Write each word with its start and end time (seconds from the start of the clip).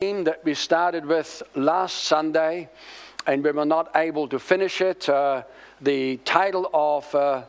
theme 0.00 0.22
that 0.22 0.44
we 0.44 0.54
started 0.54 1.04
with 1.04 1.42
last 1.56 2.04
Sunday, 2.04 2.68
and 3.26 3.42
we 3.42 3.50
were 3.50 3.64
not 3.64 3.90
able 3.96 4.28
to 4.28 4.38
finish 4.38 4.80
it. 4.80 5.08
Uh, 5.08 5.42
the 5.80 6.18
title 6.18 6.70
of 6.72 7.12
uh, 7.16 7.42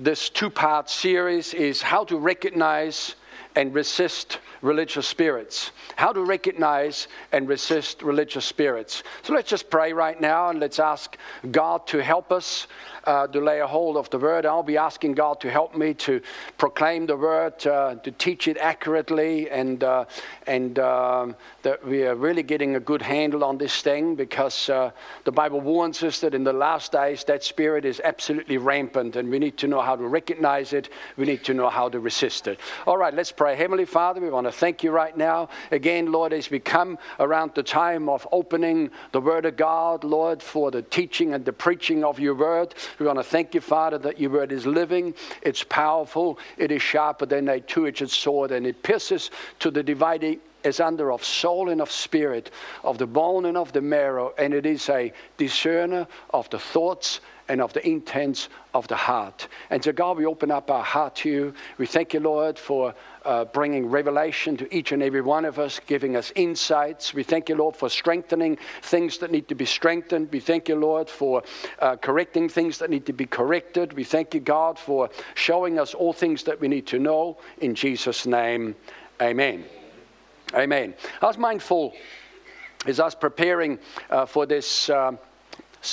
this 0.00 0.28
two 0.28 0.50
part 0.50 0.90
series 0.90 1.54
is 1.54 1.80
How 1.80 2.02
to 2.06 2.18
Recognize 2.18 3.14
and 3.54 3.72
Resist 3.72 4.40
Religious 4.62 5.06
Spirits. 5.06 5.70
How 5.94 6.12
to 6.12 6.24
recognize 6.24 7.06
and 7.30 7.46
resist 7.46 8.02
religious 8.02 8.46
spirits. 8.46 9.04
So 9.22 9.32
let's 9.32 9.48
just 9.48 9.70
pray 9.70 9.92
right 9.92 10.20
now 10.20 10.48
and 10.48 10.58
let's 10.58 10.80
ask 10.80 11.16
God 11.52 11.86
to 11.86 12.02
help 12.02 12.32
us 12.32 12.66
uh, 13.04 13.26
to 13.26 13.40
lay 13.40 13.60
a 13.60 13.66
hold 13.66 13.96
of 13.96 14.08
the 14.10 14.18
word. 14.18 14.46
I'll 14.46 14.62
be 14.62 14.76
asking 14.76 15.14
God 15.14 15.40
to 15.40 15.50
help 15.50 15.76
me 15.76 15.94
to 15.94 16.20
proclaim 16.58 17.06
the 17.06 17.16
word, 17.16 17.66
uh, 17.66 17.96
to 17.96 18.10
teach 18.12 18.48
it 18.48 18.56
accurately, 18.58 19.50
and 19.50 19.82
uh, 19.82 20.04
and 20.46 20.78
um, 20.78 21.36
that 21.62 21.84
we 21.86 22.04
are 22.04 22.14
really 22.14 22.42
getting 22.42 22.76
a 22.76 22.80
good 22.80 23.02
handle 23.02 23.44
on 23.44 23.58
this 23.58 23.82
thing 23.82 24.14
because 24.14 24.68
uh, 24.68 24.90
the 25.24 25.32
Bible 25.32 25.60
warns 25.60 26.02
us 26.02 26.20
that 26.20 26.34
in 26.34 26.44
the 26.44 26.52
last 26.52 26.92
days 26.92 27.24
that 27.24 27.42
spirit 27.44 27.84
is 27.84 28.00
absolutely 28.04 28.58
rampant, 28.58 29.16
and 29.16 29.30
we 29.30 29.38
need 29.38 29.56
to 29.58 29.66
know 29.66 29.80
how 29.80 29.96
to 29.96 30.06
recognize 30.06 30.72
it. 30.72 30.88
We 31.16 31.26
need 31.26 31.44
to 31.44 31.54
know 31.54 31.68
how 31.68 31.88
to 31.88 32.00
resist 32.00 32.46
it. 32.46 32.60
All 32.86 32.96
right, 32.96 33.14
let's 33.14 33.32
pray. 33.32 33.56
Heavenly 33.56 33.84
Father, 33.84 34.20
we 34.20 34.30
want 34.30 34.46
to 34.46 34.52
thank 34.52 34.82
you 34.82 34.90
right 34.90 35.16
now 35.16 35.48
again, 35.70 36.12
Lord, 36.12 36.32
as 36.32 36.50
we 36.50 36.58
come 36.58 36.98
around 37.20 37.52
the 37.54 37.62
time 37.62 38.08
of 38.08 38.26
opening 38.32 38.90
the 39.12 39.20
Word 39.20 39.46
of 39.46 39.56
God, 39.56 40.04
Lord, 40.04 40.42
for 40.42 40.70
the 40.70 40.82
teaching 40.82 41.34
and 41.34 41.44
the 41.44 41.52
preaching 41.52 42.04
of 42.04 42.18
your 42.18 42.34
Word. 42.34 42.74
We 42.98 43.06
want 43.06 43.18
to 43.18 43.24
thank 43.24 43.54
you, 43.54 43.60
Father, 43.60 43.98
that 43.98 44.20
your 44.20 44.30
word 44.30 44.52
is 44.52 44.66
living, 44.66 45.14
it's 45.42 45.64
powerful, 45.64 46.38
it 46.56 46.70
is 46.70 46.82
sharper 46.82 47.26
than 47.26 47.48
a 47.48 47.60
two 47.60 47.86
edged 47.86 48.10
sword, 48.10 48.52
and 48.52 48.66
it 48.66 48.82
pierces 48.82 49.30
to 49.60 49.70
the 49.70 49.82
dividing 49.82 50.40
is 50.64 50.80
under 50.80 51.12
of 51.12 51.24
soul 51.24 51.68
and 51.68 51.80
of 51.80 51.90
spirit, 51.90 52.50
of 52.84 52.98
the 52.98 53.06
bone 53.06 53.46
and 53.46 53.56
of 53.56 53.72
the 53.72 53.80
marrow, 53.80 54.32
and 54.38 54.54
it 54.54 54.66
is 54.66 54.88
a 54.88 55.12
discerner 55.36 56.06
of 56.30 56.48
the 56.50 56.58
thoughts 56.58 57.20
and 57.48 57.60
of 57.60 57.72
the 57.72 57.86
intents 57.86 58.48
of 58.74 58.88
the 58.88 58.96
heart. 58.96 59.48
And 59.70 59.82
so, 59.82 59.92
God, 59.92 60.16
we 60.16 60.26
open 60.26 60.50
up 60.50 60.70
our 60.70 60.82
heart 60.82 61.16
to 61.16 61.28
you. 61.28 61.54
We 61.78 61.86
thank 61.86 62.14
you, 62.14 62.20
Lord, 62.20 62.58
for 62.58 62.94
uh, 63.24 63.44
bringing 63.46 63.86
revelation 63.86 64.56
to 64.58 64.74
each 64.74 64.92
and 64.92 65.02
every 65.02 65.20
one 65.20 65.44
of 65.44 65.58
us, 65.58 65.80
giving 65.86 66.16
us 66.16 66.32
insights. 66.34 67.12
We 67.12 67.22
thank 67.22 67.48
you, 67.48 67.56
Lord, 67.56 67.76
for 67.76 67.88
strengthening 67.88 68.58
things 68.82 69.18
that 69.18 69.30
need 69.30 69.48
to 69.48 69.54
be 69.54 69.64
strengthened. 69.66 70.28
We 70.32 70.40
thank 70.40 70.68
you, 70.68 70.76
Lord, 70.76 71.08
for 71.08 71.42
uh, 71.80 71.96
correcting 71.96 72.48
things 72.48 72.78
that 72.78 72.90
need 72.90 73.06
to 73.06 73.12
be 73.12 73.26
corrected. 73.26 73.92
We 73.92 74.04
thank 74.04 74.34
you, 74.34 74.40
God, 74.40 74.78
for 74.78 75.10
showing 75.34 75.78
us 75.78 75.94
all 75.94 76.12
things 76.12 76.44
that 76.44 76.60
we 76.60 76.68
need 76.68 76.86
to 76.88 76.98
know. 76.98 77.38
In 77.58 77.74
Jesus' 77.74 78.26
name, 78.26 78.74
amen. 79.20 79.64
Amen. 80.54 80.94
I 81.20 81.26
was 81.26 81.38
mindful 81.38 81.94
as 82.86 83.00
I 83.00 83.04
was 83.04 83.14
preparing 83.14 83.78
uh, 84.10 84.26
for 84.26 84.46
this. 84.46 84.90
Uh, 84.90 85.12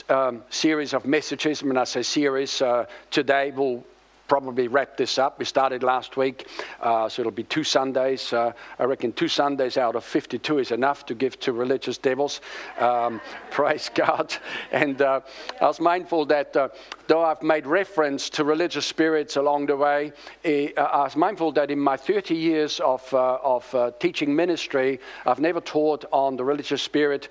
um, 0.09 0.43
series 0.49 0.93
of 0.93 1.05
messages. 1.05 1.63
When 1.63 1.77
I 1.77 1.83
say 1.83 2.03
series, 2.03 2.61
uh, 2.61 2.85
today 3.11 3.51
we'll 3.55 3.83
probably 4.29 4.67
wrap 4.67 4.95
this 4.95 5.17
up. 5.17 5.39
We 5.39 5.45
started 5.45 5.81
last 5.81 6.15
week, 6.15 6.47
uh, 6.79 7.09
so 7.09 7.23
it'll 7.23 7.31
be 7.31 7.43
two 7.43 7.63
Sundays. 7.63 8.31
Uh, 8.31 8.53
I 8.77 8.83
reckon 8.83 9.11
two 9.11 9.27
Sundays 9.27 9.75
out 9.75 9.95
of 9.95 10.05
52 10.05 10.59
is 10.59 10.71
enough 10.71 11.05
to 11.07 11.15
give 11.15 11.39
to 11.41 11.51
religious 11.51 11.97
devils. 11.97 12.39
Um, 12.77 13.19
praise 13.51 13.89
God. 13.93 14.33
And 14.71 15.01
uh, 15.01 15.21
I 15.59 15.65
was 15.65 15.81
mindful 15.81 16.27
that 16.27 16.55
uh, 16.55 16.69
though 17.07 17.23
I've 17.25 17.41
made 17.41 17.65
reference 17.65 18.29
to 18.31 18.43
religious 18.43 18.85
spirits 18.85 19.35
along 19.35 19.65
the 19.65 19.75
way, 19.75 20.13
eh, 20.45 20.69
I 20.77 21.03
was 21.03 21.15
mindful 21.15 21.51
that 21.53 21.71
in 21.71 21.79
my 21.79 21.97
30 21.97 22.35
years 22.35 22.79
of, 22.79 23.11
uh, 23.11 23.39
of 23.43 23.73
uh, 23.73 23.91
teaching 23.99 24.35
ministry, 24.35 24.99
I've 25.25 25.39
never 25.39 25.59
taught 25.59 26.05
on 26.11 26.37
the 26.37 26.45
religious 26.45 26.83
spirit 26.83 27.29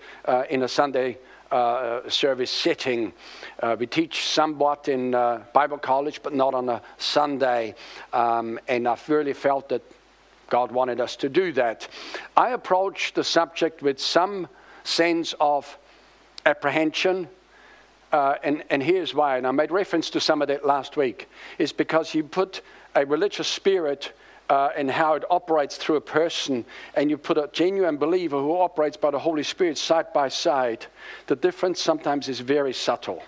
in 0.50 0.64
a 0.64 0.68
Sunday 0.68 1.18
uh, 1.50 2.08
service 2.08 2.50
setting. 2.50 3.12
Uh, 3.60 3.76
we 3.78 3.86
teach 3.86 4.26
somewhat 4.26 4.88
in 4.88 5.14
uh, 5.14 5.42
Bible 5.52 5.78
college, 5.78 6.22
but 6.22 6.34
not 6.34 6.54
on 6.54 6.68
a 6.68 6.82
Sunday. 6.98 7.74
Um, 8.12 8.58
and 8.68 8.86
I've 8.86 9.08
really 9.08 9.32
felt 9.32 9.68
that 9.70 9.82
God 10.50 10.72
wanted 10.72 11.00
us 11.00 11.16
to 11.16 11.28
do 11.28 11.52
that. 11.52 11.88
I 12.36 12.50
approached 12.50 13.14
the 13.14 13.24
subject 13.24 13.82
with 13.82 14.00
some 14.00 14.48
sense 14.84 15.34
of 15.40 15.78
apprehension. 16.46 17.28
Uh, 18.12 18.36
and, 18.42 18.64
and 18.70 18.82
here's 18.82 19.14
why, 19.14 19.36
and 19.36 19.46
I 19.46 19.50
made 19.50 19.70
reference 19.70 20.08
to 20.10 20.20
some 20.20 20.40
of 20.40 20.48
that 20.48 20.64
last 20.64 20.96
week, 20.96 21.28
is 21.58 21.72
because 21.72 22.14
you 22.14 22.24
put 22.24 22.62
a 22.94 23.04
religious 23.04 23.48
spirit 23.48 24.12
uh, 24.50 24.70
and 24.76 24.90
how 24.90 25.14
it 25.14 25.24
operates 25.30 25.76
through 25.76 25.96
a 25.96 26.00
person, 26.00 26.64
and 26.94 27.10
you 27.10 27.18
put 27.18 27.36
a 27.36 27.50
genuine 27.52 27.96
believer 27.96 28.38
who 28.38 28.56
operates 28.56 28.96
by 28.96 29.10
the 29.10 29.18
Holy 29.18 29.42
Spirit 29.42 29.76
side 29.76 30.12
by 30.12 30.28
side, 30.28 30.86
the 31.26 31.36
difference 31.36 31.80
sometimes 31.80 32.28
is 32.28 32.40
very 32.40 32.72
subtle. 32.72 33.22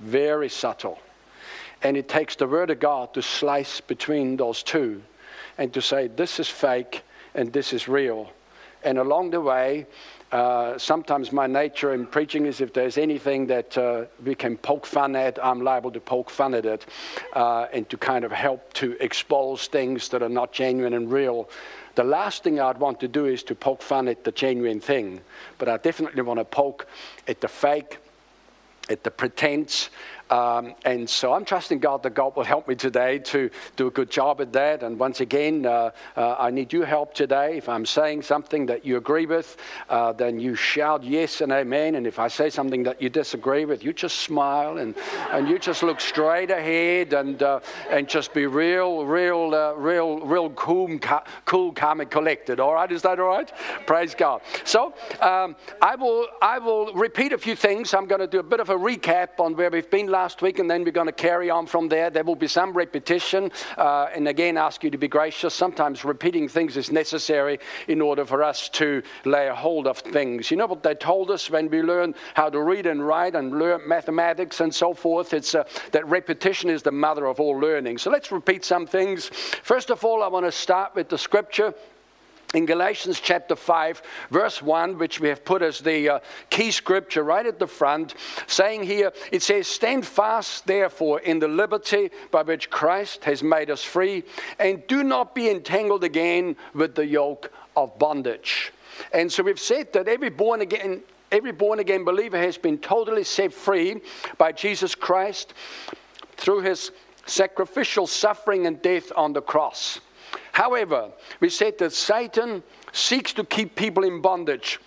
Very 0.00 0.48
subtle. 0.48 0.98
And 1.82 1.96
it 1.96 2.08
takes 2.08 2.36
the 2.36 2.46
Word 2.46 2.70
of 2.70 2.80
God 2.80 3.14
to 3.14 3.22
slice 3.22 3.80
between 3.80 4.36
those 4.36 4.62
two 4.62 5.02
and 5.56 5.72
to 5.74 5.80
say, 5.80 6.08
this 6.08 6.38
is 6.38 6.48
fake 6.48 7.02
and 7.34 7.52
this 7.52 7.72
is 7.72 7.88
real. 7.88 8.30
And 8.84 8.98
along 8.98 9.30
the 9.30 9.40
way, 9.40 9.86
uh, 10.32 10.76
sometimes 10.76 11.32
my 11.32 11.46
nature 11.46 11.94
in 11.94 12.06
preaching 12.06 12.44
is 12.44 12.60
if 12.60 12.72
there's 12.74 12.98
anything 12.98 13.46
that 13.46 13.78
uh, 13.78 14.04
we 14.24 14.34
can 14.34 14.58
poke 14.58 14.84
fun 14.84 15.16
at, 15.16 15.42
I'm 15.42 15.62
liable 15.62 15.90
to 15.92 16.00
poke 16.00 16.28
fun 16.28 16.54
at 16.54 16.66
it 16.66 16.84
uh, 17.32 17.66
and 17.72 17.88
to 17.88 17.96
kind 17.96 18.24
of 18.24 18.32
help 18.32 18.72
to 18.74 18.96
expose 19.00 19.68
things 19.68 20.08
that 20.10 20.22
are 20.22 20.28
not 20.28 20.52
genuine 20.52 20.92
and 20.92 21.10
real. 21.10 21.48
The 21.94 22.04
last 22.04 22.44
thing 22.44 22.60
I'd 22.60 22.78
want 22.78 23.00
to 23.00 23.08
do 23.08 23.24
is 23.24 23.42
to 23.44 23.54
poke 23.54 23.80
fun 23.80 24.06
at 24.06 24.22
the 24.22 24.32
genuine 24.32 24.80
thing, 24.80 25.20
but 25.56 25.68
I 25.68 25.78
definitely 25.78 26.22
want 26.22 26.38
to 26.40 26.44
poke 26.44 26.86
at 27.26 27.40
the 27.40 27.48
fake, 27.48 27.98
at 28.90 29.02
the 29.04 29.10
pretense, 29.10 29.88
um, 30.30 30.74
and 30.84 31.08
so 31.08 31.32
I'm 31.32 31.44
trusting 31.44 31.78
God 31.78 32.02
that 32.02 32.14
God 32.14 32.36
will 32.36 32.44
help 32.44 32.68
me 32.68 32.74
today 32.74 33.18
to 33.20 33.50
do 33.76 33.86
a 33.86 33.90
good 33.90 34.10
job 34.10 34.40
at 34.40 34.52
that. 34.52 34.82
And 34.82 34.98
once 34.98 35.20
again, 35.20 35.64
uh, 35.64 35.90
uh, 36.16 36.36
I 36.38 36.50
need 36.50 36.72
your 36.72 36.84
help 36.84 37.14
today. 37.14 37.56
If 37.56 37.68
I'm 37.68 37.86
saying 37.86 38.22
something 38.22 38.66
that 38.66 38.84
you 38.84 38.96
agree 38.96 39.26
with, 39.26 39.56
uh, 39.88 40.12
then 40.12 40.38
you 40.38 40.54
shout 40.54 41.02
yes 41.02 41.40
and 41.40 41.50
amen. 41.52 41.94
And 41.94 42.06
if 42.06 42.18
I 42.18 42.28
say 42.28 42.50
something 42.50 42.82
that 42.82 43.00
you 43.00 43.08
disagree 43.08 43.64
with, 43.64 43.82
you 43.82 43.92
just 43.92 44.20
smile 44.20 44.78
and, 44.78 44.94
and 45.30 45.48
you 45.48 45.58
just 45.58 45.82
look 45.82 46.00
straight 46.00 46.50
ahead 46.50 47.12
and, 47.14 47.42
uh, 47.42 47.60
and 47.90 48.08
just 48.08 48.34
be 48.34 48.46
real, 48.46 49.06
real, 49.06 49.54
uh, 49.54 49.72
real, 49.74 50.20
real 50.20 50.50
cool, 50.50 50.98
cool, 51.44 51.72
calm, 51.72 52.00
and 52.00 52.10
collected. 52.10 52.60
All 52.60 52.74
right? 52.74 52.90
Is 52.92 53.02
that 53.02 53.18
all 53.18 53.28
right? 53.28 53.50
Praise 53.86 54.14
God. 54.14 54.42
So 54.64 54.94
um, 55.20 55.56
I, 55.80 55.94
will, 55.94 56.26
I 56.42 56.58
will 56.58 56.92
repeat 56.92 57.32
a 57.32 57.38
few 57.38 57.56
things. 57.56 57.94
I'm 57.94 58.06
going 58.06 58.20
to 58.20 58.26
do 58.26 58.40
a 58.40 58.42
bit 58.42 58.60
of 58.60 58.68
a 58.68 58.76
recap 58.76 59.40
on 59.40 59.56
where 59.56 59.70
we've 59.70 59.90
been 59.90 60.08
last 60.18 60.42
week, 60.42 60.58
and 60.58 60.68
then 60.68 60.82
we're 60.82 60.90
going 60.90 61.06
to 61.06 61.12
carry 61.12 61.48
on 61.48 61.64
from 61.64 61.88
there. 61.88 62.10
There 62.10 62.24
will 62.24 62.34
be 62.34 62.48
some 62.48 62.72
repetition, 62.72 63.52
uh, 63.76 64.08
and 64.12 64.26
again, 64.26 64.56
ask 64.56 64.82
you 64.82 64.90
to 64.90 64.98
be 64.98 65.06
gracious. 65.06 65.54
Sometimes 65.54 66.04
repeating 66.04 66.48
things 66.48 66.76
is 66.76 66.90
necessary 66.90 67.60
in 67.86 68.00
order 68.00 68.24
for 68.24 68.42
us 68.42 68.68
to 68.70 69.00
lay 69.24 69.46
a 69.46 69.54
hold 69.54 69.86
of 69.86 69.98
things. 69.98 70.50
You 70.50 70.56
know 70.56 70.66
what 70.66 70.82
they 70.82 70.96
told 70.96 71.30
us 71.30 71.48
when 71.48 71.70
we 71.70 71.82
learn 71.82 72.16
how 72.34 72.50
to 72.50 72.60
read 72.60 72.86
and 72.86 73.06
write 73.06 73.36
and 73.36 73.56
learn 73.60 73.80
mathematics 73.86 74.58
and 74.58 74.74
so 74.74 74.92
forth? 74.92 75.32
It's 75.32 75.54
uh, 75.54 75.62
that 75.92 76.04
repetition 76.08 76.68
is 76.68 76.82
the 76.82 76.90
mother 76.90 77.26
of 77.26 77.38
all 77.38 77.56
learning. 77.56 77.98
So 77.98 78.10
let's 78.10 78.32
repeat 78.32 78.64
some 78.64 78.88
things. 78.88 79.28
First 79.62 79.88
of 79.92 80.04
all, 80.04 80.24
I 80.24 80.26
want 80.26 80.46
to 80.46 80.52
start 80.52 80.96
with 80.96 81.08
the 81.08 81.18
scripture 81.18 81.72
in 82.54 82.64
Galatians 82.64 83.20
chapter 83.20 83.54
5, 83.54 84.02
verse 84.30 84.62
1, 84.62 84.96
which 84.96 85.20
we 85.20 85.28
have 85.28 85.44
put 85.44 85.60
as 85.60 85.80
the 85.80 86.08
uh, 86.08 86.18
key 86.48 86.70
scripture 86.70 87.22
right 87.22 87.44
at 87.44 87.58
the 87.58 87.66
front, 87.66 88.14
saying 88.46 88.84
here, 88.84 89.12
it 89.30 89.42
says, 89.42 89.66
Stand 89.66 90.06
fast, 90.06 90.66
therefore, 90.66 91.20
in 91.20 91.38
the 91.38 91.48
liberty 91.48 92.10
by 92.30 92.42
which 92.42 92.70
Christ 92.70 93.24
has 93.24 93.42
made 93.42 93.70
us 93.70 93.84
free, 93.84 94.24
and 94.58 94.86
do 94.86 95.02
not 95.02 95.34
be 95.34 95.50
entangled 95.50 96.04
again 96.04 96.56
with 96.72 96.94
the 96.94 97.06
yoke 97.06 97.52
of 97.76 97.98
bondage. 97.98 98.72
And 99.12 99.30
so 99.30 99.42
we've 99.42 99.60
said 99.60 99.92
that 99.92 100.08
every 100.08 100.30
born 100.30 100.62
again, 100.62 101.02
every 101.30 101.52
born 101.52 101.80
again 101.80 102.04
believer 102.04 102.38
has 102.38 102.56
been 102.56 102.78
totally 102.78 103.24
set 103.24 103.52
free 103.52 104.00
by 104.38 104.52
Jesus 104.52 104.94
Christ 104.94 105.52
through 106.36 106.62
his 106.62 106.92
sacrificial 107.26 108.06
suffering 108.06 108.66
and 108.66 108.80
death 108.80 109.12
on 109.14 109.34
the 109.34 109.42
cross. 109.42 110.00
However, 110.58 111.12
we 111.38 111.50
said 111.50 111.78
that 111.78 111.92
Satan 111.92 112.64
seeks 112.90 113.32
to 113.34 113.44
keep 113.44 113.76
people 113.76 114.02
in 114.02 114.20
bondage 114.20 114.80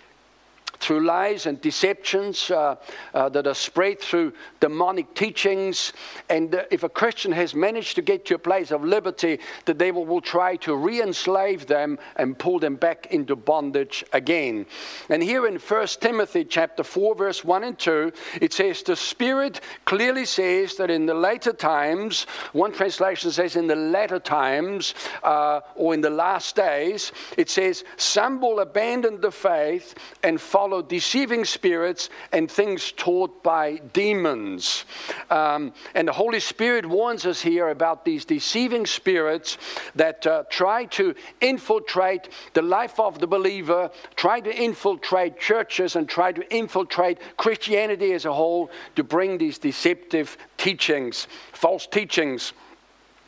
through 0.82 1.06
lies 1.06 1.46
and 1.46 1.60
deceptions 1.60 2.50
uh, 2.50 2.76
uh, 3.14 3.28
that 3.28 3.46
are 3.46 3.54
spread 3.54 4.00
through 4.00 4.32
demonic 4.60 5.14
teachings. 5.14 5.92
And 6.28 6.54
uh, 6.54 6.64
if 6.70 6.82
a 6.82 6.88
Christian 6.88 7.32
has 7.32 7.54
managed 7.54 7.94
to 7.94 8.02
get 8.02 8.24
to 8.26 8.34
a 8.34 8.38
place 8.38 8.72
of 8.72 8.84
liberty, 8.84 9.38
the 9.64 9.74
devil 9.74 10.04
will 10.04 10.20
try 10.20 10.56
to 10.56 10.74
re 10.74 11.00
enslave 11.00 11.66
them 11.66 11.98
and 12.16 12.38
pull 12.38 12.58
them 12.58 12.76
back 12.76 13.06
into 13.12 13.36
bondage 13.36 14.04
again. 14.12 14.66
And 15.08 15.22
here 15.22 15.46
in 15.46 15.56
1 15.56 15.86
Timothy 16.00 16.44
chapter 16.44 16.82
4, 16.82 17.14
verse 17.14 17.44
1 17.44 17.64
and 17.64 17.78
2, 17.78 18.12
it 18.40 18.52
says, 18.52 18.82
The 18.82 18.96
Spirit 18.96 19.60
clearly 19.84 20.24
says 20.24 20.76
that 20.76 20.90
in 20.90 21.06
the 21.06 21.14
later 21.14 21.52
times, 21.52 22.26
one 22.52 22.72
translation 22.72 23.30
says 23.30 23.56
in 23.56 23.66
the 23.66 23.76
latter 23.76 24.18
times, 24.18 24.94
uh, 25.22 25.60
or 25.76 25.94
in 25.94 26.00
the 26.00 26.10
last 26.10 26.56
days, 26.56 27.12
it 27.36 27.48
says, 27.48 27.84
Some 27.96 28.40
will 28.40 28.60
abandon 28.60 29.20
the 29.20 29.30
faith 29.30 29.94
and 30.22 30.40
follow 30.40 30.71
deceiving 30.80 31.44
spirits 31.44 32.08
and 32.32 32.50
things 32.50 32.92
taught 32.92 33.42
by 33.42 33.76
demons. 33.92 34.86
Um, 35.28 35.72
and 35.94 36.08
the 36.08 36.12
Holy 36.12 36.40
Spirit 36.40 36.86
warns 36.86 37.26
us 37.26 37.42
here 37.42 37.68
about 37.68 38.04
these 38.04 38.24
deceiving 38.24 38.86
spirits 38.86 39.58
that 39.96 40.26
uh, 40.26 40.44
try 40.48 40.86
to 40.86 41.14
infiltrate 41.40 42.28
the 42.54 42.62
life 42.62 42.98
of 42.98 43.18
the 43.18 43.26
believer, 43.26 43.90
try 44.16 44.40
to 44.40 44.54
infiltrate 44.54 45.38
churches, 45.38 45.96
and 45.96 46.08
try 46.08 46.32
to 46.32 46.54
infiltrate 46.54 47.18
Christianity 47.36 48.12
as 48.12 48.24
a 48.24 48.32
whole 48.32 48.70
to 48.96 49.02
bring 49.02 49.36
these 49.36 49.58
deceptive 49.58 50.38
teachings, 50.56 51.26
false 51.52 51.86
teachings. 51.86 52.52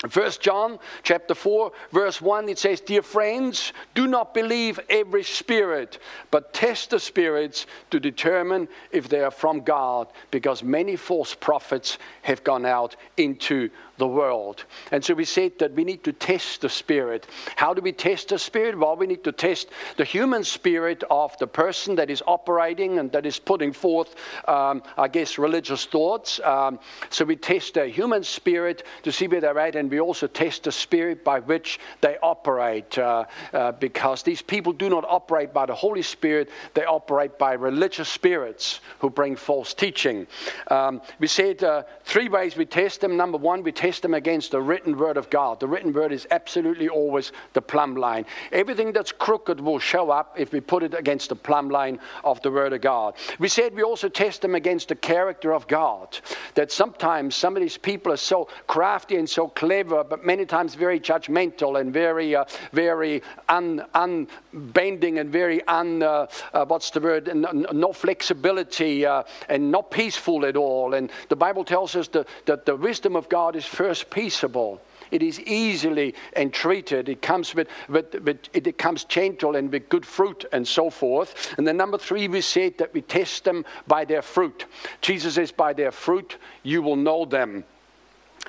First 0.08 0.40
John 0.40 0.78
chapter 1.02 1.34
4 1.34 1.72
verse 1.92 2.20
1 2.20 2.48
it 2.48 2.58
says 2.58 2.80
dear 2.80 3.02
friends 3.02 3.72
do 3.94 4.06
not 4.06 4.34
believe 4.34 4.78
every 4.90 5.24
spirit 5.24 5.98
but 6.30 6.52
test 6.52 6.90
the 6.90 7.00
spirits 7.00 7.66
to 7.90 7.98
determine 7.98 8.68
if 8.90 9.08
they 9.08 9.20
are 9.20 9.30
from 9.30 9.60
God 9.60 10.08
because 10.30 10.62
many 10.62 10.96
false 10.96 11.34
prophets 11.34 11.98
have 12.22 12.44
gone 12.44 12.66
out 12.66 12.96
into 13.16 13.70
the 13.96 14.06
world. 14.06 14.64
And 14.90 15.04
so 15.04 15.14
we 15.14 15.24
said 15.24 15.58
that 15.58 15.72
we 15.72 15.84
need 15.84 16.02
to 16.04 16.12
test 16.12 16.62
the 16.62 16.68
spirit. 16.68 17.26
How 17.56 17.74
do 17.74 17.80
we 17.80 17.92
test 17.92 18.28
the 18.28 18.38
spirit? 18.38 18.78
Well, 18.78 18.96
we 18.96 19.06
need 19.06 19.24
to 19.24 19.32
test 19.32 19.68
the 19.96 20.04
human 20.04 20.44
spirit 20.44 21.04
of 21.10 21.36
the 21.38 21.46
person 21.46 21.94
that 21.96 22.10
is 22.10 22.22
operating 22.26 22.98
and 22.98 23.12
that 23.12 23.26
is 23.26 23.38
putting 23.38 23.72
forth, 23.72 24.14
um, 24.48 24.82
I 24.98 25.08
guess, 25.08 25.38
religious 25.38 25.84
thoughts. 25.84 26.40
Um, 26.40 26.78
so 27.10 27.24
we 27.24 27.36
test 27.36 27.74
the 27.74 27.86
human 27.86 28.24
spirit 28.24 28.84
to 29.02 29.12
see 29.12 29.28
where 29.28 29.40
they're 29.40 29.58
at, 29.58 29.76
and 29.76 29.90
we 29.90 30.00
also 30.00 30.26
test 30.26 30.64
the 30.64 30.72
spirit 30.72 31.24
by 31.24 31.40
which 31.40 31.78
they 32.00 32.16
operate, 32.22 32.98
uh, 32.98 33.24
uh, 33.52 33.72
because 33.72 34.22
these 34.22 34.42
people 34.42 34.72
do 34.72 34.88
not 34.88 35.04
operate 35.08 35.52
by 35.52 35.66
the 35.66 35.74
Holy 35.74 36.02
Spirit, 36.02 36.50
they 36.74 36.84
operate 36.84 37.38
by 37.38 37.52
religious 37.52 38.08
spirits 38.08 38.80
who 38.98 39.10
bring 39.10 39.36
false 39.36 39.74
teaching. 39.74 40.26
Um, 40.70 41.00
we 41.20 41.26
said 41.26 41.62
uh, 41.62 41.84
three 42.04 42.28
ways 42.28 42.56
we 42.56 42.66
test 42.66 43.00
them. 43.00 43.16
Number 43.16 43.38
one, 43.38 43.62
we 43.62 43.72
test 43.72 43.83
them 43.84 44.14
against 44.14 44.50
the 44.50 44.62
written 44.62 44.96
word 44.96 45.18
of 45.18 45.28
God. 45.28 45.60
The 45.60 45.68
written 45.68 45.92
word 45.92 46.10
is 46.10 46.26
absolutely 46.30 46.88
always 46.88 47.32
the 47.52 47.60
plumb 47.60 47.96
line. 47.96 48.24
Everything 48.50 48.92
that's 48.92 49.12
crooked 49.12 49.60
will 49.60 49.78
show 49.78 50.10
up 50.10 50.34
if 50.38 50.52
we 50.52 50.60
put 50.60 50.82
it 50.82 50.94
against 50.94 51.28
the 51.28 51.36
plumb 51.36 51.68
line 51.68 51.98
of 52.24 52.40
the 52.40 52.50
word 52.50 52.72
of 52.72 52.80
God. 52.80 53.14
We 53.38 53.48
said 53.48 53.74
we 53.74 53.82
also 53.82 54.08
test 54.08 54.40
them 54.40 54.54
against 54.54 54.88
the 54.88 54.94
character 54.94 55.52
of 55.52 55.68
God. 55.68 56.18
That 56.54 56.72
sometimes 56.72 57.34
some 57.34 57.56
of 57.56 57.62
these 57.62 57.76
people 57.76 58.10
are 58.10 58.16
so 58.16 58.48
crafty 58.66 59.16
and 59.16 59.28
so 59.28 59.48
clever, 59.48 60.02
but 60.02 60.24
many 60.24 60.46
times 60.46 60.74
very 60.74 60.98
judgmental 60.98 61.78
and 61.78 61.92
very, 61.92 62.34
uh, 62.34 62.46
very 62.72 63.22
un, 63.50 63.84
unbending 63.94 65.18
and 65.20 65.30
very 65.30 65.62
un, 65.66 66.02
uh, 66.02 66.26
uh, 66.54 66.64
what's 66.64 66.88
the 66.88 67.00
word, 67.00 67.30
no, 67.36 67.50
no 67.52 67.92
flexibility 67.92 69.04
uh, 69.04 69.24
and 69.50 69.70
not 69.70 69.90
peaceful 69.90 70.46
at 70.46 70.56
all. 70.56 70.94
And 70.94 71.10
the 71.28 71.36
Bible 71.36 71.64
tells 71.64 71.94
us 71.96 72.08
that, 72.08 72.26
that 72.46 72.64
the 72.64 72.76
wisdom 72.76 73.14
of 73.14 73.28
God 73.28 73.56
is 73.56 73.73
first 73.74 74.10
peaceable. 74.10 74.80
It 75.10 75.22
is 75.22 75.38
easily 75.40 76.14
entreated. 76.34 77.08
It 77.08 77.22
comes 77.22 77.54
with, 77.54 77.68
with, 77.88 78.14
with, 78.22 78.38
it 78.52 78.78
comes 78.78 79.04
gentle 79.04 79.54
and 79.54 79.70
with 79.70 79.88
good 79.88 80.04
fruit 80.04 80.44
and 80.52 80.66
so 80.66 80.90
forth. 80.90 81.54
And 81.56 81.66
then 81.66 81.76
number 81.76 81.98
three, 81.98 82.26
we 82.26 82.40
said 82.40 82.78
that 82.78 82.92
we 82.94 83.02
test 83.02 83.44
them 83.44 83.64
by 83.86 84.04
their 84.04 84.22
fruit. 84.22 84.64
Jesus 85.02 85.34
says, 85.34 85.52
by 85.52 85.72
their 85.72 85.92
fruit 85.92 86.38
you 86.62 86.82
will 86.82 86.96
know 86.96 87.24
them. 87.24 87.64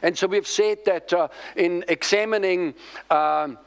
And 0.01 0.17
so 0.17 0.27
we've 0.27 0.47
said 0.47 0.79
that 0.85 1.13
uh, 1.13 1.27
in 1.55 1.85
examining 1.87 2.73
um, 3.09 3.57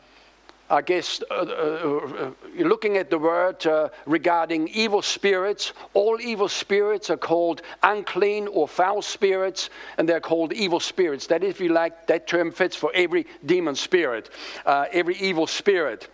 I 0.70 0.82
guess, 0.82 1.22
uh, 1.30 1.34
uh, 1.34 1.44
uh, 1.46 2.30
looking 2.56 2.98
at 2.98 3.08
the 3.08 3.18
word 3.18 3.66
uh, 3.66 3.88
regarding 4.04 4.68
evil 4.68 5.00
spirits, 5.00 5.72
all 5.94 6.20
evil 6.20 6.48
spirits 6.48 7.08
are 7.08 7.16
called 7.16 7.62
unclean 7.82 8.48
or 8.48 8.68
foul 8.68 9.00
spirits, 9.00 9.70
and 9.96 10.06
they're 10.06 10.20
called 10.20 10.52
evil 10.52 10.80
spirits. 10.80 11.26
That, 11.28 11.42
if 11.42 11.58
you 11.58 11.70
like, 11.70 12.06
that 12.08 12.26
term 12.26 12.52
fits 12.52 12.76
for 12.76 12.90
every 12.94 13.26
demon 13.46 13.76
spirit, 13.76 14.28
uh, 14.66 14.86
every 14.92 15.16
evil 15.16 15.46
spirit. 15.46 16.08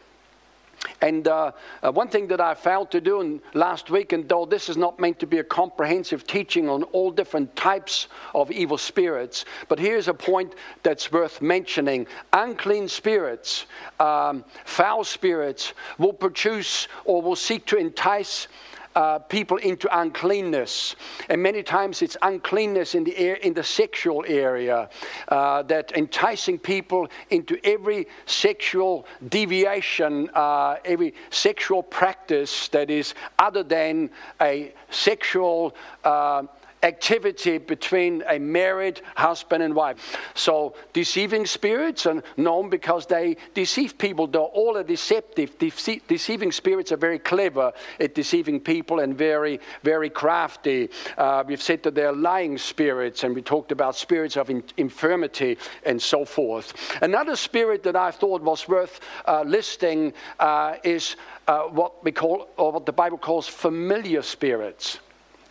And 1.01 1.29
uh, 1.29 1.53
uh, 1.83 1.93
one 1.93 2.09
thing 2.09 2.27
that 2.29 2.41
I 2.41 2.55
failed 2.55 2.91
to 2.93 3.01
do 3.01 3.21
in 3.21 3.41
last 3.55 3.91
week, 3.91 4.13
and 4.13 4.29
though 4.29 4.47
this 4.47 4.69
is 4.69 4.77
not 4.77 4.99
meant 4.99 5.19
to 5.21 5.27
be 5.27 5.39
a 5.39 5.45
comprehensive 5.45 6.27
teaching 6.27 6.69
on 6.69 6.83
all 6.85 7.11
different 7.11 7.55
types 7.57 8.09
of 8.35 8.51
evil 8.51 8.79
spirits, 8.79 9.45
but 9.69 9.79
here's 9.79 10.09
a 10.09 10.15
point 10.15 10.55
that's 10.83 11.11
worth 11.13 11.43
mentioning. 11.43 12.07
Unclean 12.33 12.89
spirits, 12.89 13.67
um, 14.01 14.45
foul 14.65 15.05
spirits, 15.05 15.75
will 15.99 16.13
produce 16.13 16.89
or 17.05 17.23
will 17.23 17.37
seek 17.37 17.67
to 17.67 17.77
entice 17.77 18.49
uh, 18.95 19.19
people 19.19 19.57
into 19.59 19.89
uncleanness. 19.99 20.97
And 21.29 21.43
many 21.43 21.63
times 21.63 22.03
it's 22.03 22.17
uncleanness 22.23 22.95
in 22.95 23.05
the, 23.05 23.17
air, 23.17 23.35
in 23.35 23.55
the 23.55 23.63
sexual 23.63 24.25
area 24.27 24.89
uh, 25.29 25.63
that 25.65 25.93
enticing 25.97 26.59
people 26.59 27.09
into 27.31 27.59
every 27.65 28.07
sexual 28.27 29.07
deviation, 29.29 30.31
uh, 30.35 30.77
every 30.85 31.15
sexual 31.31 31.83
practice 31.83 32.69
that 32.69 32.91
is 32.91 33.15
other 33.39 33.63
than 33.63 34.11
a 34.41 34.73
sexual 34.91 35.75
uh, 36.05 36.45
activity 36.85 37.59
between 37.59 38.23
a 38.29 38.39
married 38.39 39.01
husband 39.17 39.63
and 39.63 39.75
wife. 39.75 40.17
So, 40.35 40.77
deceiving 40.93 41.47
spirits 41.47 42.07
are 42.07 42.23
known 42.37 42.69
because 42.69 43.07
they 43.07 43.37
deceive 43.55 43.97
people. 43.99 44.27
They're 44.27 44.43
all 44.43 44.81
deceptive. 44.83 45.59
Dece- 45.59 46.03
deceiving 46.07 46.53
spirits 46.53 46.93
are 46.93 46.99
very 46.99 47.19
clever 47.19 47.73
at 47.99 48.15
deceiving 48.15 48.61
people 48.61 49.01
and 49.01 49.17
very, 49.17 49.61
very 49.83 50.11
crafty. 50.11 50.91
Uh, 51.17 51.43
we've 51.47 51.63
said 51.63 51.83
that 51.85 51.95
they're 51.95 52.13
lying 52.13 52.59
spirits, 52.59 53.25
and 53.25 53.35
we 53.35 53.43
talked 53.43 53.73
about 53.73 53.97
spirits 53.97 54.37
of 54.37 54.51
in- 54.51 54.63
infirmity 54.77 55.57
and 55.85 56.01
so 56.01 56.25
forth. 56.25 56.75
Another 57.01 57.35
spirit 57.35 57.83
that 57.85 57.97
I 57.97 58.11
thought 58.11 58.43
was 58.43 58.69
worth 58.69 59.01
uh, 59.27 59.43
listing 59.47 60.13
uh, 60.39 60.77
is 60.85 61.17
uh, 61.49 61.63
what 61.63 62.05
we 62.05 62.13
call, 62.13 62.49
or 62.59 62.73
what 62.73 62.87
the 62.87 62.93
Bible 62.93 63.19
calls 63.19 63.49
familiar 63.49 64.23
spirits 64.23 64.99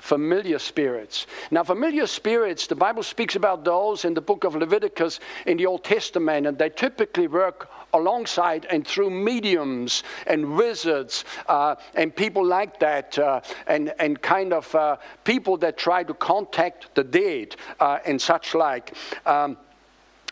familiar 0.03 0.59
spirits. 0.59 1.27
Now, 1.50 1.63
familiar 1.63 2.07
spirits, 2.07 2.67
the 2.67 2.75
Bible 2.75 3.03
speaks 3.03 3.38
about 3.38 3.63
those 3.63 4.03
in 4.03 4.13
the 4.13 4.19
book 4.19 4.44
of 4.44 4.53
Leviticus 4.53 5.21
in 5.45 5.55
the 5.55 5.65
Old 5.65 5.85
Testament, 5.85 6.45
and 6.45 6.57
they 6.57 6.69
typically 6.69 7.27
work 7.27 7.69
alongside 7.94 8.65
and 8.69 8.85
through 8.85 9.09
mediums 9.09 10.03
and 10.27 10.57
wizards 10.57 11.23
uh, 11.47 11.75
and 11.95 12.13
people 12.13 12.45
like 12.45 12.81
that, 12.81 13.17
uh, 13.17 13.39
and, 13.67 13.94
and 13.97 14.21
kind 14.21 14.51
of 14.51 14.75
uh, 14.75 14.97
people 15.24 15.55
that 15.55 15.77
try 15.77 16.03
to 16.03 16.13
contact 16.15 16.93
the 16.95 17.03
dead 17.05 17.55
uh, 17.79 18.00
and 18.05 18.22
such 18.22 18.53
like. 18.53 18.98
Um, 19.25 19.55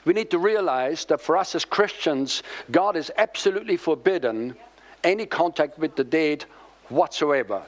we 0.03 0.11
need 0.11 0.31
to 0.31 0.39
realize 0.39 1.05
that 1.05 1.21
for 1.21 1.37
us 1.37 1.55
as 1.55 1.63
Christians, 1.63 2.43
God 2.71 2.97
is 2.97 3.09
absolutely 3.17 3.77
forbidden 3.77 4.53
any 5.05 5.25
contact 5.25 5.79
with 5.79 5.95
the 5.95 6.03
dead 6.03 6.43
whatsoever. 6.89 7.63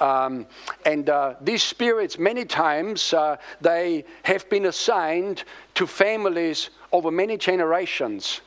Um, 0.00 0.46
and 0.84 1.08
uh, 1.10 1.34
these 1.40 1.62
spirits, 1.62 2.18
many 2.18 2.44
times, 2.44 3.12
uh, 3.12 3.36
they 3.60 4.04
have 4.22 4.48
been 4.48 4.66
assigned 4.66 5.44
to 5.74 5.86
families 5.86 6.70
over 6.92 7.10
many 7.10 7.36
generations. 7.36 8.40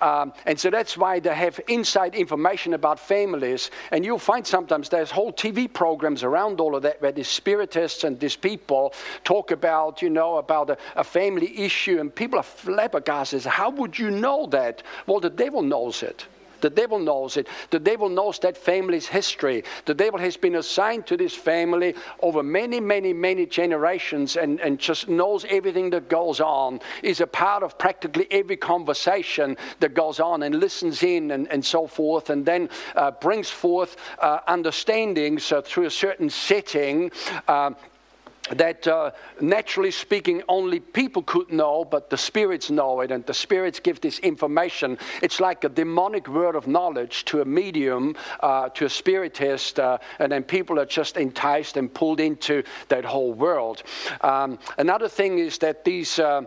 Um, 0.00 0.32
and 0.46 0.58
so 0.58 0.70
that's 0.70 0.96
why 0.96 1.20
they 1.20 1.34
have 1.34 1.60
inside 1.68 2.14
information 2.14 2.74
about 2.74 2.98
families. 2.98 3.70
And 3.90 4.04
you'll 4.04 4.18
find 4.18 4.46
sometimes 4.46 4.88
there's 4.88 5.10
whole 5.10 5.32
TV 5.32 5.72
programs 5.72 6.22
around 6.22 6.60
all 6.60 6.76
of 6.76 6.82
that 6.82 7.00
where 7.02 7.12
these 7.12 7.28
spiritists 7.28 8.04
and 8.04 8.18
these 8.18 8.36
people 8.36 8.94
talk 9.24 9.50
about, 9.50 10.02
you 10.02 10.10
know, 10.10 10.36
about 10.36 10.70
a, 10.70 10.78
a 10.96 11.04
family 11.04 11.58
issue. 11.58 11.98
And 12.00 12.14
people 12.14 12.38
are 12.38 12.44
flabbergasted. 12.44 13.44
How 13.44 13.70
would 13.70 13.98
you 13.98 14.10
know 14.10 14.46
that? 14.46 14.82
Well, 15.06 15.20
the 15.20 15.30
devil 15.30 15.62
knows 15.62 16.02
it. 16.02 16.26
The 16.64 16.70
devil 16.70 16.98
knows 16.98 17.36
it. 17.36 17.46
The 17.68 17.78
devil 17.78 18.08
knows 18.08 18.38
that 18.38 18.56
family's 18.56 19.06
history. 19.06 19.64
The 19.84 19.92
devil 19.92 20.18
has 20.18 20.38
been 20.38 20.54
assigned 20.54 21.06
to 21.08 21.16
this 21.18 21.34
family 21.34 21.94
over 22.20 22.42
many, 22.42 22.80
many, 22.80 23.12
many 23.12 23.44
generations 23.44 24.38
and, 24.38 24.58
and 24.60 24.78
just 24.78 25.06
knows 25.06 25.44
everything 25.50 25.90
that 25.90 26.08
goes 26.08 26.40
on, 26.40 26.80
is 27.02 27.20
a 27.20 27.26
part 27.26 27.62
of 27.62 27.76
practically 27.76 28.26
every 28.30 28.56
conversation 28.56 29.58
that 29.80 29.92
goes 29.92 30.20
on 30.20 30.42
and 30.42 30.54
listens 30.54 31.02
in 31.02 31.32
and, 31.32 31.48
and 31.48 31.62
so 31.62 31.86
forth, 31.86 32.30
and 32.30 32.46
then 32.46 32.70
uh, 32.96 33.10
brings 33.10 33.50
forth 33.50 33.98
uh, 34.20 34.38
understandings 34.46 35.52
uh, 35.52 35.60
through 35.60 35.84
a 35.84 35.90
certain 35.90 36.30
setting. 36.30 37.10
Uh, 37.46 37.72
that 38.50 38.86
uh, 38.86 39.10
naturally 39.40 39.90
speaking 39.90 40.42
only 40.48 40.78
people 40.78 41.22
could 41.22 41.50
know 41.50 41.84
but 41.84 42.10
the 42.10 42.16
spirits 42.16 42.70
know 42.70 43.00
it 43.00 43.10
and 43.10 43.24
the 43.24 43.32
spirits 43.32 43.80
give 43.80 44.00
this 44.02 44.18
information. 44.18 44.98
It's 45.22 45.40
like 45.40 45.64
a 45.64 45.68
demonic 45.68 46.28
word 46.28 46.54
of 46.54 46.66
knowledge 46.66 47.24
to 47.26 47.40
a 47.40 47.44
medium 47.44 48.14
uh, 48.40 48.68
to 48.70 48.84
a 48.84 48.90
spiritist 48.90 49.78
uh, 49.80 49.98
and 50.18 50.30
then 50.30 50.42
people 50.42 50.78
are 50.78 50.84
just 50.86 51.16
enticed 51.16 51.78
and 51.78 51.92
pulled 51.92 52.20
into 52.20 52.62
that 52.88 53.04
whole 53.04 53.32
world. 53.32 53.82
Um, 54.20 54.58
another 54.76 55.08
thing 55.08 55.38
is 55.38 55.56
that 55.58 55.84
these 55.84 56.18
uh, 56.18 56.42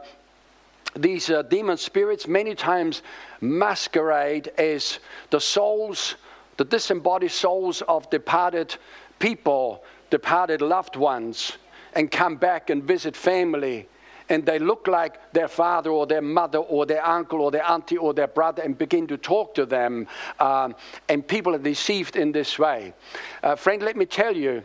these 0.96 1.30
uh, 1.30 1.42
demon 1.44 1.78
spirits 1.78 2.28
many 2.28 2.54
times 2.54 3.02
masquerade 3.42 4.50
as 4.58 5.00
the 5.32 5.40
souls 5.40 6.16
the 6.58 6.66
disembodied 6.66 7.32
souls 7.32 7.82
of 7.84 8.10
departed 8.10 8.76
people 9.20 9.84
departed 10.10 10.62
loved 10.62 10.96
ones 10.96 11.58
and 11.94 12.12
come 12.12 12.36
back 12.36 12.70
and 12.70 12.84
visit 12.84 13.16
family 13.16 13.88
and 14.30 14.46
they 14.46 14.60
look 14.60 14.88
like 14.88 15.32
their 15.34 15.48
father 15.48 15.90
or 15.90 16.06
their 16.06 16.22
mother 16.22 16.60
or 16.60 16.86
their 16.86 17.06
uncle 17.06 17.42
or 17.42 17.52
their 17.52 17.66
auntie 17.66 17.98
or 17.98 18.14
their 18.14 18.28
brother 18.28 18.62
and 18.62 18.78
begin 18.78 19.08
to 19.08 19.18
talk 19.18 19.56
to 19.56 19.66
them. 19.66 20.08
Um, 20.40 20.76
and 21.08 21.26
people 21.26 21.56
are 21.56 21.60
deceived 21.60 22.16
in 22.16 22.32
this 22.32 22.60
way. 22.60 22.94
Uh, 23.42 23.56
friend, 23.56 23.82
let 23.82 23.96
me 23.96 24.06
tell 24.06 24.36
you 24.36 24.64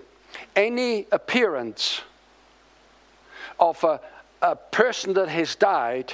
any 0.57 1.07
appearance 1.13 2.03
of 3.61 3.83
a, 3.85 4.01
a 4.41 4.57
person 4.57 5.15
that 5.15 5.29
has 5.29 5.55
died 5.55 6.13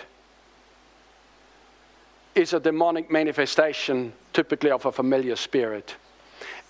is 2.34 2.52
a 2.52 2.60
demonic 2.60 3.10
manifestation, 3.10 4.12
typically 4.32 4.70
of 4.70 4.84
a 4.86 4.92
familiar 4.92 5.36
spirit. 5.36 5.96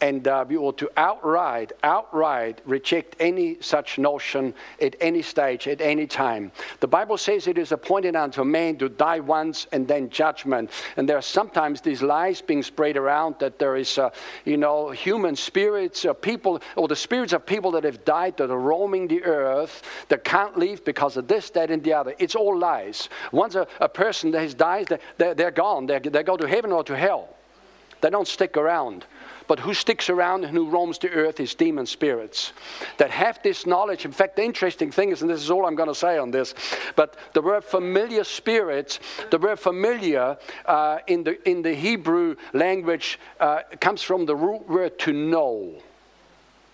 And 0.00 0.28
uh, 0.28 0.44
we 0.48 0.56
ought 0.56 0.78
to 0.78 0.90
outright, 0.96 1.72
outright 1.82 2.60
reject 2.64 3.16
any 3.18 3.56
such 3.60 3.98
notion 3.98 4.54
at 4.80 4.94
any 5.00 5.22
stage, 5.22 5.66
at 5.66 5.80
any 5.80 6.06
time. 6.06 6.52
The 6.80 6.86
Bible 6.86 7.18
says 7.18 7.48
it 7.48 7.58
is 7.58 7.72
appointed 7.72 8.14
unto 8.14 8.44
man 8.44 8.76
to 8.78 8.88
die 8.88 9.18
once 9.18 9.66
and 9.72 9.88
then 9.88 10.08
judgment. 10.08 10.70
And 10.96 11.08
there 11.08 11.16
are 11.16 11.22
sometimes 11.22 11.80
these 11.80 12.00
lies 12.00 12.40
being 12.40 12.62
spread 12.62 12.96
around 12.96 13.36
that 13.40 13.58
there 13.58 13.76
is, 13.76 13.98
uh, 13.98 14.10
you 14.44 14.56
know, 14.56 14.90
human 14.90 15.34
spirits, 15.34 16.04
uh, 16.04 16.12
people, 16.12 16.60
or 16.76 16.86
the 16.86 16.96
spirits 16.96 17.32
of 17.32 17.44
people 17.44 17.72
that 17.72 17.84
have 17.84 18.04
died 18.04 18.36
that 18.36 18.50
are 18.50 18.58
roaming 18.58 19.08
the 19.08 19.24
earth 19.24 19.82
that 20.08 20.22
can't 20.22 20.56
leave 20.56 20.84
because 20.84 21.16
of 21.16 21.26
this, 21.26 21.50
that, 21.50 21.70
and 21.70 21.82
the 21.82 21.92
other. 21.92 22.14
It's 22.18 22.36
all 22.36 22.56
lies. 22.56 23.08
Once 23.32 23.56
a, 23.56 23.66
a 23.80 23.88
person 23.88 24.32
has 24.34 24.54
died, 24.54 24.96
they're, 25.16 25.34
they're 25.34 25.50
gone. 25.50 25.86
They're, 25.86 26.00
they 26.00 26.22
go 26.22 26.36
to 26.36 26.46
heaven 26.46 26.70
or 26.70 26.84
to 26.84 26.96
hell. 26.96 27.34
They 28.00 28.10
don't 28.10 28.28
stick 28.28 28.56
around. 28.56 29.04
But 29.48 29.58
who 29.58 29.74
sticks 29.74 30.10
around 30.10 30.44
and 30.44 30.56
who 30.56 30.68
roams 30.68 30.98
the 30.98 31.10
earth 31.10 31.40
is 31.40 31.54
demon 31.54 31.86
spirits 31.86 32.52
that 32.98 33.10
have 33.10 33.42
this 33.42 33.66
knowledge. 33.66 34.04
In 34.04 34.12
fact, 34.12 34.36
the 34.36 34.44
interesting 34.44 34.92
thing 34.92 35.10
is, 35.10 35.22
and 35.22 35.30
this 35.30 35.42
is 35.42 35.50
all 35.50 35.66
I'm 35.66 35.74
going 35.74 35.88
to 35.88 35.94
say 35.94 36.18
on 36.18 36.30
this, 36.30 36.54
but 36.94 37.16
the 37.32 37.40
word 37.40 37.64
familiar 37.64 38.24
spirits, 38.24 39.00
the 39.30 39.38
word 39.38 39.58
familiar 39.58 40.36
uh, 40.66 40.98
in, 41.06 41.24
the, 41.24 41.48
in 41.48 41.62
the 41.62 41.74
Hebrew 41.74 42.36
language 42.52 43.18
uh, 43.40 43.60
comes 43.80 44.02
from 44.02 44.26
the 44.26 44.36
root 44.36 44.68
word 44.68 44.98
to 45.00 45.12
know. 45.12 45.72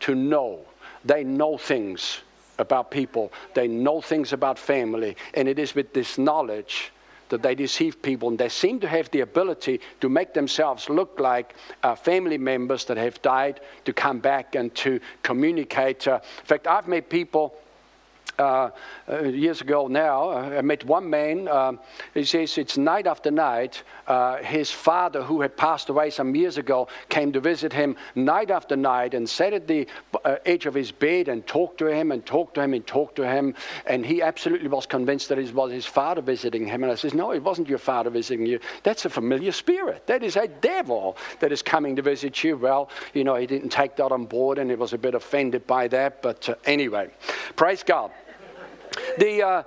To 0.01 0.15
know. 0.17 0.61
They 1.05 1.23
know 1.23 1.57
things 1.57 2.23
about 2.59 2.91
people, 2.91 3.33
they 3.55 3.69
know 3.69 4.01
things 4.01 4.33
about 4.33 4.59
family, 4.59 5.17
and 5.35 5.49
it 5.49 5.59
is 5.59 5.75
with 5.75 5.93
this 5.93 6.19
knowledge 6.19 6.93
that 7.35 7.43
they 7.43 7.55
deceive 7.55 8.01
people 8.01 8.29
and 8.29 8.39
they 8.39 8.49
seem 8.49 8.79
to 8.79 8.89
have 8.89 9.11
the 9.11 9.21
ability 9.21 9.81
to 10.01 10.09
make 10.09 10.33
themselves 10.33 10.89
look 10.89 11.19
like 11.19 11.55
uh, 11.83 11.95
family 11.97 12.39
members 12.39 12.85
that 12.85 12.97
have 12.97 13.21
died 13.23 13.61
to 13.85 13.93
come 13.93 14.21
back 14.21 14.55
and 14.55 14.73
to 14.77 15.01
communicate. 15.23 16.07
Uh, 16.07 16.21
in 16.39 16.47
fact, 16.47 16.69
I've 16.69 16.87
met 16.87 17.09
people 17.09 17.55
uh, 18.39 18.71
uh, 19.09 19.23
years 19.25 19.61
ago 19.61 19.87
now, 19.87 20.31
uh, 20.31 20.59
I 20.59 20.63
met 20.63 20.85
one 20.85 21.09
man. 21.09 21.49
Um, 21.49 21.79
he 22.15 22.25
says 22.25 22.59
it's 22.59 22.77
night 22.77 23.07
after 23.07 23.31
night. 23.31 23.83
Uh, 24.07 24.39
his 24.39 24.71
father, 24.71 25.23
who 25.23 25.41
had 25.41 25.57
passed 25.57 25.89
away 25.89 26.11
some 26.11 26.35
years 26.35 26.59
ago, 26.59 26.89
came 27.09 27.33
to 27.33 27.41
visit 27.41 27.73
him 27.73 27.97
night 28.15 28.51
after 28.51 28.77
night 28.77 29.15
and 29.15 29.29
sat 29.29 29.53
at 29.53 29.67
the 29.67 29.87
uh, 30.25 30.37
edge 30.45 30.67
of 30.67 30.75
his 30.75 30.91
bed 30.91 31.29
and 31.29 31.47
talked 31.47 31.79
to 31.79 31.87
him 31.87 32.13
and 32.13 32.27
talked 32.27 32.55
to 32.55 32.63
him 32.63 32.75
and 32.75 32.87
talked 32.87 33.17
to 33.17 33.27
him. 33.27 33.55
And 33.87 34.05
he 34.05 34.21
absolutely 34.21 34.69
was 34.69 34.87
convinced 34.87 35.29
that 35.29 35.39
it 35.39 35.55
was 35.55 35.73
his 35.73 35.87
father 35.87 36.21
visiting 36.21 36.67
him. 36.67 36.83
And 36.83 36.93
I 36.93 36.97
says, 36.97 37.15
No, 37.15 37.31
it 37.31 37.43
wasn't 37.43 37.69
your 37.69 37.79
father 37.79 38.11
visiting 38.11 38.47
you. 38.47 38.59
That's 38.83 39.05
a 39.05 39.11
familiar 39.11 39.53
spirit. 39.53 40.07
That 40.07 40.23
is 40.23 40.37
a 40.37 40.49
devil 40.49 41.17
that 41.41 41.53
is 41.53 41.63
coming 41.63 41.97
to 41.97 42.03
visit 42.03 42.43
you. 42.43 42.57
Well, 42.57 42.91
you 43.13 43.25
know, 43.25 43.37
he 43.37 43.47
didn't 43.47 43.71
take 43.71 43.97
that 43.97 44.13
on 44.13 44.27
board 44.27 44.59
and 44.59 44.71
he 44.71 44.77
was 44.77 44.93
a 44.93 44.99
bit 44.99 45.15
offended 45.15 45.67
by 45.67 45.89
that. 45.89 46.21
But 46.21 46.49
uh, 46.49 46.55
anyway, 46.65 47.11
praise 47.57 47.83
God. 47.83 48.11
The 49.19 49.43
uh, 49.43 49.63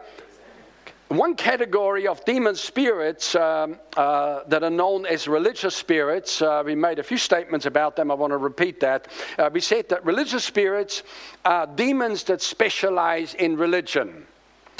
one 1.09 1.35
category 1.35 2.05
of 2.05 2.23
demon 2.25 2.55
spirits 2.55 3.33
um, 3.35 3.77
uh, 3.95 4.41
that 4.47 4.63
are 4.63 4.69
known 4.69 5.05
as 5.05 5.27
religious 5.27 5.75
spirits, 5.75 6.41
uh, 6.41 6.63
we 6.65 6.75
made 6.75 6.99
a 6.99 7.03
few 7.03 7.17
statements 7.17 7.65
about 7.65 7.95
them. 7.95 8.11
I 8.11 8.13
want 8.13 8.31
to 8.31 8.37
repeat 8.37 8.81
that. 8.81 9.07
Uh, 9.37 9.49
we 9.51 9.61
said 9.61 9.87
that 9.89 10.05
religious 10.05 10.43
spirits 10.43 11.03
are 11.45 11.65
demons 11.65 12.23
that 12.25 12.41
specialize 12.41 13.35
in 13.35 13.55
religion. 13.55 14.27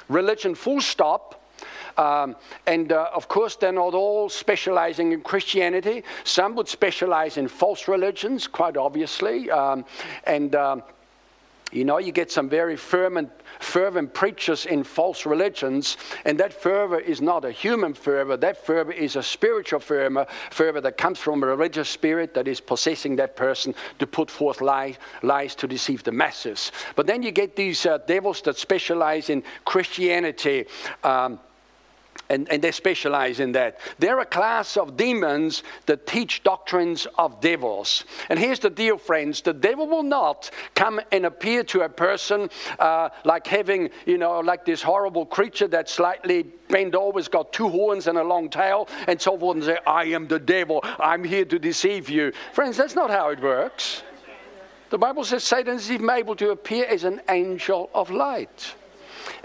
Religion, 0.10 0.54
full 0.54 0.82
stop. 0.82 1.44
Um, 1.98 2.36
and 2.68 2.92
uh, 2.92 3.10
of 3.14 3.28
course, 3.28 3.56
they're 3.56 3.72
not 3.72 3.94
all 3.94 4.30
specializing 4.30 5.14
in 5.14 5.22
Christianity. 5.22 6.04
Some 6.26 6.56
would 6.56 6.68
specialize 6.68 7.38
in 7.38 7.48
false 7.48 7.88
religions, 7.88 8.48
quite 8.48 8.78
obviously. 8.78 9.50
Um, 9.50 9.86
and 10.26 10.54
um, 10.56 10.84
you 11.72 11.84
know, 11.84 11.98
you 11.98 12.14
get 12.14 12.32
some 12.32 12.48
very 12.48 12.78
fervent, 12.78 13.30
fervent 13.60 14.14
preachers 14.14 14.66
in 14.66 14.84
false 14.84 15.26
religions, 15.26 15.98
and 16.24 16.40
that 16.40 16.54
fervor 16.54 17.00
is 17.00 17.22
not 17.22 17.44
a 17.44 17.52
human 17.52 17.94
fervor. 17.94 18.38
That 18.38 18.66
fervor 18.66 18.94
is 18.94 19.18
a 19.18 19.24
spiritual 19.24 19.82
fervor, 19.82 20.26
fervor 20.50 20.80
that 20.82 20.98
comes 20.98 21.20
from 21.20 21.44
a 21.44 21.46
religious 21.46 21.90
spirit 21.90 22.34
that 22.36 22.48
is 22.48 22.62
possessing 22.62 23.18
that 23.18 23.36
person 23.36 23.76
to 24.00 24.08
put 24.08 24.32
forth 24.32 24.62
lies, 24.62 24.96
lies 25.24 25.56
to 25.56 25.68
deceive 25.68 26.04
the 26.04 26.12
masses. 26.12 26.72
But 26.96 27.06
then 27.06 27.22
you 27.22 27.32
get 27.32 27.56
these 27.56 27.86
uh, 27.86 27.98
devils 28.00 28.42
that 28.44 28.58
specialize 28.58 29.30
in 29.30 29.44
Christianity. 29.66 30.66
Um, 31.04 31.40
and, 32.30 32.50
and, 32.50 32.62
they 32.62 32.72
specialize 32.72 33.40
in 33.40 33.52
that. 33.54 33.80
They're 34.00 34.20
a 34.20 34.26
class 34.26 34.78
of 34.78 34.98
demons 34.98 35.64
that 35.86 36.08
teach 36.08 36.44
doctrines 36.44 37.08
of 37.18 37.40
devils. 37.42 38.06
And 38.30 38.38
here's 38.38 38.60
the 38.60 38.70
deal, 38.70 38.98
friends 38.98 39.42
the 39.42 39.54
devil 39.54 39.88
will 39.88 40.04
not 40.04 40.52
come 40.76 41.00
and 41.12 41.26
appear 41.26 41.64
to 41.66 41.82
a 41.82 41.90
person 41.90 42.50
uh, 42.80 43.10
like 43.24 43.48
having, 43.48 43.90
you 44.06 44.18
know, 44.18 44.40
like 44.40 44.66
this 44.66 44.82
horrible 44.82 45.26
creature 45.26 45.68
that's 45.68 45.92
slightly 45.92 46.44
bent 46.70 46.96
over, 46.96 47.20
has 47.20 47.28
got 47.28 47.54
two 47.54 47.70
horns 47.70 48.08
and 48.08 48.18
a 48.18 48.24
long 48.24 48.50
tail, 48.50 48.88
and 49.08 49.22
so 49.22 49.38
forth, 49.38 49.58
and 49.58 49.66
say, 49.66 49.78
I 49.86 50.06
am 50.06 50.28
the 50.28 50.40
devil, 50.40 50.84
I'm 51.00 51.24
here 51.24 51.46
to 51.46 51.60
deceive 51.60 52.10
you. 52.10 52.34
Friends, 52.54 52.78
that's 52.78 52.96
not 52.96 53.10
how 53.10 53.30
it 53.30 53.42
works. 53.42 54.04
The 54.90 54.98
Bible 54.98 55.26
says 55.26 55.44
Satan 55.44 55.76
is 55.76 55.92
even 55.92 56.10
able 56.10 56.36
to 56.38 56.52
appear 56.52 56.86
as 56.86 57.04
an 57.04 57.22
angel 57.30 57.90
of 57.94 58.10
light. 58.10 58.74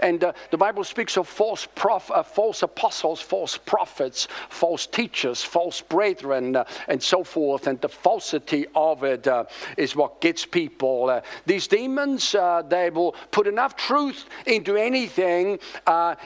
And 0.03 0.21
uh, 0.21 0.33
the 0.51 0.57
Bible 0.57 0.83
speaks 0.83 1.15
of 1.15 1.29
false, 1.29 1.65
prof, 1.75 2.11
uh, 2.11 2.23
false 2.23 2.61
apostles, 2.61 3.21
false 3.21 3.57
prophets, 3.57 4.27
false 4.49 4.85
teachers, 4.85 5.41
false 5.41 5.79
brethren, 5.79 6.57
uh, 6.57 6.65
and 6.89 7.01
so 7.01 7.23
forth. 7.23 7.67
And 7.67 7.79
the 7.79 7.87
falsity 7.87 8.65
of 8.75 9.05
it 9.05 9.25
uh, 9.27 9.45
is 9.77 9.95
what 9.95 10.19
gets 10.19 10.45
people. 10.45 11.09
Uh, 11.09 11.21
these 11.45 11.67
demons, 11.67 12.35
uh, 12.35 12.63
they 12.67 12.89
will 12.89 13.15
put 13.31 13.47
enough 13.47 13.77
truth 13.77 14.25
into 14.45 14.75
anything 14.75 15.57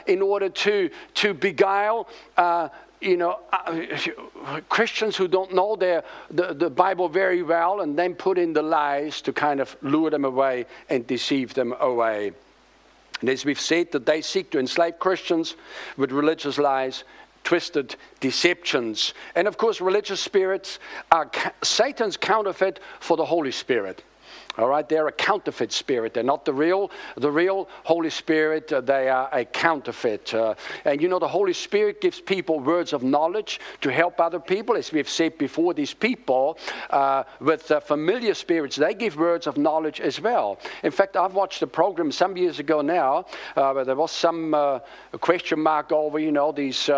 in 0.08 0.22
order 0.24 0.50
to, 0.50 0.90
to 1.14 1.34
beguile 1.36 2.10
you 3.00 3.16
know, 3.16 3.38
Christians 4.70 5.16
who 5.16 5.28
don't 5.28 5.54
know 5.54 5.76
their, 5.76 6.04
the, 6.32 6.56
the 6.56 6.70
Bible 6.72 7.10
very 7.10 7.44
well 7.44 7.82
and 7.82 7.96
then 7.96 8.16
put 8.16 8.40
in 8.40 8.54
the 8.54 8.64
lies 8.64 9.22
to 9.22 9.32
kind 9.32 9.60
of 9.60 9.78
lure 9.84 10.10
them 10.10 10.26
away 10.26 10.66
and 10.90 11.06
deceive 11.06 11.54
them 11.54 11.76
away. 11.80 12.32
And 13.22 13.30
as 13.30 13.46
we've 13.46 13.60
said, 13.60 13.92
that 13.92 14.06
they 14.06 14.22
seek 14.22 14.52
to 14.52 14.60
enslave 14.60 15.00
Christians 15.00 15.56
with 15.98 16.12
religious 16.12 16.58
lies, 16.58 17.04
twisted 17.44 17.96
deceptions. 18.20 19.14
And 19.36 19.48
of 19.48 19.58
course, 19.58 19.82
religious 19.82 20.20
spirits 20.20 20.80
are 21.12 21.32
Satan's 21.64 22.18
counterfeit 22.18 22.80
for 23.00 23.18
the 23.18 23.26
Holy 23.26 23.52
Spirit. 23.52 24.04
All 24.58 24.68
right, 24.68 24.90
they're 24.90 25.08
a 25.08 25.12
counterfeit 25.12 25.72
spirit. 25.72 26.16
They're 26.16 26.24
not 26.24 26.44
the 26.44 26.54
real, 26.54 26.90
the 27.16 27.30
real 27.30 27.70
Holy 27.84 28.10
Spirit. 28.10 28.74
Uh, 28.74 28.82
they 28.82 29.08
are 29.08 29.30
a 29.32 29.46
counterfeit. 29.46 30.34
Uh, 30.34 30.56
and 30.84 31.00
you 31.00 31.08
know, 31.08 31.20
the 31.20 31.28
Holy 31.28 31.54
Spirit 31.54 32.02
gives 32.02 32.20
people 32.20 32.60
words 32.60 32.92
of 32.92 33.04
knowledge 33.04 33.60
to 33.82 33.92
help 33.92 34.20
other 34.20 34.40
people. 34.40 34.76
As 34.76 34.92
we've 34.92 35.08
said 35.10 35.38
before, 35.38 35.76
these 35.76 35.94
people 35.94 36.58
uh, 36.90 37.24
with 37.40 37.70
uh, 37.70 37.80
familiar 37.80 38.34
spirits, 38.34 38.76
they 38.76 38.96
give 38.96 39.16
words 39.16 39.46
of 39.46 39.58
knowledge 39.58 40.02
as 40.02 40.20
well. 40.20 40.58
In 40.82 40.92
fact, 40.92 41.16
I've 41.16 41.36
watched 41.36 41.62
a 41.62 41.68
program 41.68 42.12
some 42.12 42.36
years 42.36 42.58
ago 42.58 42.82
now 42.82 43.26
uh, 43.56 43.74
where 43.74 43.86
there 43.86 43.96
was 43.96 44.12
some 44.12 44.56
uh, 44.56 44.80
question 45.22 45.60
mark 45.60 45.92
over, 45.92 46.18
you 46.18 46.32
know, 46.32 46.52
these 46.52 46.90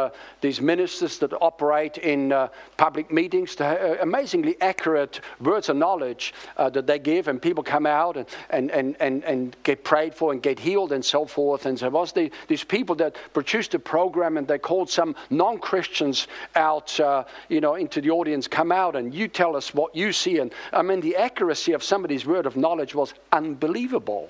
these 0.42 0.62
ministers 0.62 1.18
that 1.20 1.34
operate 1.42 1.98
in 1.98 2.34
public 2.78 3.12
meetings. 3.12 3.56
Amazingly 4.02 4.56
accurate 4.62 5.20
words 5.42 5.68
of 5.70 5.76
knowledge 5.76 6.34
that 6.58 6.88
they 6.88 7.00
give, 7.00 7.28
and 7.28 7.42
people 7.50 7.64
come 7.64 7.88
out 7.88 8.16
and, 8.16 8.28
and, 8.52 8.70
and, 8.70 8.96
and, 9.00 9.24
and 9.24 9.56
get 9.64 9.84
prayed 9.84 10.14
for 10.14 10.32
and 10.32 10.40
get 10.44 10.60
healed 10.60 10.92
and 10.92 11.04
so 11.04 11.26
forth. 11.26 11.66
And 11.66 11.76
there 11.80 11.90
was 11.90 12.12
the, 12.12 12.32
these 12.48 12.64
people 12.64 12.94
that 12.98 13.16
produced 13.34 13.74
a 13.74 13.80
program 13.80 14.38
and 14.38 14.48
they 14.48 14.60
called 14.60 14.88
some 14.88 15.16
non-Christians 15.32 16.28
out, 16.56 17.00
uh, 17.00 17.24
you 17.48 17.60
know, 17.60 17.74
into 17.74 18.02
the 18.02 18.12
audience, 18.12 18.48
come 18.48 18.72
out 18.72 18.96
and 18.96 19.16
you 19.16 19.28
tell 19.28 19.56
us 19.56 19.74
what 19.74 19.96
you 19.96 20.14
see. 20.14 20.38
And 20.38 20.54
I 20.72 20.84
mean, 20.84 21.02
the 21.02 21.16
accuracy 21.16 21.72
of 21.72 21.84
somebody's 21.84 22.24
word 22.24 22.46
of 22.46 22.56
knowledge 22.56 22.94
was 22.94 23.14
unbelievable 23.32 24.30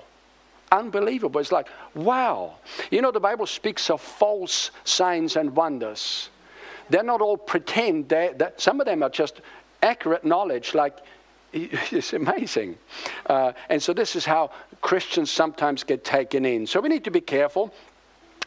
unbelievable. 0.72 1.40
It's 1.40 1.50
like, 1.50 1.66
wow. 1.96 2.54
You 2.92 3.02
know, 3.02 3.10
the 3.10 3.18
Bible 3.18 3.44
speaks 3.44 3.90
of 3.90 4.00
false 4.00 4.70
signs 4.84 5.34
and 5.34 5.56
wonders. 5.56 6.30
They're 6.90 7.02
not 7.02 7.20
all 7.20 7.36
pretend, 7.36 8.08
they 8.08 8.32
that 8.36 8.60
some 8.60 8.80
of 8.80 8.86
them 8.86 9.02
are 9.02 9.10
just 9.10 9.40
accurate 9.82 10.24
knowledge, 10.24 10.72
like 10.72 10.98
it's 11.92 12.12
amazing. 12.12 12.76
Uh, 13.26 13.52
and 13.68 13.82
so, 13.82 13.92
this 13.92 14.16
is 14.16 14.24
how 14.24 14.50
Christians 14.80 15.30
sometimes 15.30 15.84
get 15.84 16.04
taken 16.04 16.44
in. 16.44 16.66
So, 16.66 16.80
we 16.80 16.88
need 16.88 17.04
to 17.04 17.10
be 17.10 17.20
careful 17.20 17.72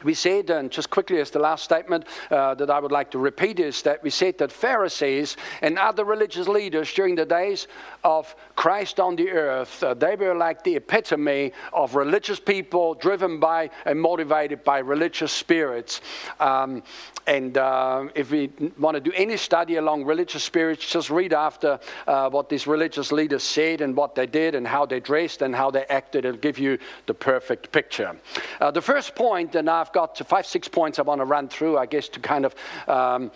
we 0.04 0.14
said, 0.14 0.50
and 0.50 0.72
just 0.72 0.90
quickly 0.90 1.20
as 1.20 1.32
the 1.32 1.40
last 1.40 1.64
statement 1.64 2.06
uh, 2.30 2.56
that 2.56 2.70
I 2.70 2.80
would 2.80 2.92
like 2.92 3.12
to 3.12 3.20
repeat 3.20 3.60
is 3.60 3.82
that 3.84 4.04
we 4.04 4.10
said 4.10 4.38
that 4.40 4.52
Pharisees 4.52 5.38
and 5.62 5.78
other 5.78 6.06
religious 6.06 6.48
leaders 6.48 6.94
during 6.94 7.16
the 7.16 7.26
days 7.26 7.68
of 8.04 8.36
Christ 8.56 9.00
on 9.00 9.16
the 9.16 9.30
earth, 9.30 9.84
uh, 9.84 9.94
they 9.94 10.16
were 10.16 10.36
like 10.36 10.64
the 10.64 10.76
epitome 10.76 11.52
of 11.72 11.96
religious 11.96 12.40
people 12.40 12.94
driven 12.96 13.40
by 13.40 13.70
and 13.86 14.00
motivated 14.00 14.64
by 14.64 14.80
religious 14.80 15.32
spirits. 15.32 16.02
Um, 16.40 16.84
and 17.26 17.58
uh, 17.58 18.08
if 18.16 18.32
we 18.32 18.52
want 18.78 18.96
to 18.96 19.02
do 19.02 19.14
any 19.16 19.38
study 19.38 19.78
along 19.78 20.04
religious 20.04 20.44
spirits, 20.44 20.86
just 20.86 21.10
read 21.10 21.32
after 21.32 21.80
uh, 22.06 22.30
what 22.30 22.50
these 22.50 22.68
religious 22.68 23.12
leaders 23.14 23.44
said 23.44 23.80
and 23.80 23.96
what 23.96 24.14
they 24.14 24.26
did 24.26 24.56
and 24.56 24.68
how 24.68 24.86
they 24.86 25.00
dressed 25.00 25.42
and 25.42 25.56
how 25.56 25.72
they 25.72 25.86
acted. 25.86 26.26
It'll 26.26 26.38
give 26.38 26.60
you 26.60 26.78
the 27.06 27.14
perfect 27.14 27.72
picture. 27.72 28.18
Uh, 28.60 28.72
the 28.72 28.82
first 28.82 29.16
point, 29.16 29.56
and 29.56 29.70
I've 29.70 29.93
got 29.94 30.16
to 30.16 30.24
five, 30.24 30.46
six 30.46 30.68
points 30.68 31.00
I 31.00 31.04
want 31.04 31.22
to 31.22 31.26
run 31.26 31.48
through, 31.48 31.78
I 31.78 31.86
guess, 31.86 32.10
to 32.10 32.20
kind 32.20 32.46
of, 32.46 32.56
um, 32.88 33.32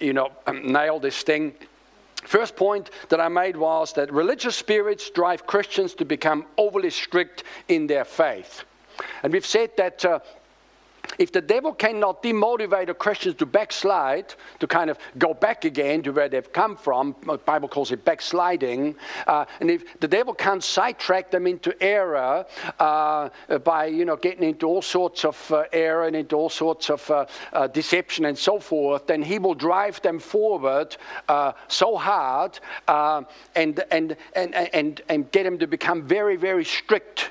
you 0.00 0.12
know, 0.12 0.30
nail 0.62 0.98
this 0.98 1.22
thing. 1.22 1.52
First 2.24 2.56
point 2.56 2.90
that 3.08 3.20
I 3.20 3.28
made 3.28 3.56
was 3.56 3.92
that 3.92 4.12
religious 4.12 4.56
spirits 4.56 5.10
drive 5.10 5.46
Christians 5.46 5.94
to 5.94 6.04
become 6.04 6.46
overly 6.56 6.90
strict 6.90 7.44
in 7.68 7.86
their 7.86 8.04
faith. 8.04 8.64
And 9.22 9.32
we've 9.32 9.46
said 9.46 9.70
that 9.76 10.04
uh, 10.04 10.18
if 11.18 11.32
the 11.32 11.40
devil 11.40 11.72
cannot 11.72 12.22
demotivate 12.22 12.88
a 12.88 12.94
Christian 12.94 13.34
to 13.34 13.46
backslide, 13.46 14.34
to 14.60 14.66
kind 14.66 14.90
of 14.90 14.98
go 15.18 15.34
back 15.34 15.64
again 15.64 16.02
to 16.02 16.10
where 16.12 16.28
they've 16.28 16.52
come 16.52 16.76
from, 16.76 17.14
the 17.24 17.38
Bible 17.38 17.68
calls 17.68 17.92
it 17.92 18.04
backsliding, 18.04 18.94
uh, 19.26 19.44
and 19.60 19.70
if 19.70 19.98
the 20.00 20.08
devil 20.08 20.34
can't 20.34 20.62
sidetrack 20.62 21.30
them 21.30 21.46
into 21.46 21.74
error 21.82 22.44
uh, 22.78 23.28
by, 23.64 23.86
you 23.86 24.04
know, 24.04 24.16
getting 24.16 24.44
into 24.44 24.66
all 24.66 24.82
sorts 24.82 25.24
of 25.24 25.52
uh, 25.52 25.64
error 25.72 26.06
and 26.06 26.16
into 26.16 26.36
all 26.36 26.50
sorts 26.50 26.90
of 26.90 27.10
uh, 27.10 27.26
uh, 27.52 27.66
deception 27.68 28.24
and 28.26 28.36
so 28.38 28.58
forth, 28.58 29.06
then 29.06 29.22
he 29.22 29.38
will 29.38 29.54
drive 29.54 30.00
them 30.02 30.18
forward 30.18 30.96
uh, 31.28 31.52
so 31.68 31.96
hard 31.96 32.58
and, 32.88 33.82
and, 33.90 34.16
and, 34.34 34.54
and, 34.54 35.00
and 35.08 35.30
get 35.32 35.44
them 35.44 35.58
to 35.58 35.66
become 35.66 36.02
very, 36.02 36.36
very 36.36 36.64
strict 36.64 37.30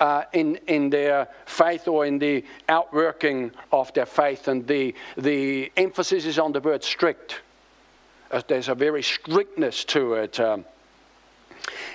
uh, 0.00 0.24
in, 0.32 0.56
in 0.66 0.90
their 0.90 1.28
faith 1.46 1.88
or 1.88 2.06
in 2.06 2.18
the 2.18 2.44
outworking 2.68 3.50
of 3.72 3.92
their 3.94 4.06
faith. 4.06 4.48
And 4.48 4.66
the, 4.66 4.94
the 5.16 5.72
emphasis 5.76 6.26
is 6.26 6.38
on 6.38 6.52
the 6.52 6.60
word 6.60 6.84
strict. 6.84 7.40
Uh, 8.30 8.42
there's 8.46 8.68
a 8.68 8.74
very 8.74 9.02
strictness 9.02 9.84
to 9.86 10.14
it. 10.14 10.40
Um, 10.40 10.64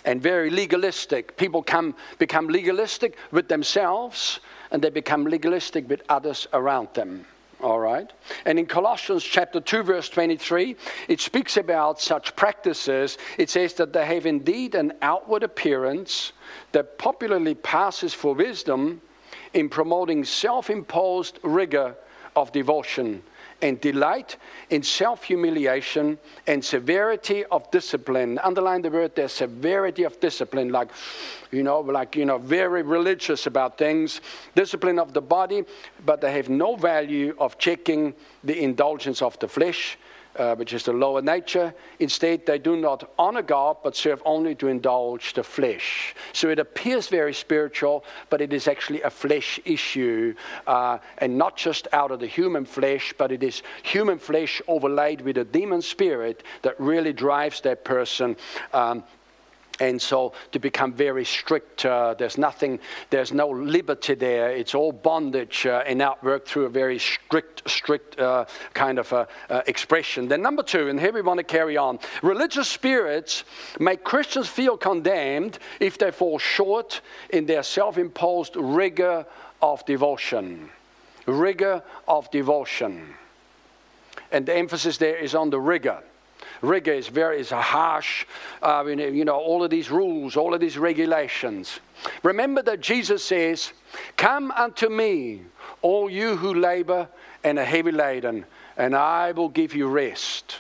and 0.06 0.22
very 0.22 0.50
legalistic. 0.50 1.38
People 1.38 1.62
come, 1.64 1.96
become 2.18 2.48
legalistic 2.48 3.18
with 3.32 3.48
themselves 3.48 4.40
and 4.72 4.82
they 4.82 4.90
become 4.90 5.26
legalistic 5.26 5.88
with 5.90 6.02
others 6.10 6.48
around 6.54 6.90
them. 6.94 7.26
All 7.62 7.80
right? 7.80 8.12
And 8.46 8.58
in 8.58 8.66
Colossians 8.66 9.24
chapter 9.24 9.60
2, 9.60 9.84
verse 9.84 10.10
23, 10.10 10.76
it 11.08 11.22
speaks 11.22 11.58
about 11.58 12.02
such 12.02 12.36
practices. 12.36 13.18
It 13.38 13.50
says 13.50 13.74
that 13.76 13.94
they 13.94 14.06
have 14.06 14.26
indeed 14.26 14.74
an 14.76 14.94
outward 15.02 15.44
appearance 15.44 16.34
that 16.72 16.98
popularly 16.98 17.56
passes 17.56 18.14
for 18.14 18.34
wisdom 18.34 19.02
in 19.54 19.70
promoting 19.70 20.24
self 20.24 20.70
imposed 20.70 21.40
rigor 21.44 21.96
of 22.36 22.52
devotion 22.52 23.22
and 23.62 23.80
delight 23.82 24.38
in 24.70 24.84
self 24.84 25.24
humiliation 25.24 26.18
and 26.48 26.64
severity 26.64 27.46
of 27.46 27.70
discipline. 27.72 28.40
Underline 28.44 28.82
the 28.82 28.90
word 28.90 29.16
there 29.16 29.28
severity 29.28 30.04
of 30.04 30.20
discipline, 30.20 30.70
like, 30.70 30.90
you 31.52 31.64
know, 31.64 31.80
like, 31.80 32.16
you 32.16 32.26
know, 32.26 32.38
very 32.38 32.82
religious 32.82 33.48
about 33.48 33.78
things. 33.78 34.22
Discipline 34.56 35.00
of 35.00 35.14
the 35.14 35.22
body, 35.22 35.64
but 36.06 36.22
they 36.22 36.32
have 36.32 36.50
no 36.50 36.76
value 36.76 37.36
of 37.40 37.58
checking 37.58 38.14
the 38.44 38.62
indulgence 38.62 39.22
of 39.22 39.38
the 39.40 39.48
flesh 39.48 39.98
uh, 40.38 40.56
which 40.56 40.74
is 40.74 40.84
the 40.84 40.94
lower 40.94 41.22
nature. 41.22 41.74
Instead, 42.00 42.46
they 42.46 42.60
do 42.60 42.76
not 42.76 43.12
honor 43.18 43.42
God, 43.42 43.78
but 43.84 43.96
serve 43.96 44.22
only 44.26 44.56
to 44.56 44.68
indulge 44.68 45.34
the 45.34 45.44
flesh. 45.44 46.16
So 46.34 46.50
it 46.50 46.60
appears 46.60 47.08
very 47.08 47.34
spiritual, 47.34 48.04
but 48.30 48.42
it 48.42 48.54
is 48.54 48.68
actually 48.68 49.02
a 49.02 49.10
flesh 49.10 49.60
issue, 49.66 50.34
uh, 50.68 50.98
and 51.18 51.38
not 51.38 51.58
just 51.58 51.88
out 51.94 52.12
of 52.12 52.20
the 52.20 52.28
human 52.28 52.66
flesh, 52.66 53.14
but 53.18 53.32
it 53.32 53.44
is 53.44 53.64
human 53.84 54.18
flesh 54.18 54.62
overlaid 54.68 55.22
with 55.22 55.38
a 55.38 55.44
demon 55.44 55.82
spirit 55.82 56.44
that 56.62 56.80
really 56.80 57.14
drives 57.14 57.62
that 57.62 57.84
person 57.84 58.36
um, 58.74 59.04
and 59.82 60.00
so 60.00 60.34
to 60.52 60.60
become 60.60 60.94
very 60.94 61.26
strict, 61.26 61.86
uh, 61.86 62.14
there's 62.14 62.38
nothing, 62.38 62.80
there's 63.10 63.34
no 63.34 63.50
liberty 63.50 64.14
there. 64.14 64.52
It's 64.52 64.76
all 64.76 64.92
bondage 64.92 65.66
uh, 65.66 65.84
and 65.88 66.02
outworked 66.02 66.46
through 66.46 66.66
a 66.66 66.70
very 66.70 67.00
strict, 67.00 67.68
strict 67.68 68.20
uh, 68.20 68.46
kind 68.76 69.00
of 69.00 69.12
uh, 69.12 69.26
uh, 69.50 69.64
expression. 69.66 70.28
Then, 70.28 70.44
number 70.44 70.62
two, 70.62 70.90
and 70.90 71.00
here 71.00 71.12
we 71.12 71.24
want 71.24 71.40
to 71.40 71.44
carry 71.44 71.78
on 71.78 71.98
religious 72.22 72.70
spirits 72.70 73.44
make 73.80 74.04
Christians 74.04 74.48
feel 74.48 74.78
condemned 74.78 75.58
if 75.80 75.98
they 75.98 76.12
fall 76.12 76.38
short 76.38 77.02
in 77.32 77.48
their 77.48 77.64
self 77.64 77.98
imposed 77.98 78.56
rigor 78.56 79.26
of 79.64 79.84
devotion. 79.88 80.70
Rigor 81.26 81.82
of 82.08 82.30
devotion. 82.30 83.16
And 84.32 84.46
the 84.46 84.56
emphasis 84.56 84.98
there 84.98 85.18
is 85.18 85.34
on 85.34 85.50
the 85.50 85.60
rigor 85.60 86.04
rigor 86.62 86.94
is 86.94 87.08
very 87.08 87.40
is 87.40 87.50
harsh. 87.50 88.26
Uh, 88.62 88.84
you 88.86 89.26
know, 89.26 89.38
all 89.38 89.64
of 89.64 89.70
these 89.70 89.90
rules, 89.92 90.38
all 90.38 90.54
of 90.54 90.60
these 90.60 90.78
regulations. 90.78 91.80
Remember 92.24 92.62
that 92.64 92.82
Jesus 92.82 93.24
says, 93.24 93.74
Come 94.18 94.52
unto 94.52 94.90
me, 94.90 95.42
all 95.82 96.10
you 96.10 96.36
who 96.36 96.54
labor 96.54 97.08
and 97.44 97.58
are 97.60 97.66
heavy 97.66 97.92
laden, 97.92 98.46
and 98.78 98.96
I 98.96 99.32
will 99.32 99.50
give 99.50 99.76
you 99.76 99.88
rest. 99.88 100.58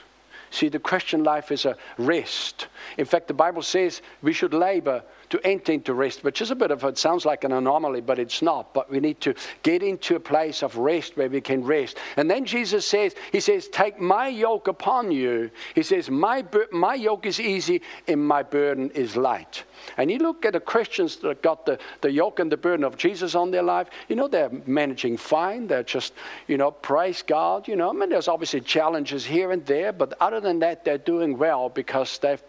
See, 0.49 0.67
the 0.67 0.79
Christian 0.79 1.23
life 1.23 1.51
is 1.51 1.65
a 1.65 1.77
rest. 1.97 2.67
In 2.97 3.05
fact, 3.05 3.27
the 3.27 3.33
Bible 3.33 3.61
says 3.61 4.01
we 4.21 4.33
should 4.33 4.53
labor 4.53 5.01
to 5.31 5.39
enter 5.47 5.71
into 5.71 5.93
rest, 5.93 6.23
which 6.23 6.41
is 6.41 6.51
a 6.51 6.55
bit 6.55 6.71
of, 6.71 6.83
it 6.83 6.97
sounds 6.97 7.25
like 7.25 7.43
an 7.45 7.53
anomaly, 7.53 8.01
but 8.01 8.19
it's 8.19 8.41
not. 8.41 8.73
But 8.73 8.91
we 8.91 8.99
need 8.99 9.19
to 9.21 9.33
get 9.63 9.81
into 9.81 10.15
a 10.15 10.19
place 10.19 10.61
of 10.61 10.77
rest 10.77 11.17
where 11.17 11.29
we 11.29 11.41
can 11.41 11.63
rest. 11.63 11.97
And 12.17 12.29
then 12.29 12.45
Jesus 12.45 12.85
says, 12.85 13.15
He 13.31 13.39
says, 13.39 13.69
Take 13.69 13.99
my 13.99 14.27
yoke 14.27 14.67
upon 14.67 15.11
you. 15.11 15.49
He 15.73 15.83
says, 15.83 16.09
My, 16.09 16.45
my 16.71 16.95
yoke 16.95 17.25
is 17.25 17.39
easy 17.39 17.81
and 18.07 18.25
my 18.25 18.43
burden 18.43 18.91
is 18.91 19.15
light. 19.15 19.63
And 19.97 20.11
you 20.11 20.17
look 20.19 20.45
at 20.45 20.53
the 20.53 20.59
Christians 20.59 21.15
that 21.17 21.41
got 21.41 21.65
the, 21.65 21.79
the 22.01 22.11
yoke 22.11 22.39
and 22.39 22.51
the 22.51 22.57
burden 22.57 22.83
of 22.83 22.97
Jesus 22.97 23.33
on 23.33 23.51
their 23.51 23.63
life, 23.63 23.87
you 24.09 24.15
know, 24.15 24.27
they're 24.27 24.51
managing 24.65 25.17
fine. 25.17 25.65
They're 25.65 25.81
just, 25.81 26.13
you 26.47 26.57
know, 26.57 26.71
praise 26.71 27.23
God. 27.23 27.67
You 27.69 27.77
know, 27.77 27.89
I 27.89 27.93
mean, 27.93 28.09
there's 28.09 28.27
obviously 28.27 28.61
challenges 28.61 29.25
here 29.25 29.51
and 29.51 29.65
there, 29.65 29.93
but 29.93 30.13
other 30.19 30.39
than 30.41 30.59
that, 30.59 30.83
they're 30.83 30.97
doing 30.97 31.37
well 31.37 31.69
because 31.69 32.17
they've 32.19 32.43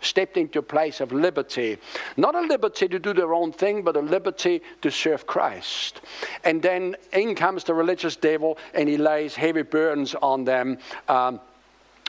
stepped 0.00 0.36
into 0.36 0.58
a 0.58 0.62
place 0.62 1.00
of 1.00 1.12
liberty. 1.12 1.78
Not 2.16 2.34
a 2.34 2.40
liberty 2.40 2.88
to 2.88 2.98
do 2.98 3.12
their 3.12 3.34
own 3.34 3.52
thing, 3.52 3.82
but 3.82 3.96
a 3.96 4.00
liberty 4.00 4.62
to 4.82 4.90
serve 4.90 5.26
Christ. 5.26 6.00
And 6.44 6.62
then 6.62 6.96
in 7.12 7.34
comes 7.34 7.64
the 7.64 7.74
religious 7.74 8.16
devil 8.16 8.58
and 8.74 8.88
he 8.88 8.96
lays 8.96 9.34
heavy 9.34 9.62
burdens 9.62 10.14
on 10.16 10.44
them, 10.44 10.78
um, 11.08 11.40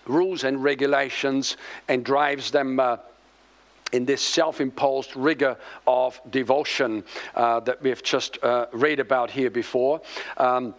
rules 0.06 0.44
and 0.44 0.64
regulations, 0.64 1.58
and 1.88 2.04
drives 2.04 2.52
them. 2.52 2.80
Uh, 2.80 2.98
in 3.92 4.06
this 4.06 4.24
self 4.24 4.60
imposed 4.60 5.16
rigor 5.16 5.56
of 5.86 6.20
devotion 6.32 7.04
uh, 7.36 7.60
that 7.60 7.80
we've 7.84 8.02
just 8.02 8.44
uh, 8.44 8.66
read 8.72 9.00
about 9.00 9.30
here 9.30 9.52
before. 9.52 10.02
Um, 10.38 10.74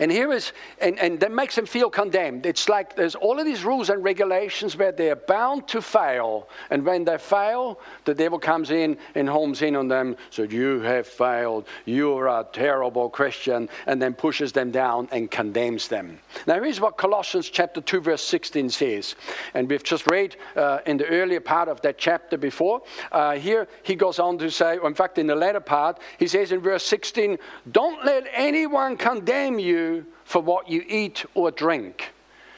and 0.00 0.10
here 0.10 0.32
is, 0.32 0.52
and, 0.80 0.98
and 0.98 1.20
that 1.20 1.30
makes 1.30 1.54
them 1.54 1.66
feel 1.66 1.88
condemned. 1.88 2.46
It's 2.46 2.68
like 2.68 2.96
there's 2.96 3.14
all 3.14 3.38
of 3.38 3.46
these 3.46 3.64
rules 3.64 3.90
and 3.90 4.02
regulations 4.02 4.76
where 4.76 4.90
they're 4.90 5.14
bound 5.14 5.68
to 5.68 5.80
fail. 5.80 6.48
And 6.70 6.84
when 6.84 7.04
they 7.04 7.16
fail, 7.16 7.78
the 8.04 8.14
devil 8.14 8.40
comes 8.40 8.70
in 8.70 8.96
and 9.14 9.28
homes 9.28 9.62
in 9.62 9.76
on 9.76 9.86
them, 9.86 10.16
so 10.30 10.42
you 10.42 10.80
have 10.80 11.06
failed, 11.06 11.66
you're 11.84 12.26
a 12.26 12.44
terrible 12.52 13.08
Christian, 13.08 13.68
and 13.86 14.02
then 14.02 14.14
pushes 14.14 14.52
them 14.52 14.72
down 14.72 15.08
and 15.12 15.30
condemns 15.30 15.86
them. 15.86 16.18
Now, 16.46 16.60
here's 16.60 16.80
what 16.80 16.96
Colossians 16.96 17.48
chapter 17.48 17.80
2, 17.80 18.00
verse 18.00 18.22
16 18.22 18.70
says. 18.70 19.14
And 19.54 19.70
we've 19.70 19.84
just 19.84 20.10
read 20.10 20.36
uh, 20.56 20.78
in 20.86 20.96
the 20.96 21.06
earlier 21.06 21.40
part 21.40 21.68
of 21.68 21.80
that 21.82 21.98
chapter 21.98 22.36
before. 22.36 22.82
Uh, 23.12 23.36
here 23.36 23.68
he 23.84 23.94
goes 23.94 24.18
on 24.18 24.38
to 24.38 24.50
say, 24.50 24.78
in 24.82 24.94
fact, 24.94 25.18
in 25.18 25.28
the 25.28 25.36
latter 25.36 25.60
part, 25.60 26.00
he 26.18 26.26
says 26.26 26.50
in 26.50 26.58
verse 26.60 26.84
16, 26.84 27.38
Don't 27.70 28.04
let 28.04 28.24
anyone 28.32 28.96
condemn 28.96 29.60
you 29.60 29.83
for 30.24 30.42
what 30.42 30.68
you 30.68 30.84
eat 30.88 31.24
or 31.34 31.50
drink. 31.50 32.12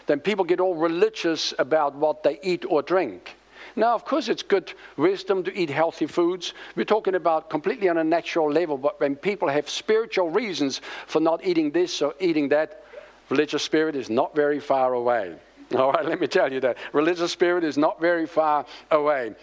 Then 0.06 0.20
people 0.20 0.44
get 0.44 0.60
all 0.60 0.74
religious 0.74 1.52
about 1.58 1.94
what 1.94 2.22
they 2.22 2.38
eat 2.42 2.64
or 2.68 2.82
drink. 2.82 3.36
Now, 3.74 3.94
of 3.94 4.04
course, 4.04 4.28
it's 4.28 4.42
good 4.42 4.72
wisdom 4.96 5.42
to 5.44 5.58
eat 5.58 5.68
healthy 5.68 6.06
foods. 6.06 6.54
We're 6.76 6.84
talking 6.84 7.14
about 7.14 7.50
completely 7.50 7.88
on 7.88 7.98
a 7.98 8.04
natural 8.04 8.50
level, 8.50 8.78
but 8.78 8.98
when 9.00 9.16
people 9.16 9.48
have 9.48 9.68
spiritual 9.68 10.30
reasons 10.30 10.80
for 11.06 11.20
not 11.20 11.44
eating 11.44 11.70
this 11.70 12.00
or 12.00 12.14
eating 12.20 12.48
that, 12.50 12.84
religious 13.28 13.62
spirit 13.62 13.96
is 13.96 14.08
not 14.08 14.34
very 14.34 14.60
far 14.60 14.94
away. 14.94 15.36
All 15.74 15.92
right, 15.92 16.06
let 16.06 16.20
me 16.20 16.26
tell 16.26 16.52
you 16.52 16.60
that. 16.60 16.78
Religious 16.92 17.32
spirit 17.32 17.64
is 17.64 17.76
not 17.76 18.00
very 18.00 18.26
far 18.26 18.64
away. 18.90 19.34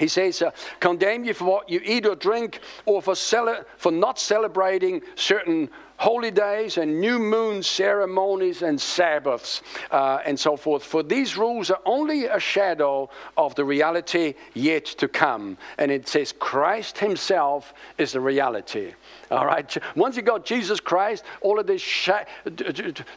He 0.00 0.08
says, 0.08 0.40
uh, 0.40 0.50
condemn 0.80 1.24
you 1.24 1.34
for 1.34 1.44
what 1.44 1.68
you 1.68 1.80
eat 1.84 2.06
or 2.06 2.16
drink, 2.16 2.60
or 2.86 3.02
for, 3.02 3.14
cele- 3.14 3.64
for 3.76 3.92
not 3.92 4.18
celebrating 4.18 5.02
certain 5.14 5.68
holy 6.02 6.32
days 6.32 6.78
and 6.78 7.00
new 7.00 7.16
moon 7.16 7.62
ceremonies 7.62 8.62
and 8.62 8.80
Sabbaths 8.80 9.62
uh, 9.92 10.18
and 10.24 10.38
so 10.38 10.56
forth. 10.56 10.82
For 10.82 11.04
these 11.04 11.36
rules 11.36 11.70
are 11.70 11.80
only 11.86 12.24
a 12.24 12.40
shadow 12.40 13.08
of 13.36 13.54
the 13.54 13.64
reality 13.64 14.34
yet 14.52 14.84
to 14.84 15.06
come. 15.06 15.56
And 15.78 15.92
it 15.92 16.08
says 16.08 16.32
Christ 16.32 16.98
Himself 16.98 17.72
is 17.98 18.10
the 18.10 18.20
reality. 18.20 18.94
All 19.32 19.46
right. 19.46 19.78
Once 19.96 20.16
you 20.16 20.22
got 20.22 20.44
Jesus 20.44 20.78
Christ, 20.78 21.24
all 21.40 21.58
of 21.58 21.66
these 21.66 21.80
sh- 21.80 22.10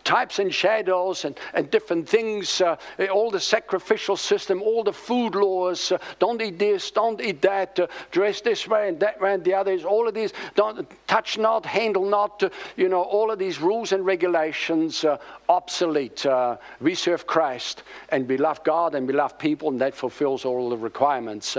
types 0.06 0.40
and 0.40 0.54
shadows 0.54 1.26
and, 1.26 1.38
and 1.54 1.70
different 1.70 2.08
things, 2.08 2.62
uh, 2.62 2.78
all 3.12 3.30
the 3.30 3.40
sacrificial 3.40 4.16
system, 4.16 4.62
all 4.62 4.82
the 4.82 4.94
food 4.94 5.36
laws, 5.36 5.92
uh, 5.92 5.98
don't 6.20 6.42
eat 6.42 6.58
this, 6.58 6.90
don't 6.90 7.20
eat 7.20 7.42
that, 7.42 7.78
uh, 7.82 7.88
dress 8.12 8.40
this 8.40 8.66
way 8.66 8.88
and 8.88 8.98
that 9.02 9.20
way 9.20 9.34
and 9.34 9.44
the 9.44 9.54
others, 9.54 9.84
all 9.84 10.08
of 10.08 10.14
these, 10.14 10.32
don't 10.56 10.88
touch 11.06 11.38
not, 11.38 11.66
handle 11.66 12.06
not, 12.06 12.42
uh, 12.42 12.50
you 12.78 12.88
know, 12.88 13.02
all 13.02 13.30
of 13.30 13.38
these 13.38 13.60
rules 13.60 13.92
and 13.92 14.06
regulations 14.06 15.04
uh, 15.04 15.18
obsolete. 15.50 16.26
Uh, 16.26 16.56
we 16.80 16.96
serve 16.96 17.28
Christ 17.28 17.84
and 18.08 18.26
we 18.26 18.38
love 18.38 18.64
God 18.64 18.96
and 18.96 19.06
we 19.06 19.14
love 19.14 19.38
people, 19.38 19.68
and 19.68 19.82
that 19.82 19.94
fulfills 19.94 20.46
all 20.46 20.70
the 20.70 20.78
requirements. 20.78 21.58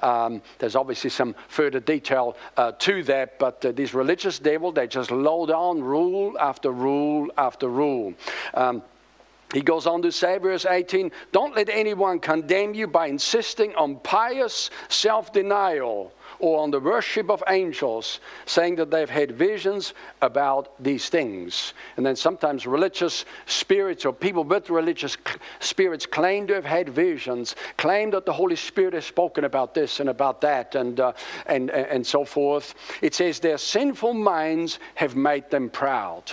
Um, 0.00 0.42
there's 0.58 0.76
obviously 0.76 1.08
some 1.08 1.34
further 1.48 1.80
detail 1.80 2.36
to 2.78 3.02
that, 3.04 3.38
but 3.38 3.64
uh, 3.64 3.72
religious 3.94 4.38
devil, 4.38 4.72
they 4.72 4.86
just 4.86 5.10
load 5.10 5.50
on 5.50 5.82
rule 5.82 6.36
after 6.38 6.70
rule 6.70 7.30
after 7.36 7.68
rule. 7.68 8.14
Um, 8.54 8.82
he 9.52 9.60
goes 9.60 9.86
on 9.86 10.02
to 10.02 10.10
say, 10.10 10.38
verse 10.38 10.66
18, 10.66 11.12
don't 11.30 11.54
let 11.54 11.68
anyone 11.68 12.18
condemn 12.18 12.74
you 12.74 12.88
by 12.88 13.06
insisting 13.06 13.74
on 13.76 13.96
pious 14.00 14.70
self 14.88 15.32
denial 15.32 16.12
or 16.38 16.60
on 16.60 16.70
the 16.70 16.80
worship 16.80 17.30
of 17.30 17.42
angels, 17.48 18.20
saying 18.46 18.76
that 18.76 18.90
they've 18.90 19.10
had 19.10 19.32
visions 19.32 19.94
about 20.22 20.82
these 20.82 21.08
things. 21.08 21.74
And 21.96 22.04
then 22.04 22.16
sometimes 22.16 22.66
religious 22.66 23.24
spirits 23.46 24.04
or 24.04 24.12
people 24.12 24.44
with 24.44 24.70
religious 24.70 25.16
spirits 25.60 26.06
claim 26.06 26.46
to 26.48 26.54
have 26.54 26.64
had 26.64 26.88
visions, 26.88 27.56
claim 27.76 28.10
that 28.10 28.26
the 28.26 28.32
Holy 28.32 28.56
Spirit 28.56 28.94
has 28.94 29.04
spoken 29.04 29.44
about 29.44 29.74
this 29.74 30.00
and 30.00 30.08
about 30.08 30.40
that, 30.40 30.74
and, 30.74 31.00
uh, 31.00 31.12
and, 31.46 31.70
and 31.70 32.06
so 32.06 32.24
forth. 32.24 32.74
It 33.02 33.14
says 33.14 33.40
their 33.40 33.58
sinful 33.58 34.14
minds 34.14 34.78
have 34.94 35.16
made 35.16 35.50
them 35.50 35.70
proud. 35.70 36.32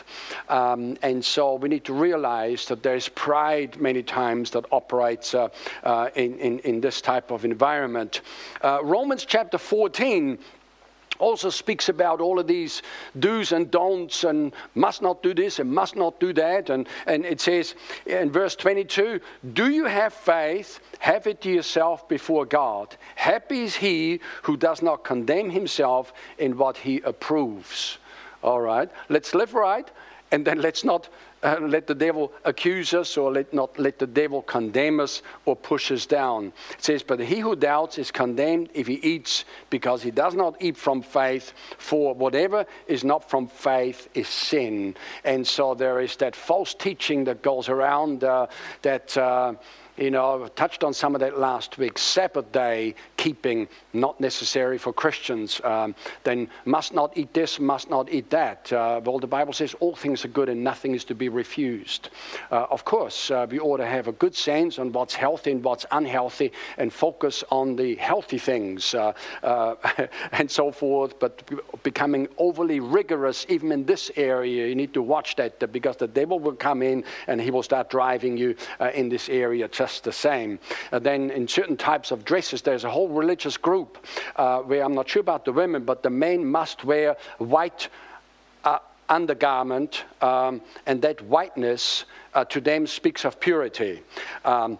Um, 0.49 0.97
and 1.01 1.23
so 1.23 1.55
we 1.55 1.69
need 1.69 1.85
to 1.85 1.93
realize 1.93 2.65
that 2.65 2.83
there's 2.83 3.09
pride 3.09 3.79
many 3.79 4.03
times 4.03 4.51
that 4.51 4.65
operates 4.71 5.33
uh, 5.33 5.49
uh, 5.83 6.09
in, 6.15 6.37
in, 6.39 6.59
in, 6.59 6.81
this 6.81 7.01
type 7.01 7.31
of 7.31 7.45
environment. 7.45 8.21
Uh, 8.61 8.79
Romans 8.83 9.25
chapter 9.25 9.57
4 9.57 9.89
14 9.91 10.37
also 11.19 11.49
speaks 11.49 11.89
about 11.89 12.21
all 12.21 12.39
of 12.39 12.47
these 12.47 12.81
do's 13.19 13.51
and 13.51 13.69
don'ts 13.69 14.23
and 14.23 14.53
must 14.73 15.01
not 15.01 15.21
do 15.21 15.33
this 15.33 15.59
and 15.59 15.69
must 15.69 15.95
not 15.97 16.17
do 16.19 16.31
that. 16.33 16.69
And, 16.69 16.87
and 17.05 17.25
it 17.25 17.41
says 17.41 17.75
in 18.05 18.31
verse 18.31 18.55
22 18.55 19.19
Do 19.53 19.69
you 19.69 19.85
have 19.85 20.13
faith? 20.13 20.79
Have 20.99 21.27
it 21.27 21.41
to 21.41 21.49
yourself 21.51 22.07
before 22.07 22.45
God. 22.45 22.95
Happy 23.15 23.63
is 23.63 23.75
he 23.75 24.21
who 24.43 24.55
does 24.55 24.81
not 24.81 25.03
condemn 25.03 25.49
himself 25.49 26.13
in 26.37 26.57
what 26.57 26.77
he 26.77 27.01
approves. 27.01 27.97
All 28.41 28.61
right, 28.61 28.89
let's 29.09 29.35
live 29.35 29.53
right 29.53 29.91
and 30.31 30.45
then 30.45 30.61
let's 30.61 30.83
not 30.83 31.09
uh, 31.43 31.57
let 31.61 31.87
the 31.87 31.95
devil 31.95 32.31
accuse 32.45 32.93
us 32.93 33.17
or 33.17 33.31
let 33.31 33.53
not 33.53 33.77
let 33.79 33.97
the 33.99 34.07
devil 34.07 34.41
condemn 34.41 34.99
us 34.99 35.21
or 35.45 35.55
push 35.55 35.91
us 35.91 36.05
down. 36.05 36.53
It 36.71 36.83
says, 36.83 37.03
But 37.03 37.19
he 37.19 37.39
who 37.39 37.55
doubts 37.55 37.97
is 37.97 38.11
condemned 38.11 38.69
if 38.73 38.87
he 38.87 38.95
eats, 38.95 39.45
because 39.69 40.03
he 40.03 40.11
does 40.11 40.35
not 40.35 40.55
eat 40.59 40.77
from 40.77 41.01
faith, 41.01 41.53
for 41.77 42.13
whatever 42.13 42.65
is 42.87 43.03
not 43.03 43.29
from 43.29 43.47
faith 43.47 44.07
is 44.13 44.27
sin. 44.27 44.95
And 45.23 45.45
so 45.45 45.73
there 45.73 45.99
is 45.99 46.15
that 46.17 46.35
false 46.35 46.73
teaching 46.73 47.23
that 47.25 47.41
goes 47.41 47.69
around 47.69 48.23
uh, 48.23 48.47
that. 48.81 49.17
Uh, 49.17 49.53
you 50.01 50.09
know, 50.09 50.43
I 50.43 50.47
touched 50.49 50.83
on 50.83 50.93
some 50.93 51.13
of 51.13 51.21
that 51.21 51.37
last 51.37 51.77
week. 51.77 51.99
Sabbath 51.99 52.51
day 52.51 52.95
keeping, 53.17 53.67
not 53.93 54.19
necessary 54.19 54.79
for 54.79 54.91
Christians. 54.91 55.61
Um, 55.63 55.93
then 56.23 56.49
must 56.65 56.91
not 56.93 57.15
eat 57.15 57.35
this, 57.35 57.59
must 57.59 57.87
not 57.89 58.11
eat 58.11 58.31
that. 58.31 58.73
Uh, 58.73 58.99
well, 59.03 59.19
the 59.19 59.27
Bible 59.27 59.53
says 59.53 59.75
all 59.79 59.95
things 59.95 60.25
are 60.25 60.29
good 60.29 60.49
and 60.49 60.63
nothing 60.63 60.95
is 60.95 61.03
to 61.05 61.13
be 61.13 61.29
refused. 61.29 62.09
Uh, 62.51 62.65
of 62.71 62.83
course, 62.83 63.29
uh, 63.29 63.45
we 63.49 63.59
ought 63.59 63.77
to 63.77 63.85
have 63.85 64.07
a 64.07 64.11
good 64.13 64.35
sense 64.35 64.79
on 64.79 64.91
what's 64.91 65.13
healthy 65.13 65.51
and 65.51 65.63
what's 65.63 65.85
unhealthy 65.91 66.51
and 66.79 66.91
focus 66.91 67.43
on 67.51 67.75
the 67.75 67.93
healthy 67.95 68.39
things 68.39 68.95
uh, 68.95 69.13
uh, 69.43 69.75
and 70.31 70.49
so 70.49 70.71
forth. 70.71 71.19
But 71.19 71.43
becoming 71.83 72.27
overly 72.39 72.79
rigorous, 72.79 73.45
even 73.49 73.71
in 73.71 73.85
this 73.85 74.09
area, 74.15 74.67
you 74.67 74.73
need 74.73 74.95
to 74.95 75.03
watch 75.03 75.35
that 75.35 75.61
uh, 75.61 75.67
because 75.67 75.97
the 75.97 76.07
devil 76.07 76.39
will 76.39 76.55
come 76.55 76.81
in 76.81 77.03
and 77.27 77.39
he 77.39 77.51
will 77.51 77.63
start 77.63 77.91
driving 77.91 78.35
you 78.35 78.55
in 78.95 79.07
this 79.07 79.29
area 79.29 79.67
just 79.67 79.90
just 79.91 80.03
the 80.05 80.11
same. 80.11 80.57
Uh, 80.91 80.99
then 80.99 81.29
in 81.31 81.47
certain 81.47 81.75
types 81.75 82.11
of 82.11 82.23
dresses, 82.23 82.61
there's 82.61 82.85
a 82.85 82.89
whole 82.89 83.09
religious 83.09 83.57
group 83.57 83.97
uh, 84.37 84.59
where 84.59 84.83
I'm 84.83 84.95
not 84.95 85.09
sure 85.09 85.19
about 85.19 85.43
the 85.43 85.51
women, 85.51 85.83
but 85.83 86.01
the 86.01 86.09
men 86.09 86.45
must 86.45 86.85
wear 86.85 87.17
white 87.39 87.89
uh, 88.63 88.79
undergarment, 89.09 90.05
um, 90.21 90.61
and 90.85 91.01
that 91.01 91.21
whiteness 91.23 92.05
uh, 92.33 92.45
to 92.45 92.61
them 92.61 92.87
speaks 92.87 93.25
of 93.25 93.39
purity. 93.39 94.01
Um, 94.45 94.79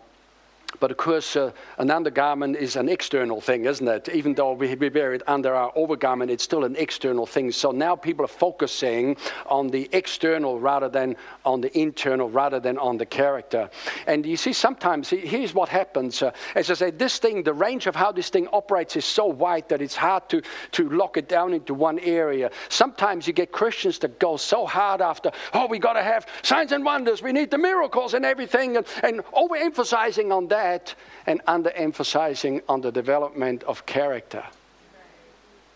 but 0.80 0.92
of 0.92 0.98
course, 0.98 1.36
uh, 1.36 1.52
an 1.78 1.92
undergarment 1.92 2.56
is 2.56 2.76
an 2.76 2.90
external 2.90 3.42
thing, 3.42 3.66
isn't 3.66 3.88
it? 3.88 4.10
Even 4.10 4.34
though 4.34 4.54
we, 4.54 4.74
we 4.76 4.90
wear 4.90 5.14
it 5.14 5.24
under 5.28 5.54
our 5.54 5.72
overgarment, 5.74 6.30
it's 6.30 6.44
still 6.44 6.64
an 6.64 6.76
external 6.76 7.26
thing. 7.26 7.52
So 7.52 7.72
now 7.72 7.96
people 7.96 8.26
are 8.26 8.30
focusing 8.30 9.18
on 9.48 9.68
the 9.68 9.90
external 9.92 10.60
rather 10.60 10.90
than 10.90 11.16
on 11.46 11.62
the 11.62 11.78
internal, 11.78 12.30
rather 12.30 12.60
than 12.60 12.78
on 12.78 12.98
the 12.98 13.06
character. 13.06 13.70
And 14.08 14.26
you 14.26 14.38
see, 14.38 14.54
sometimes 14.54 15.10
here's 15.10 15.54
what 15.54 15.70
happens. 15.70 16.22
Uh, 16.22 16.32
as 16.56 16.70
I 16.70 16.74
say, 16.76 16.92
this 16.92 17.20
thing, 17.20 17.44
the 17.44 17.54
range 17.54 17.88
of 17.88 17.96
how 17.96 18.12
this 18.12 18.30
thing 18.30 18.48
operates 18.54 18.96
is 18.96 19.06
so 19.06 19.26
wide 19.26 19.68
that 19.70 19.82
it's 19.82 19.96
hard 19.96 20.30
to, 20.30 20.42
to 20.72 20.90
lock 20.90 21.18
it 21.18 21.28
down 21.28 21.54
into 21.54 21.74
one 21.74 22.00
area. 22.00 22.50
Sometimes 22.70 23.28
you 23.28 23.34
get 23.34 23.52
Christians 23.52 24.00
that 24.00 24.20
go 24.20 24.38
so 24.38 24.66
hard 24.66 25.02
after, 25.02 25.32
oh, 25.54 25.68
we 25.68 25.80
got 25.80 25.94
to 25.94 26.04
have 26.04 26.26
signs 26.44 26.72
and 26.72 26.86
wonders, 26.86 27.22
we 27.22 27.32
need 27.32 27.52
the 27.52 27.58
miracles 27.58 28.14
and 28.14 28.26
everything, 28.26 28.78
and, 28.78 28.86
and 29.04 29.22
overemphasizing 29.26 30.32
on 30.32 30.48
that 30.48 30.61
that 30.62 30.96
and 31.26 31.44
underemphasizing 31.46 32.62
on 32.68 32.82
the 32.82 32.92
development 32.92 33.64
of 33.64 33.86
character. 33.86 34.44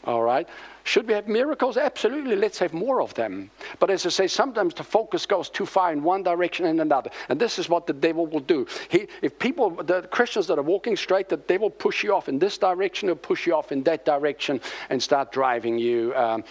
All 0.03 0.21
right? 0.21 0.47
Should 0.83 1.07
we 1.07 1.13
have 1.13 1.27
miracles? 1.27 1.77
Absolutely. 1.77 2.35
Let's 2.35 2.59
have 2.59 2.71
more 2.71 3.01
of 3.01 3.11
them. 3.15 3.49
But 3.79 3.89
as 3.89 4.05
I 4.05 4.09
say, 4.09 4.27
sometimes 4.27 4.75
the 4.75 4.83
focus 4.83 5.25
goes 5.25 5.49
too 5.49 5.65
far 5.65 5.91
in 5.91 6.03
one 6.03 6.21
direction 6.21 6.67
and 6.67 6.79
another. 6.79 7.09
And 7.29 7.39
this 7.39 7.57
is 7.57 7.69
what 7.69 7.87
the 7.87 7.93
devil 7.93 8.27
will 8.27 8.45
do. 8.55 8.67
He, 8.89 9.07
if 9.23 9.39
people, 9.39 9.71
the 9.71 10.03
Christians 10.03 10.45
that 10.47 10.59
are 10.59 10.67
walking 10.75 10.95
straight, 10.95 11.27
the 11.27 11.37
devil 11.37 11.69
will 11.69 11.77
push 11.87 12.03
you 12.03 12.13
off 12.13 12.29
in 12.29 12.37
this 12.37 12.59
direction 12.59 13.09
or 13.09 13.15
push 13.15 13.47
you 13.47 13.55
off 13.55 13.71
in 13.71 13.81
that 13.83 14.05
direction 14.05 14.61
and 14.91 15.01
start 15.01 15.31
driving 15.31 15.79
you. 15.79 16.13
Um, 16.15 16.43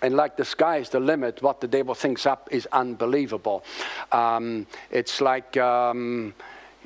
and 0.00 0.16
like 0.16 0.38
the 0.38 0.44
sky 0.46 0.78
is 0.78 0.88
the 0.88 1.00
limit, 1.00 1.42
what 1.42 1.60
the 1.60 1.68
devil 1.68 1.94
thinks 1.94 2.24
up 2.24 2.48
is 2.50 2.66
unbelievable. 2.72 3.64
Um, 4.12 4.66
it's 4.90 5.20
like. 5.20 5.56
Um, 5.58 6.32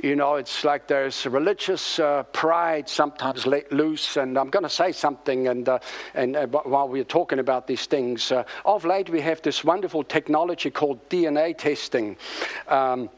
you 0.02 0.16
know, 0.16 0.34
it's 0.36 0.64
like 0.64 0.86
there's 0.86 1.26
religious 1.26 1.98
uh, 1.98 2.22
pride 2.24 2.88
sometimes 2.88 3.46
let 3.46 3.72
loose. 3.72 4.16
And 4.16 4.38
I'm 4.38 4.50
going 4.50 4.62
to 4.62 4.68
say 4.68 4.92
something. 4.92 5.48
And, 5.48 5.68
uh, 5.68 5.78
and 6.14 6.36
uh, 6.36 6.46
while 6.46 6.88
we're 6.88 7.04
talking 7.04 7.38
about 7.38 7.66
these 7.66 7.86
things, 7.86 8.30
uh, 8.30 8.44
of 8.64 8.84
late 8.84 9.08
we 9.08 9.20
have 9.20 9.42
this 9.42 9.64
wonderful 9.64 10.04
technology 10.04 10.70
called 10.70 11.08
DNA 11.08 11.56
testing. 11.56 12.16
Um, 12.68 13.08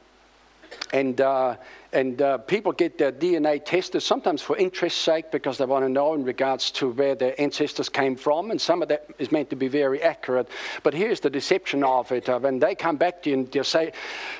and 0.92 1.20
uh, 1.20 1.56
and 1.92 2.20
uh, 2.20 2.38
people 2.38 2.72
get 2.72 2.98
their 2.98 3.12
DNA 3.12 3.64
tested 3.64 4.02
sometimes 4.02 4.42
for 4.42 4.56
interest's 4.58 5.00
sake 5.00 5.30
because 5.30 5.56
they 5.56 5.64
want 5.64 5.84
to 5.84 5.88
know 5.88 6.12
in 6.14 6.22
regards 6.22 6.70
to 6.72 6.90
where 6.90 7.14
their 7.14 7.38
ancestors 7.40 7.88
came 7.88 8.14
from, 8.14 8.50
and 8.50 8.60
some 8.60 8.82
of 8.82 8.88
that 8.88 9.06
is 9.18 9.32
meant 9.32 9.48
to 9.50 9.56
be 9.56 9.68
very 9.68 10.02
accurate. 10.02 10.48
But 10.82 10.92
here's 10.92 11.20
the 11.20 11.30
deception 11.30 11.82
of 11.84 12.12
it: 12.12 12.28
uh, 12.28 12.38
when 12.38 12.58
they 12.58 12.74
come 12.74 12.96
back 12.96 13.22
to 13.22 13.30
you 13.30 13.36
and 13.36 13.50
they 13.50 13.62
say, 13.62 13.92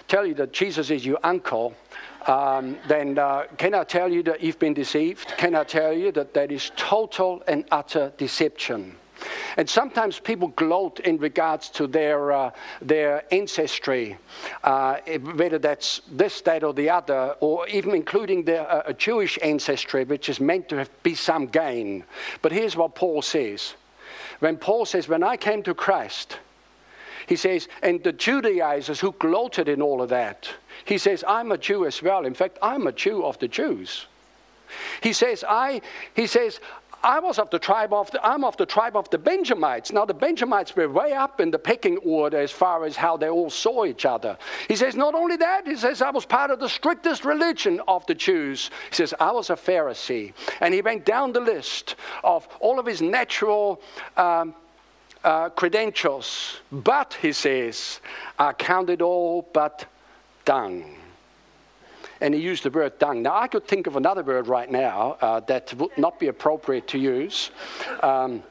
tell 0.08 0.26
you 0.26 0.34
that 0.34 0.52
Jesus 0.52 0.90
is 0.90 1.06
your 1.06 1.18
uncle, 1.22 1.74
um, 2.28 2.76
then 2.86 3.18
uh, 3.18 3.44
can 3.56 3.74
I 3.74 3.84
tell 3.84 4.12
you 4.12 4.22
that 4.24 4.42
you've 4.42 4.58
been 4.58 4.74
deceived? 4.74 5.34
Can 5.38 5.54
I 5.54 5.64
tell 5.64 5.92
you 5.92 6.12
that 6.12 6.34
that 6.34 6.52
is 6.52 6.70
total 6.76 7.42
and 7.48 7.64
utter 7.70 8.12
deception? 8.18 8.94
And 9.56 9.68
sometimes 9.68 10.20
people 10.20 10.48
gloat 10.48 11.00
in 11.00 11.18
regards 11.18 11.70
to 11.70 11.86
their, 11.86 12.30
uh, 12.30 12.50
their 12.80 13.24
ancestry, 13.34 14.16
uh, 14.62 14.98
whether 15.34 15.58
that's 15.58 16.02
this, 16.12 16.40
that, 16.42 16.62
or 16.62 16.72
the 16.72 16.90
other, 16.90 17.34
or 17.40 17.66
even 17.68 17.94
including 17.94 18.44
their 18.44 18.70
uh, 18.70 18.92
Jewish 18.92 19.38
ancestry, 19.42 20.04
which 20.04 20.28
is 20.28 20.38
meant 20.38 20.68
to 20.68 20.76
have, 20.76 21.02
be 21.02 21.14
some 21.14 21.46
gain. 21.46 22.04
But 22.42 22.52
here's 22.52 22.76
what 22.76 22.94
Paul 22.94 23.22
says. 23.22 23.74
When 24.38 24.56
Paul 24.56 24.84
says, 24.84 25.08
When 25.08 25.24
I 25.24 25.36
came 25.36 25.64
to 25.64 25.74
Christ, 25.74 26.38
he 27.26 27.36
says, 27.36 27.68
and 27.82 28.02
the 28.02 28.12
Judaizers 28.12 29.00
who 29.00 29.12
gloated 29.12 29.68
in 29.68 29.82
all 29.82 30.00
of 30.00 30.08
that, 30.08 30.48
he 30.88 30.96
says, 30.96 31.22
I'm 31.28 31.52
a 31.52 31.58
Jew 31.58 31.84
as 31.84 32.02
well. 32.02 32.24
In 32.24 32.32
fact, 32.32 32.58
I'm 32.62 32.86
a 32.86 32.92
Jew 32.92 33.22
of 33.22 33.38
the 33.38 33.46
Jews. 33.46 34.06
He 35.02 35.12
says, 35.12 35.44
I, 35.46 35.82
he 36.14 36.26
says, 36.26 36.60
I 37.02 37.20
was 37.20 37.38
of 37.38 37.50
the 37.50 37.58
tribe 37.58 37.92
of 37.92 38.10
the, 38.10 38.26
I'm 38.26 38.42
of 38.42 38.56
the 38.56 38.64
tribe 38.64 38.96
of 38.96 39.08
the 39.10 39.18
Benjamites. 39.18 39.92
Now, 39.92 40.06
the 40.06 40.14
Benjamites 40.14 40.74
were 40.74 40.88
way 40.88 41.12
up 41.12 41.40
in 41.40 41.50
the 41.50 41.58
pecking 41.58 41.98
order 41.98 42.38
as 42.38 42.50
far 42.50 42.86
as 42.86 42.96
how 42.96 43.18
they 43.18 43.28
all 43.28 43.50
saw 43.50 43.84
each 43.84 44.06
other. 44.06 44.38
He 44.66 44.76
says, 44.76 44.96
not 44.96 45.14
only 45.14 45.36
that, 45.36 45.66
he 45.66 45.76
says, 45.76 46.00
I 46.00 46.08
was 46.08 46.24
part 46.24 46.50
of 46.50 46.58
the 46.58 46.68
strictest 46.70 47.26
religion 47.26 47.82
of 47.86 48.06
the 48.06 48.14
Jews. 48.14 48.70
He 48.88 48.96
says, 48.96 49.12
I 49.20 49.30
was 49.30 49.50
a 49.50 49.56
Pharisee. 49.56 50.32
And 50.60 50.72
he 50.72 50.80
went 50.80 51.04
down 51.04 51.32
the 51.34 51.40
list 51.40 51.96
of 52.24 52.48
all 52.60 52.80
of 52.80 52.86
his 52.86 53.02
natural 53.02 53.82
um, 54.16 54.54
uh, 55.22 55.50
credentials. 55.50 56.60
But, 56.72 57.12
he 57.20 57.32
says, 57.32 58.00
I 58.38 58.54
counted 58.54 59.02
all 59.02 59.48
but 59.52 59.84
dung 60.48 60.98
and 62.20 62.34
he 62.34 62.40
used 62.40 62.64
the 62.64 62.70
word 62.70 62.98
dung. 62.98 63.22
Now, 63.22 63.36
I 63.36 63.46
could 63.46 63.66
think 63.68 63.86
of 63.86 63.96
another 63.96 64.22
word 64.22 64.48
right 64.48 64.70
now 64.70 65.18
uh, 65.20 65.40
that 65.40 65.72
would 65.74 65.96
not 65.98 66.18
be 66.18 66.28
appropriate 66.28 66.88
to 66.88 66.98
use. 66.98 67.50
Um, 68.02 68.42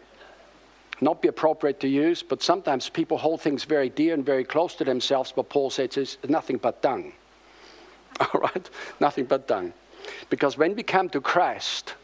not 1.01 1.21
be 1.21 1.27
appropriate 1.27 1.79
to 1.81 1.87
use, 1.87 2.23
but 2.23 2.41
sometimes 2.41 2.89
people 2.89 3.17
hold 3.17 3.41
things 3.41 3.63
very 3.65 3.89
dear 3.89 4.13
and 4.13 4.25
very 4.25 4.43
close 4.43 4.75
to 4.75 4.83
themselves, 4.83 5.33
but 5.35 5.49
Paul 5.49 5.69
says 5.69 5.97
it's 5.97 6.17
nothing 6.27 6.57
but 6.57 6.81
dung. 6.81 7.13
All 8.19 8.41
right? 8.41 8.69
Nothing 8.99 9.25
but 9.25 9.47
dung. 9.47 9.73
Because 10.29 10.57
when 10.57 10.75
we 10.75 10.83
come 10.83 11.09
to 11.09 11.19
Christ, 11.19 11.95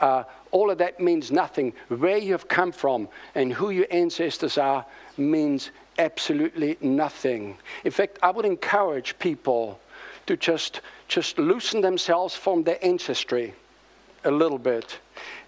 uh, 0.00 0.24
all 0.50 0.70
of 0.70 0.78
that 0.78 1.00
means 1.00 1.30
nothing. 1.30 1.72
Where 1.88 2.18
you 2.18 2.32
have 2.32 2.48
come 2.48 2.72
from 2.72 3.08
and 3.34 3.52
who 3.52 3.70
your 3.70 3.86
ancestors 3.90 4.58
are 4.58 4.84
means 5.16 5.70
absolutely 5.98 6.78
nothing. 6.80 7.56
In 7.84 7.90
fact, 7.90 8.18
I 8.22 8.30
would 8.30 8.44
encourage 8.44 9.18
people 9.18 9.80
to 10.26 10.36
just, 10.36 10.80
just 11.08 11.38
loosen 11.38 11.80
themselves 11.80 12.34
from 12.34 12.62
their 12.62 12.78
ancestry 12.84 13.54
a 14.24 14.30
little 14.30 14.58
bit 14.58 14.98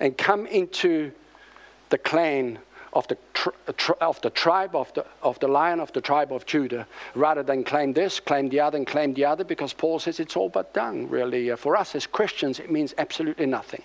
and 0.01 0.17
come 0.17 0.47
into 0.47 1.13
the 1.91 1.99
clan 1.99 2.59
of 2.93 3.07
the, 3.09 3.17
tri- 3.35 3.97
of 4.01 4.21
the 4.21 4.31
tribe 4.31 4.75
of 4.75 4.93
the, 4.95 5.05
of 5.23 5.39
the 5.39 5.49
lion 5.49 5.81
of 5.81 5.93
the 5.93 6.01
tribe 6.01 6.33
of 6.33 6.45
Judah, 6.47 6.87
rather 7.15 7.43
than 7.43 7.63
claim 7.65 7.93
this, 7.93 8.19
claim 8.19 8.49
the 8.49 8.61
other, 8.61 8.77
and 8.77 8.87
claim 8.87 9.15
the 9.15 9.25
other, 9.25 9.45
because 9.45 9.73
Paul 9.73 9.99
says 9.99 10.21
it's 10.21 10.37
all 10.37 10.49
but 10.49 10.75
done, 10.75 11.09
really. 11.09 11.51
Uh, 11.51 11.57
for 11.57 11.77
us 11.77 11.95
as 11.95 12.07
Christians, 12.07 12.59
it 12.59 12.71
means 12.71 12.95
absolutely 12.99 13.47
nothing. 13.47 13.83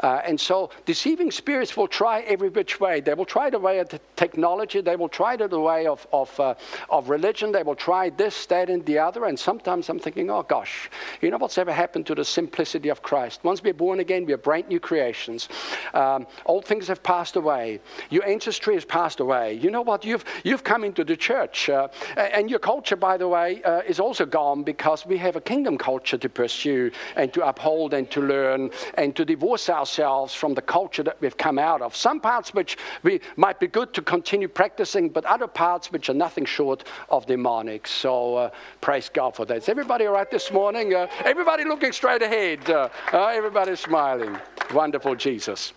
Uh, 0.00 0.20
and 0.24 0.38
so, 0.38 0.70
deceiving 0.84 1.30
spirits 1.30 1.76
will 1.76 1.88
try 1.88 2.20
every 2.22 2.48
which 2.50 2.80
way. 2.80 3.00
They 3.00 3.14
will 3.14 3.24
try 3.24 3.48
the 3.48 3.58
way 3.58 3.78
of 3.78 3.88
the 3.88 4.00
technology, 4.16 4.80
they 4.80 4.96
will 4.96 5.08
try 5.08 5.36
the 5.36 5.48
way 5.58 5.86
of, 5.86 6.06
of, 6.12 6.38
uh, 6.38 6.54
of 6.90 7.08
religion, 7.08 7.52
they 7.52 7.62
will 7.62 7.74
try 7.74 8.10
this, 8.10 8.46
that, 8.46 8.68
and 8.68 8.84
the 8.84 8.98
other. 8.98 9.24
And 9.24 9.38
sometimes 9.38 9.88
I'm 9.88 9.98
thinking, 9.98 10.30
oh 10.30 10.42
gosh, 10.42 10.90
you 11.20 11.30
know 11.30 11.38
what's 11.38 11.58
ever 11.58 11.72
happened 11.72 12.06
to 12.06 12.14
the 12.14 12.24
simplicity 12.24 12.90
of 12.90 13.02
Christ? 13.02 13.42
Once 13.42 13.62
we're 13.62 13.72
born 13.72 14.00
again, 14.00 14.26
we're 14.26 14.36
brand 14.36 14.68
new 14.68 14.80
creations. 14.80 15.48
Um, 15.94 16.26
old 16.46 16.64
things 16.64 16.88
have 16.88 17.02
passed 17.02 17.36
away. 17.36 17.80
Your 18.10 18.24
ancestry 18.34 18.74
has 18.74 18.84
passed 18.84 19.20
away. 19.20 19.54
You 19.54 19.70
know 19.70 19.82
what? 19.82 20.04
You've, 20.04 20.24
you've 20.42 20.64
come 20.64 20.82
into 20.82 21.04
the 21.04 21.16
church. 21.16 21.68
Uh, 21.68 21.86
and 22.16 22.50
your 22.50 22.58
culture, 22.58 22.96
by 22.96 23.16
the 23.16 23.28
way, 23.28 23.62
uh, 23.62 23.82
is 23.86 24.00
also 24.00 24.26
gone 24.26 24.64
because 24.64 25.06
we 25.06 25.16
have 25.18 25.36
a 25.36 25.40
kingdom 25.40 25.78
culture 25.78 26.18
to 26.18 26.28
pursue 26.28 26.90
and 27.14 27.32
to 27.32 27.46
uphold 27.46 27.94
and 27.94 28.10
to 28.10 28.20
learn 28.20 28.70
and 28.94 29.14
to 29.14 29.24
divorce 29.24 29.70
ourselves 29.70 30.34
from 30.34 30.52
the 30.54 30.62
culture 30.62 31.04
that 31.04 31.16
we've 31.20 31.36
come 31.36 31.60
out 31.60 31.80
of. 31.80 31.94
Some 31.94 32.18
parts 32.18 32.52
which 32.52 32.76
we 33.04 33.20
might 33.36 33.60
be 33.60 33.68
good 33.68 33.94
to 33.94 34.02
continue 34.02 34.48
practicing, 34.48 35.08
but 35.10 35.24
other 35.26 35.46
parts 35.46 35.92
which 35.92 36.08
are 36.10 36.18
nothing 36.26 36.44
short 36.44 36.82
of 37.10 37.26
demonic. 37.26 37.86
So 37.86 38.36
uh, 38.36 38.50
praise 38.80 39.08
God 39.08 39.36
for 39.36 39.44
that. 39.46 39.58
Is 39.58 39.68
everybody 39.68 40.06
all 40.06 40.14
right 40.14 40.30
this 40.30 40.50
morning? 40.50 40.92
Uh, 40.92 41.06
everybody 41.24 41.64
looking 41.64 41.92
straight 41.92 42.22
ahead. 42.22 42.68
Uh, 42.68 42.88
uh, 43.12 43.26
everybody 43.26 43.76
smiling. 43.76 44.36
Wonderful 44.72 45.14
Jesus. 45.14 45.72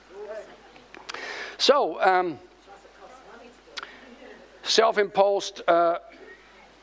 So, 1.58 2.00
um, 2.04 2.40
self 4.70 4.98
imposed 4.98 5.62
uh, 5.68 6.00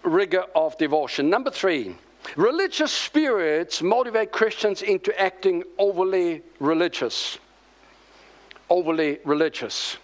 rigor 0.02 0.44
of 0.54 0.76
devotion. 0.78 1.30
Number 1.30 1.50
three, 1.50 1.94
religious 2.36 2.92
spirits 2.92 3.82
motivate 3.82 4.32
Christians 4.32 4.82
into 4.82 5.18
acting 5.20 5.64
overly 5.78 6.42
religious. 6.58 7.38
Overly 8.70 9.18
religious. 9.24 9.96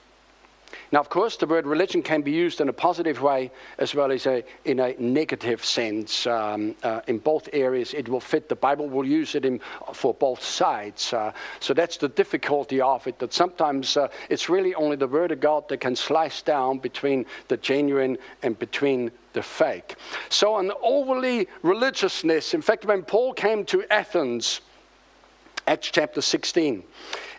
Now, 0.93 0.99
of 0.99 1.09
course, 1.09 1.37
the 1.37 1.47
word 1.47 1.67
religion 1.67 2.03
can 2.03 2.23
be 2.23 2.33
used 2.33 2.61
in 2.61 2.69
a 2.69 2.73
positive 2.73 3.23
way 3.23 3.53
as 3.79 3.95
well 3.95 4.11
as 4.11 4.27
a, 4.27 4.43
in 4.65 4.81
a 4.81 4.95
negative 4.99 5.65
sense. 5.65 6.27
Um, 6.27 6.75
uh, 6.83 7.01
in 7.07 7.19
both 7.19 7.49
areas, 7.53 7.95
it 7.95 8.09
will 8.09 8.21
fit. 8.21 8.49
The 8.49 8.57
Bible 8.57 8.89
will 8.89 9.07
use 9.07 9.37
it 9.37 9.45
in, 9.45 9.61
for 9.93 10.13
both 10.13 10.43
sides. 10.43 11.13
Uh, 11.13 11.33
so 11.61 11.75
that's 11.75 11.97
the 11.97 12.09
difficulty 12.09 12.81
of 12.81 13.07
it, 13.07 13.21
that 13.21 13.33
sometimes 13.33 13.97
uh, 13.97 14.09
it's 14.29 14.49
really 14.49 14.75
only 14.75 14.97
the 14.97 15.07
Word 15.07 15.31
of 15.31 15.39
God 15.39 15.69
that 15.69 15.79
can 15.79 15.95
slice 15.95 16.43
down 16.43 16.79
between 16.79 17.25
the 17.47 17.57
genuine 17.57 18.19
and 18.43 18.59
between 18.59 19.13
the 19.33 19.43
fake. 19.43 19.95
So, 20.29 20.57
an 20.57 20.73
overly 20.83 21.47
religiousness, 21.63 22.53
in 22.53 22.63
fact, 22.63 22.85
when 22.85 23.03
Paul 23.03 23.33
came 23.33 23.65
to 23.67 23.85
Athens, 23.93 24.61
Acts 25.69 25.91
chapter 25.93 26.21
16. 26.21 26.83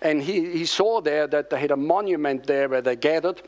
And 0.02 0.22
he, 0.22 0.50
he 0.52 0.66
saw 0.66 1.02
there 1.02 1.28
that 1.28 1.50
they 1.50 1.60
had 1.60 1.72
a 1.72 1.78
monument 1.78 2.48
there 2.48 2.68
where 2.68 2.82
they 2.82 2.96
gathered 2.96 3.42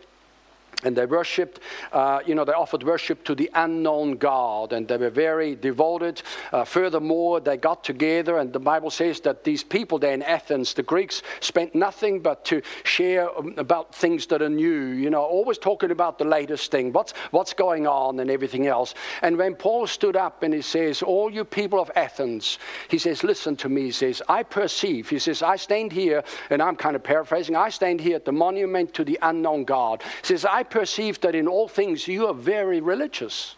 and 0.84 0.96
they 0.96 1.06
worshipped, 1.06 1.60
uh, 1.92 2.20
you 2.26 2.36
know, 2.36 2.46
they 2.46 2.54
offered 2.54 2.84
worship 2.84 3.24
to 3.26 3.36
the 3.36 3.50
unknown 3.54 4.18
God, 4.18 4.74
and 4.74 4.88
they 4.88 4.98
were 4.98 5.10
very 5.10 5.56
devoted. 5.56 6.22
Uh, 6.52 6.64
furthermore, 6.64 7.40
they 7.40 7.58
got 7.58 7.84
together, 7.84 8.38
and 8.38 8.52
the 8.52 8.60
Bible 8.60 8.90
says 8.90 9.20
that 9.22 9.44
these 9.44 9.64
people 9.64 10.00
there 10.00 10.14
in 10.14 10.22
Athens, 10.24 10.74
the 10.74 10.84
Greeks, 10.84 11.22
spent 11.40 11.76
nothing 11.76 12.20
but 12.20 12.46
to 12.46 12.62
share 12.84 13.36
um, 13.38 13.54
about 13.58 13.94
things 13.96 14.26
that 14.28 14.42
are 14.42 14.50
new, 14.50 14.88
you 14.88 15.10
know, 15.10 15.24
always 15.24 15.58
talking 15.58 15.92
about 15.92 16.18
the 16.18 16.26
latest 16.26 16.72
thing, 16.72 16.92
what's, 16.92 17.14
what's 17.32 17.54
going 17.54 17.88
on, 17.88 18.20
and 18.20 18.30
everything 18.30 18.68
else. 18.68 18.94
And 19.22 19.38
when 19.38 19.56
Paul 19.56 19.88
stood 19.88 20.16
up 20.16 20.44
and 20.44 20.54
he 20.54 20.62
says, 20.62 21.02
All 21.02 21.32
you 21.32 21.46
people 21.46 21.80
of 21.80 21.92
Athens, 21.96 22.60
he 22.90 22.98
says, 22.98 23.24
Listen 23.24 23.56
to 23.58 23.70
me, 23.70 23.84
he 23.84 23.92
says, 23.92 24.22
I 24.28 24.44
perceive, 24.44 25.10
he 25.10 25.20
says, 25.20 25.42
I 25.42 25.56
stand 25.56 25.92
here, 25.92 26.24
and 26.50 26.62
I'm 26.62 26.76
kind 26.76 26.96
of 26.96 27.04
paraphrasing, 27.04 27.56
I 27.56 27.70
stand 27.70 28.02
here 28.02 28.16
at 28.16 28.26
the 28.26 28.32
monument 28.32 28.94
to 28.96 29.04
the 29.04 29.20
unknown 29.22 29.64
God. 29.64 30.02
He 30.22 30.28
says, 30.28 30.46
I 30.46 30.64
perceive 30.74 31.22
that 31.22 31.36
in 31.36 31.48
all 31.48 31.68
things 31.68 32.08
you 32.08 32.26
are 32.26 32.34
very 32.34 32.82
religious. 32.82 33.56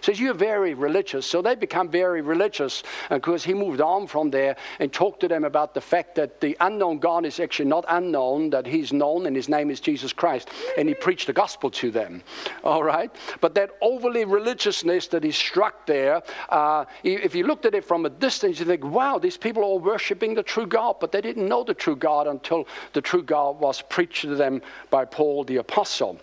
Says 0.00 0.18
you're 0.18 0.32
very 0.32 0.72
religious. 0.72 1.26
So 1.26 1.42
they 1.42 1.54
become 1.54 1.90
very 1.90 2.22
religious 2.22 2.82
because 3.10 3.44
he 3.44 3.52
moved 3.52 3.82
on 3.82 4.06
from 4.06 4.30
there 4.30 4.56
and 4.78 4.90
talked 4.90 5.20
to 5.20 5.28
them 5.28 5.44
about 5.44 5.74
the 5.74 5.80
fact 5.82 6.14
that 6.14 6.40
the 6.40 6.56
unknown 6.60 6.98
God 6.98 7.26
is 7.26 7.38
actually 7.38 7.68
not 7.68 7.84
unknown, 7.88 8.48
that 8.50 8.66
he's 8.66 8.90
known 8.92 9.26
and 9.26 9.36
his 9.36 9.50
name 9.50 9.70
is 9.70 9.78
Jesus 9.78 10.14
Christ. 10.14 10.48
And 10.78 10.88
he 10.88 10.94
preached 10.94 11.26
the 11.26 11.34
gospel 11.34 11.70
to 11.72 11.90
them. 11.90 12.22
All 12.64 12.82
right? 12.82 13.14
But 13.42 13.54
that 13.56 13.72
overly 13.82 14.24
religiousness 14.24 15.08
that 15.08 15.22
he 15.22 15.32
struck 15.32 15.84
there, 15.84 16.22
uh, 16.48 16.86
if 17.04 17.34
you 17.34 17.46
looked 17.46 17.66
at 17.66 17.74
it 17.74 17.84
from 17.84 18.06
a 18.06 18.10
distance, 18.10 18.58
you 18.58 18.64
think, 18.64 18.82
wow, 18.82 19.18
these 19.18 19.36
people 19.36 19.62
are 19.62 19.78
worshiping 19.78 20.32
the 20.32 20.42
true 20.42 20.66
God. 20.66 20.96
But 21.00 21.12
they 21.12 21.20
didn't 21.20 21.46
know 21.46 21.62
the 21.62 21.74
true 21.74 21.96
God 21.96 22.26
until 22.26 22.66
the 22.94 23.02
true 23.02 23.22
God 23.22 23.60
was 23.60 23.82
preached 23.82 24.22
to 24.22 24.34
them 24.34 24.62
by 24.88 25.04
Paul 25.04 25.44
the 25.44 25.58
apostle. 25.58 26.18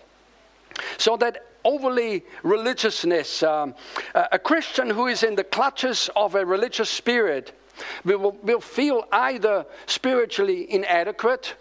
So 0.96 1.16
that 1.18 1.44
overly 1.64 2.24
religiousness. 2.42 3.42
Um, 3.42 3.74
a 4.14 4.38
Christian 4.38 4.90
who 4.90 5.06
is 5.06 5.22
in 5.22 5.34
the 5.34 5.44
clutches 5.44 6.08
of 6.16 6.34
a 6.34 6.44
religious 6.44 6.88
spirit 6.88 7.52
will, 8.04 8.32
will 8.42 8.60
feel 8.60 9.04
either 9.12 9.66
spiritually 9.86 10.72
inadequate 10.72 11.54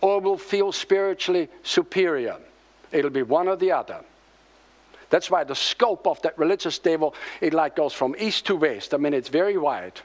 or 0.00 0.20
will 0.20 0.38
feel 0.38 0.72
spiritually 0.72 1.48
superior. 1.62 2.36
It'll 2.92 3.10
be 3.10 3.22
one 3.22 3.48
or 3.48 3.56
the 3.56 3.72
other. 3.72 4.00
That's 5.10 5.30
why 5.30 5.44
the 5.44 5.54
scope 5.54 6.06
of 6.06 6.22
that 6.22 6.38
religious 6.38 6.78
devil, 6.78 7.14
it 7.40 7.52
like 7.52 7.76
goes 7.76 7.92
from 7.92 8.14
east 8.18 8.46
to 8.46 8.56
west. 8.56 8.94
I 8.94 8.96
mean, 8.96 9.12
it's 9.12 9.28
very 9.28 9.58
wide. 9.58 10.00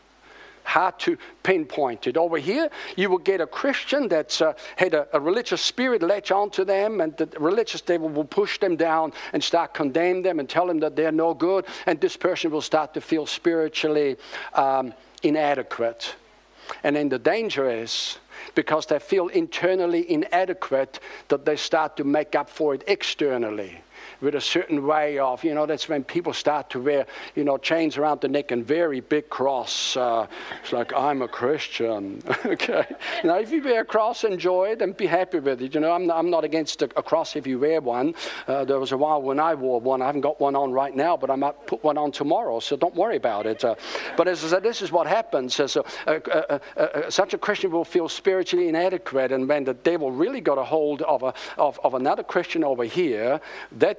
Hard 0.66 1.00
to 1.00 1.18
pinpoint 1.44 2.08
it. 2.08 2.18
Over 2.18 2.38
here, 2.38 2.70
you 2.98 3.10
will 3.10 3.20
get 3.20 3.40
a 3.40 3.48
Christian 3.48 4.08
that's 4.08 4.42
uh, 4.42 4.54
had 4.76 4.94
a, 4.94 5.08
a, 5.14 5.20
religious 5.20 5.62
spirit 5.62 6.02
latch 6.02 6.32
onto 6.32 6.66
them, 6.66 7.02
and 7.02 7.16
the 7.18 7.28
religious 7.40 7.82
devil 7.82 8.10
will 8.10 8.26
push 8.26 8.60
them 8.60 8.76
down 8.76 9.14
and 9.34 9.44
start 9.44 9.74
condemn 9.74 10.24
them 10.24 10.40
and 10.40 10.50
tell 10.50 10.66
them 10.66 10.80
that 10.80 10.96
they're 10.96 11.12
no 11.12 11.34
good, 11.34 11.66
and 11.86 12.02
this 12.02 12.18
person 12.18 12.50
will 12.52 12.62
start 12.62 12.94
to 12.96 13.02
feel 13.02 13.26
spiritually 13.26 14.18
um, 14.56 14.94
inadequate. 15.22 16.16
And 16.84 16.96
then 16.96 17.10
the 17.10 17.20
danger 17.20 17.70
is 17.70 18.18
because 18.56 18.88
they 18.88 19.00
feel 19.00 19.28
internally 19.28 20.12
inadequate 20.12 21.00
that 21.28 21.46
they 21.46 21.56
start 21.56 21.96
to 21.98 22.04
make 22.04 22.36
up 22.36 22.50
for 22.50 22.74
it 22.74 22.84
externally 22.88 23.82
with 24.22 24.36
a 24.36 24.42
certain 24.42 24.86
way 24.86 25.18
of, 25.20 25.44
you 25.44 25.54
know, 25.54 25.66
that's 25.66 25.90
when 25.90 26.04
people 26.04 26.34
start 26.34 26.70
to 26.72 26.82
wear, 26.82 27.06
you 27.36 27.44
know, 27.44 27.58
chains 27.58 27.98
around 27.98 28.22
the 28.22 28.28
neck 28.28 28.52
and 28.52 28.66
very 28.66 29.02
big 29.02 29.30
cross. 29.30 29.98
Uh, 29.98 30.28
it's 30.62 30.74
like, 30.74 30.94
I'm 30.94 31.22
a 31.22 31.28
Christian. 31.28 32.22
okay. 32.46 32.86
Now, 33.24 33.38
if 33.40 33.52
you 33.52 33.64
wear 33.64 33.82
a 33.82 33.86
cross, 33.86 34.24
enjoy 34.24 34.70
it 34.70 34.82
and 34.82 34.96
be 34.96 35.06
happy 35.06 35.40
with 35.40 35.62
it. 35.62 35.74
You 35.74 35.80
know, 35.82 35.92
I'm, 35.92 36.10
I'm 36.12 36.30
not 36.30 36.44
against 36.44 36.82
a, 36.82 36.88
cross 36.88 37.36
if 37.36 37.46
you 37.46 37.60
wear 37.60 37.82
one. 37.82 38.16
Uh, 38.48 38.66
there 38.66 38.80
was 38.80 38.92
a 38.92 38.98
while 38.98 39.22
when 39.22 39.40
I 39.40 39.54
wore 39.54 39.80
one. 39.80 40.02
I 40.02 40.08
haven't 40.08 40.22
got 40.22 40.40
one 40.40 40.56
on 40.56 40.72
right 40.72 40.96
now, 40.96 41.16
but 41.16 41.30
I 41.30 41.36
might 41.36 41.68
put 41.68 41.84
one 41.84 41.98
on 41.98 42.12
tomorrow, 42.12 42.60
so 42.60 42.76
don't 42.76 42.96
worry 42.96 43.18
about 43.18 43.46
it. 43.46 43.64
Uh, 43.64 43.76
but 44.18 44.28
as 44.28 44.44
I 44.44 44.48
said, 44.48 44.64
this 44.64 44.82
is 44.82 44.92
what 44.92 45.08
happens. 45.08 45.56
Such 45.56 45.76
a 47.34 47.38
Christian 47.38 47.72
will 47.72 47.86
feel 47.86 48.10
spiritually 48.10 48.70
inadequate, 48.70 49.32
and 49.32 49.48
when 49.48 49.64
the 49.64 49.74
devil 49.74 50.12
really 50.12 50.42
got 50.42 50.58
a 50.58 50.64
hold 50.64 51.02
of, 51.04 51.24
a, 51.24 51.34
of, 51.58 51.80
of 51.84 51.94
another 51.94 52.24
Christian 52.24 52.64
over 52.64 52.84
here, 52.84 53.40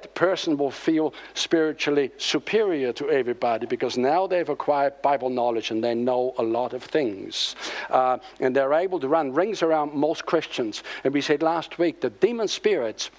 that 0.07 0.15
person 0.15 0.55
will 0.55 0.71
feel 0.71 1.13
spiritually 1.33 2.11
superior 2.17 2.93
to 2.93 3.09
everybody 3.09 3.65
because 3.65 3.97
now 3.97 4.25
they've 4.25 4.47
acquired 4.47 5.01
Bible 5.01 5.29
knowledge 5.29 5.71
and 5.71 5.83
they 5.83 5.93
know 5.93 6.33
a 6.37 6.43
lot 6.43 6.73
of 6.73 6.81
things. 6.81 7.55
Uh, 7.89 8.17
and 8.39 8.55
they're 8.55 8.73
able 8.73 8.99
to 9.01 9.07
run 9.09 9.33
rings 9.33 9.61
around 9.63 9.93
most 9.93 10.25
Christians. 10.25 10.83
And 11.03 11.13
we 11.13 11.19
said 11.19 11.41
last 11.41 11.77
week 11.77 11.99
that 12.01 12.21
demon 12.21 12.47
spirits, 12.47 13.11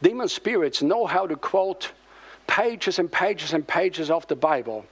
demon 0.00 0.28
spirits 0.28 0.80
know 0.80 1.04
how 1.04 1.26
to 1.26 1.36
quote 1.36 1.92
pages 2.46 2.98
and 2.98 3.12
pages 3.12 3.52
and 3.52 3.66
pages 3.66 4.10
of 4.10 4.26
the 4.28 4.36
Bible. 4.36 4.86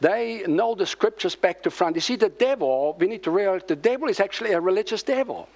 They 0.00 0.44
know 0.46 0.76
the 0.76 0.86
scriptures 0.86 1.34
back 1.34 1.60
to 1.64 1.70
front. 1.70 1.96
You 1.96 2.00
see, 2.02 2.14
the 2.14 2.28
devil, 2.28 2.96
we 3.00 3.08
need 3.08 3.24
to 3.24 3.32
realize 3.32 3.62
the 3.66 3.74
devil 3.74 4.08
is 4.08 4.20
actually 4.20 4.52
a 4.52 4.60
religious 4.60 5.02
devil. 5.02 5.48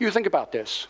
You 0.00 0.10
think 0.10 0.26
about 0.26 0.50
this. 0.50 0.88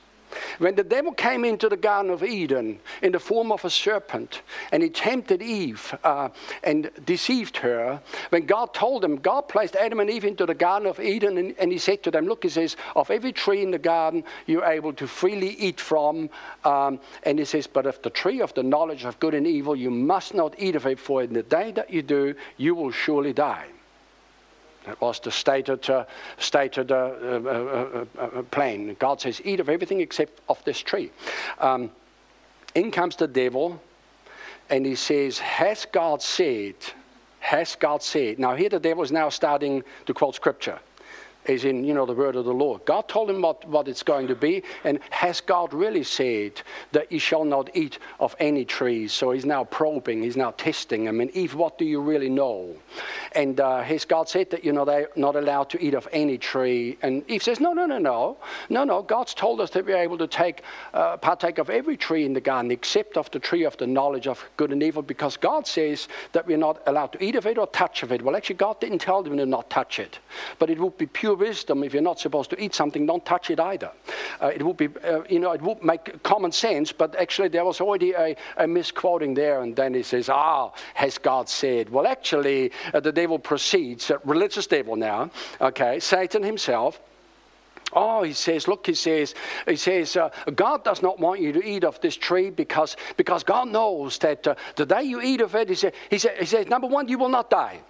When 0.59 0.75
the 0.75 0.85
devil 0.85 1.13
came 1.13 1.45
into 1.45 1.69
the 1.69 1.77
Garden 1.77 2.11
of 2.11 2.23
Eden 2.23 2.81
in 3.03 3.13
the 3.13 3.19
form 3.19 3.53
of 3.53 3.65
a 3.65 3.71
serpent 3.71 4.43
and 4.73 4.83
he 4.83 4.89
tempted 4.89 5.43
Eve 5.43 5.95
uh, 6.03 6.31
and 6.65 6.91
deceived 7.05 7.59
her, 7.59 8.01
when 8.31 8.47
God 8.47 8.73
told 8.73 9.03
them, 9.03 9.17
God 9.17 9.43
placed 9.43 9.77
Adam 9.77 10.01
and 10.01 10.09
Eve 10.09 10.25
into 10.25 10.47
the 10.47 10.55
Garden 10.55 10.89
of 10.89 10.99
Eden 10.99 11.39
and, 11.39 11.55
and 11.59 11.71
he 11.71 11.79
said 11.79 12.03
to 12.05 12.11
them, 12.11 12.27
Look, 12.27 12.45
he 12.45 12.49
says, 12.49 12.77
of 12.95 13.11
every 13.11 13.33
tree 13.33 13.63
in 13.63 13.71
the 13.71 13.79
garden 13.79 14.25
you're 14.47 14.65
able 14.65 14.93
to 14.95 15.07
freely 15.07 15.51
eat 15.51 15.81
from. 15.81 16.31
Um, 16.65 17.01
and 17.25 17.39
he 17.39 17.45
says, 17.45 17.67
But 17.67 17.87
of 17.87 18.01
the 18.03 18.11
tree 18.11 18.41
of 18.41 18.55
the 18.55 18.63
knowledge 18.63 19.05
of 19.05 19.19
good 19.21 19.35
and 19.35 19.47
evil, 19.47 19.77
you 19.77 19.91
must 19.91 20.35
not 20.35 20.55
eat 20.59 20.77
of 20.77 20.87
it, 20.87 20.99
for 20.99 21.23
in 21.23 21.33
the 21.33 21.43
day 21.43 21.73
that 21.73 21.91
you 21.91 22.03
do, 22.03 22.35
you 22.57 22.75
will 22.75 22.91
surely 22.91 23.33
die. 23.33 23.67
That 24.87 25.01
was 25.01 25.19
the 25.19 25.33
stated, 25.33 25.91
uh, 25.91 26.05
stated 26.39 26.93
uh, 26.93 26.95
uh, 26.95 28.05
uh, 28.19 28.23
uh, 28.23 28.43
plan. 28.43 28.97
God 28.99 29.21
says, 29.21 29.43
eat 29.45 29.61
of 29.61 29.69
everything 29.69 30.01
except 30.01 30.41
of 30.49 30.63
this 30.65 30.79
tree. 30.79 31.11
Um, 31.59 31.91
in 32.75 32.91
comes 32.91 33.17
the 33.17 33.27
devil, 33.27 33.81
and 34.71 34.87
he 34.87 34.95
says, 34.95 35.39
Has 35.39 35.87
God 35.91 36.23
said? 36.23 36.75
Has 37.41 37.77
God 37.77 38.03
said? 38.03 38.39
Now, 38.39 38.55
here 38.55 38.69
the 38.69 38.81
devil 38.81 39.03
is 39.03 39.13
now 39.13 39.29
starting 39.29 39.83
to 40.07 40.15
quote 40.15 40.35
scripture 40.35 40.79
is 41.49 41.65
in, 41.65 41.85
you 41.85 41.95
know, 41.95 42.07
the 42.07 42.15
word 42.15 42.37
of 42.37 42.45
the 42.45 42.53
Lord. 42.53 42.85
God 42.85 43.09
told 43.09 43.31
him 43.31 43.43
what, 43.43 43.67
what 43.69 43.89
it's 43.89 44.03
going 44.03 44.27
to 44.29 44.35
be, 44.35 44.63
and 44.85 44.99
has 45.11 45.41
God 45.41 45.73
really 45.73 46.05
said 46.05 46.61
that 46.93 47.11
you 47.11 47.19
shall 47.19 47.45
not 47.45 47.71
eat 47.75 47.99
of 48.21 48.35
any 48.39 48.65
trees? 48.65 49.13
So 49.13 49.31
he's 49.31 49.45
now 49.45 49.65
probing, 49.65 50.23
he's 50.23 50.37
now 50.37 50.53
testing 50.53 51.07
I 51.09 51.11
mean, 51.11 51.31
Eve, 51.35 51.55
what 51.55 51.79
do 51.79 51.85
you 51.85 52.01
really 52.01 52.29
know? 52.29 52.75
And 53.33 53.61
uh, 53.61 53.83
has 53.83 54.05
God 54.05 54.29
said 54.29 54.51
that, 54.51 54.65
you 54.65 54.73
know, 54.73 54.85
they're 54.85 55.09
not 55.17 55.37
allowed 55.37 55.69
to 55.71 55.85
eat 55.85 55.95
of 55.95 56.09
any 56.13 56.39
tree? 56.39 56.97
And 57.03 57.29
Eve 57.29 57.43
says, 57.43 57.61
no, 57.61 57.73
no, 57.73 57.87
no, 57.87 57.99
no. 57.99 58.37
No, 58.71 58.85
no, 58.85 59.03
God's 59.03 59.35
told 59.35 59.61
us 59.61 59.71
that 59.71 59.85
we're 59.85 59.97
able 59.97 60.19
to 60.19 60.27
take, 60.27 60.63
uh, 60.95 61.17
partake 61.17 61.59
of 61.59 61.71
every 61.71 61.97
tree 61.97 62.25
in 62.25 62.33
the 62.33 62.41
garden 62.41 62.71
except 62.71 63.17
of 63.17 63.31
the 63.31 63.39
tree 63.39 63.65
of 63.65 63.77
the 63.77 63.87
knowledge 63.87 64.27
of 64.27 64.45
good 64.57 64.73
and 64.73 64.83
evil 64.83 65.03
because 65.03 65.37
God 65.37 65.67
says 65.67 66.09
that 66.33 66.47
we're 66.47 66.57
not 66.57 66.83
allowed 66.87 67.13
to 67.13 67.25
eat 67.25 67.37
of 67.37 67.47
it 67.47 67.59
or 67.59 67.67
touch 67.69 68.03
of 68.03 68.13
it. 68.13 68.23
Well, 68.23 68.37
actually, 68.37 68.57
God 68.57 68.81
didn't 68.81 69.01
tell 69.01 69.23
them 69.23 69.37
to 69.37 69.47
not 69.47 69.69
touch 69.71 69.99
it, 69.99 70.19
but 70.59 70.71
it 70.71 70.79
would 70.79 70.97
be 70.97 71.07
pure 71.07 71.36
wisdom 71.37 71.85
if 71.85 71.93
you're 71.93 72.03
not 72.03 72.19
supposed 72.19 72.51
to 72.51 72.63
eat 72.63 72.75
something, 72.75 73.07
don't 73.07 73.25
touch 73.25 73.51
it 73.51 73.61
either. 73.61 73.91
Uh, 74.41 74.49
it 74.49 74.63
would 74.63 74.77
be, 74.77 74.89
uh, 75.05 75.23
you 75.29 75.39
know, 75.39 75.53
it 75.53 75.63
would 75.63 75.83
make 75.83 76.23
common 76.23 76.53
sense, 76.53 76.93
but 76.93 77.15
actually 77.17 77.49
there 77.49 77.65
was 77.65 77.81
already 77.81 78.13
a, 78.13 78.37
a 78.57 78.67
misquoting 78.67 79.35
there, 79.35 79.63
and 79.63 79.77
then 79.77 79.95
he 79.95 80.03
says, 80.03 80.29
ah, 80.29 80.73
has 80.95 81.19
God 81.19 81.49
said? 81.49 81.89
Well, 81.89 82.07
actually, 82.07 82.73
uh, 82.93 83.01
the 83.01 83.13
devil 83.13 83.39
proceeds, 83.39 84.11
uh, 84.11 84.19
religious 84.25 84.67
devil 84.67 84.97
now, 84.97 85.31
okay, 85.61 86.01
Satan 86.01 86.43
himself. 86.43 87.01
Oh, 87.93 88.25
he 88.25 88.33
says, 88.33 88.67
look, 88.67 88.85
he 88.87 88.95
says, 88.95 89.35
he 89.67 89.77
says, 89.77 90.17
uh, 90.17 90.31
God 90.55 90.83
does 90.83 91.03
not 91.03 91.21
want 91.21 91.41
you 91.41 91.53
to 91.53 91.65
eat 91.65 91.85
of 91.85 92.01
this 92.01 92.17
tree 92.17 92.51
because, 92.51 92.97
because 93.17 93.45
God 93.45 93.69
knows 93.69 94.19
that 94.19 94.47
uh, 94.47 94.57
the 94.75 94.85
day 94.85 95.05
you 95.05 95.23
eat 95.23 95.41
of 95.41 95.55
it, 95.55 95.69
he, 95.69 95.77
say, 95.77 95.93
he, 96.11 96.19
say, 96.19 96.35
he 96.41 96.47
says, 96.47 96.67
number 96.67 96.89
one, 96.89 97.07
you 97.07 97.17
will 97.17 97.29
not 97.29 97.49
die. 97.49 97.81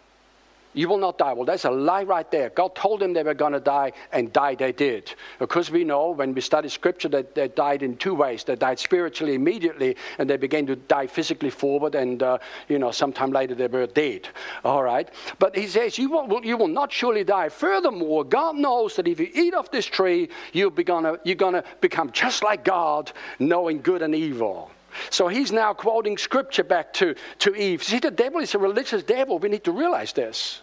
You 0.76 0.90
will 0.90 0.98
not 0.98 1.16
die. 1.16 1.32
Well, 1.32 1.46
that's 1.46 1.64
a 1.64 1.70
lie 1.70 2.02
right 2.02 2.30
there. 2.30 2.50
God 2.50 2.74
told 2.74 3.00
them 3.00 3.14
they 3.14 3.22
were 3.22 3.32
going 3.32 3.54
to 3.54 3.60
die, 3.60 3.92
and 4.12 4.30
die 4.30 4.54
they 4.54 4.72
did. 4.72 5.14
Because 5.38 5.70
we 5.70 5.84
know 5.84 6.10
when 6.10 6.34
we 6.34 6.42
study 6.42 6.68
scripture 6.68 7.08
that 7.08 7.34
they 7.34 7.48
died 7.48 7.82
in 7.82 7.96
two 7.96 8.14
ways. 8.14 8.44
They 8.44 8.56
died 8.56 8.78
spiritually 8.78 9.34
immediately, 9.34 9.96
and 10.18 10.28
they 10.28 10.36
began 10.36 10.66
to 10.66 10.76
die 10.76 11.06
physically 11.06 11.48
forward, 11.48 11.94
and, 11.94 12.22
uh, 12.22 12.36
you 12.68 12.78
know, 12.78 12.90
sometime 12.90 13.32
later 13.32 13.54
they 13.54 13.68
were 13.68 13.86
dead. 13.86 14.28
All 14.66 14.82
right? 14.82 15.08
But 15.38 15.56
he 15.56 15.66
says, 15.66 15.96
you 15.96 16.10
will, 16.10 16.44
you 16.44 16.58
will 16.58 16.68
not 16.68 16.92
surely 16.92 17.24
die. 17.24 17.48
Furthermore, 17.48 18.22
God 18.22 18.56
knows 18.56 18.96
that 18.96 19.08
if 19.08 19.18
you 19.18 19.30
eat 19.32 19.54
of 19.54 19.70
this 19.70 19.86
tree, 19.86 20.28
you'll 20.52 20.68
be 20.68 20.84
gonna, 20.84 21.18
you're 21.24 21.36
going 21.36 21.54
to 21.54 21.64
become 21.80 22.12
just 22.12 22.44
like 22.44 22.64
God, 22.64 23.12
knowing 23.38 23.80
good 23.80 24.02
and 24.02 24.14
evil. 24.14 24.70
So 25.08 25.28
he's 25.28 25.52
now 25.52 25.72
quoting 25.72 26.18
scripture 26.18 26.64
back 26.64 26.92
to, 26.94 27.14
to 27.38 27.54
Eve. 27.54 27.82
See, 27.82 27.98
the 27.98 28.10
devil 28.10 28.40
is 28.40 28.54
a 28.54 28.58
religious 28.58 29.02
devil. 29.02 29.38
We 29.38 29.48
need 29.48 29.64
to 29.64 29.72
realize 29.72 30.12
this. 30.12 30.60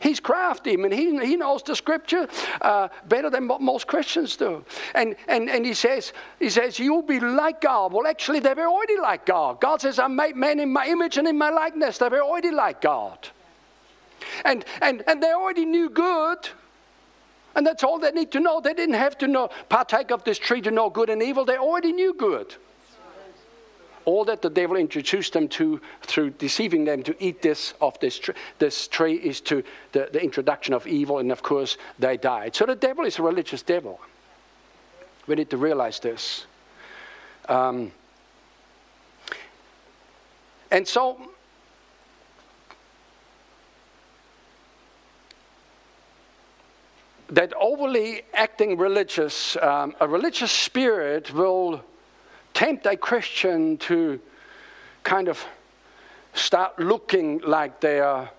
He's 0.00 0.20
crafty 0.20 0.74
and 0.74 0.92
he, 0.92 1.18
he 1.24 1.36
knows 1.36 1.62
the 1.62 1.74
scripture 1.74 2.28
uh, 2.60 2.88
better 3.08 3.30
than 3.30 3.48
what 3.48 3.60
most 3.60 3.86
Christians 3.86 4.36
do. 4.36 4.64
And, 4.94 5.16
and, 5.28 5.48
and 5.48 5.64
he, 5.64 5.74
says, 5.74 6.12
he 6.38 6.50
says, 6.50 6.78
You'll 6.78 7.02
be 7.02 7.20
like 7.20 7.60
God. 7.60 7.92
Well, 7.92 8.06
actually, 8.06 8.40
they 8.40 8.54
were 8.54 8.68
already 8.68 8.98
like 8.98 9.26
God. 9.26 9.60
God 9.60 9.80
says, 9.80 9.98
I 9.98 10.06
made 10.08 10.36
man 10.36 10.60
in 10.60 10.72
my 10.72 10.86
image 10.86 11.16
and 11.16 11.26
in 11.26 11.38
my 11.38 11.50
likeness. 11.50 11.98
They 11.98 12.08
were 12.08 12.22
already 12.22 12.50
like 12.50 12.80
God. 12.80 13.28
And, 14.44 14.64
and, 14.82 15.02
and 15.06 15.22
they 15.22 15.32
already 15.32 15.64
knew 15.64 15.88
good. 15.88 16.48
And 17.54 17.66
that's 17.66 17.82
all 17.82 17.98
they 17.98 18.10
need 18.10 18.32
to 18.32 18.40
know. 18.40 18.60
They 18.60 18.74
didn't 18.74 18.96
have 18.96 19.16
to 19.18 19.26
know, 19.26 19.48
partake 19.68 20.10
of 20.10 20.24
this 20.24 20.38
tree 20.38 20.60
to 20.60 20.70
know 20.70 20.90
good 20.90 21.08
and 21.08 21.22
evil. 21.22 21.44
They 21.44 21.56
already 21.56 21.92
knew 21.92 22.12
good 22.12 22.54
all 24.06 24.24
that 24.24 24.40
the 24.40 24.48
devil 24.48 24.76
introduced 24.76 25.32
them 25.32 25.48
to 25.48 25.80
through 26.02 26.30
deceiving 26.30 26.84
them 26.84 27.02
to 27.02 27.14
eat 27.22 27.42
this 27.42 27.74
of 27.80 27.98
this, 28.00 28.18
tr- 28.18 28.32
this 28.58 28.88
tree 28.88 29.16
is 29.16 29.40
to 29.42 29.62
the, 29.92 30.08
the 30.12 30.22
introduction 30.22 30.72
of 30.72 30.86
evil, 30.86 31.18
and 31.18 31.30
of 31.30 31.42
course 31.42 31.76
they 31.98 32.16
died. 32.16 32.54
So 32.54 32.64
the 32.64 32.76
devil 32.76 33.04
is 33.04 33.18
a 33.18 33.22
religious 33.22 33.62
devil. 33.62 34.00
We 35.26 35.34
need 35.34 35.50
to 35.50 35.56
realize 35.56 35.98
this. 35.98 36.46
Um, 37.48 37.90
and 40.70 40.86
so 40.86 41.20
that 47.28 47.52
overly 47.60 48.22
acting 48.34 48.78
religious, 48.78 49.56
um, 49.56 49.96
a 50.00 50.06
religious 50.06 50.52
spirit 50.52 51.34
will 51.34 51.82
tempt 52.56 52.86
a 52.86 52.96
Christian 52.96 53.76
to 53.76 54.18
kind 55.02 55.28
of 55.28 55.44
start 56.32 56.78
looking 56.78 57.38
like 57.40 57.82
they 57.82 58.00
are 58.00 58.30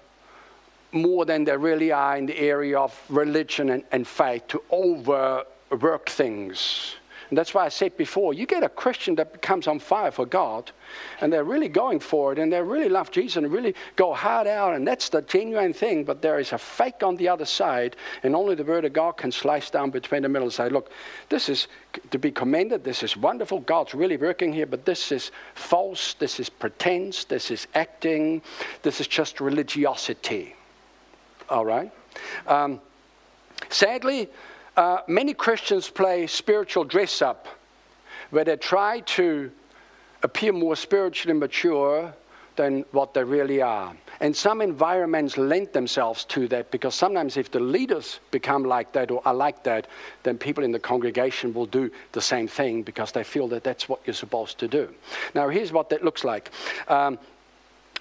more 0.92 1.24
than 1.24 1.44
they 1.44 1.56
really 1.56 1.92
are 1.92 2.18
in 2.18 2.26
the 2.26 2.36
area 2.40 2.80
of 2.80 3.00
religion 3.10 3.70
and, 3.70 3.84
and 3.92 4.08
faith, 4.08 4.48
to 4.48 4.60
overwork 4.72 6.10
things, 6.10 6.96
And 7.30 7.38
that's 7.38 7.54
why 7.54 7.66
I 7.66 7.70
said 7.70 7.98
before 7.98 8.34
you 8.34 8.46
get 8.46 8.64
a 8.64 8.70
Christian 8.70 9.16
that 9.16 9.34
becomes 9.34 9.68
on 9.68 9.80
fire 9.80 10.12
for 10.12 10.26
God, 10.26 10.72
and 11.20 11.32
they're 11.32 11.44
really 11.44 11.68
going 11.68 12.00
for 12.00 12.32
it, 12.32 12.40
and 12.40 12.52
they 12.52 12.62
really 12.62 12.88
love 12.88 13.12
Jesus 13.12 13.36
and 13.36 13.52
really 13.52 13.76
go 13.98 14.14
hard 14.14 14.48
out, 14.48 14.76
and 14.76 14.88
that's 14.88 15.10
the 15.10 15.22
genuine 15.22 15.74
thing. 15.74 16.06
But 16.06 16.22
there 16.22 16.40
is 16.40 16.54
a 16.54 16.58
fake 16.58 17.04
on 17.04 17.18
the 17.18 17.28
other 17.28 17.46
side, 17.46 17.98
and 18.24 18.36
only 18.36 18.56
the 18.56 18.64
Word 18.64 18.86
of 18.86 18.94
God 18.94 19.18
can 19.18 19.32
slice 19.32 19.70
down 19.70 19.90
between 19.90 20.22
the 20.22 20.30
middle 20.30 20.48
and 20.48 20.54
say, 20.54 20.70
Look, 20.70 20.90
this 21.28 21.50
is 21.50 21.68
to 22.12 22.20
be 22.20 22.32
commended, 22.32 22.84
this 22.84 23.04
is 23.04 23.18
wonderful, 23.18 23.60
God's 23.60 23.94
really 23.94 24.18
working 24.18 24.54
here, 24.54 24.66
but 24.66 24.86
this 24.86 25.12
is 25.12 25.32
false, 25.56 26.14
this 26.14 26.40
is 26.40 26.50
pretense, 26.50 27.26
this 27.26 27.52
is 27.52 27.68
acting, 27.76 28.42
this 28.84 29.02
is 29.02 29.08
just 29.08 29.42
religiosity. 29.42 30.56
All 31.50 31.66
right? 31.66 31.92
Um, 32.46 32.80
sadly, 33.70 34.30
uh, 34.78 35.02
many 35.08 35.34
Christians 35.34 35.90
play 35.90 36.28
spiritual 36.28 36.84
dress 36.84 37.22
up 37.22 37.48
where 38.30 38.46
they 38.46 38.56
try 38.56 39.00
to 39.02 39.52
appear 40.24 40.54
more 40.54 40.76
spiritually 40.76 41.38
mature 41.38 42.14
than 42.56 42.84
what 42.92 43.14
they 43.14 43.24
really 43.24 43.62
are. 43.62 43.96
And 44.20 44.36
some 44.36 44.62
environments 44.62 45.38
lend 45.38 45.74
themselves 45.74 46.26
to 46.26 46.48
that 46.48 46.72
because 46.72 46.96
sometimes 46.96 47.38
if 47.38 47.52
the 47.52 47.60
leaders 47.60 48.20
become 48.32 48.64
like 48.64 48.92
that 48.94 49.12
or 49.12 49.22
are 49.26 49.34
like 49.34 49.64
that, 49.64 49.88
then 50.24 50.38
people 50.38 50.64
in 50.64 50.72
the 50.72 50.80
congregation 50.80 51.54
will 51.54 51.68
do 51.68 51.92
the 52.14 52.22
same 52.22 52.48
thing 52.48 52.82
because 52.82 53.12
they 53.12 53.24
feel 53.24 53.48
that 53.50 53.64
that's 53.64 53.88
what 53.88 54.02
you're 54.06 54.14
supposed 54.14 54.58
to 54.58 54.68
do. 54.68 54.94
Now, 55.36 55.50
here's 55.50 55.72
what 55.72 55.90
that 55.90 56.04
looks 56.04 56.24
like. 56.24 56.50
Um, 56.88 57.20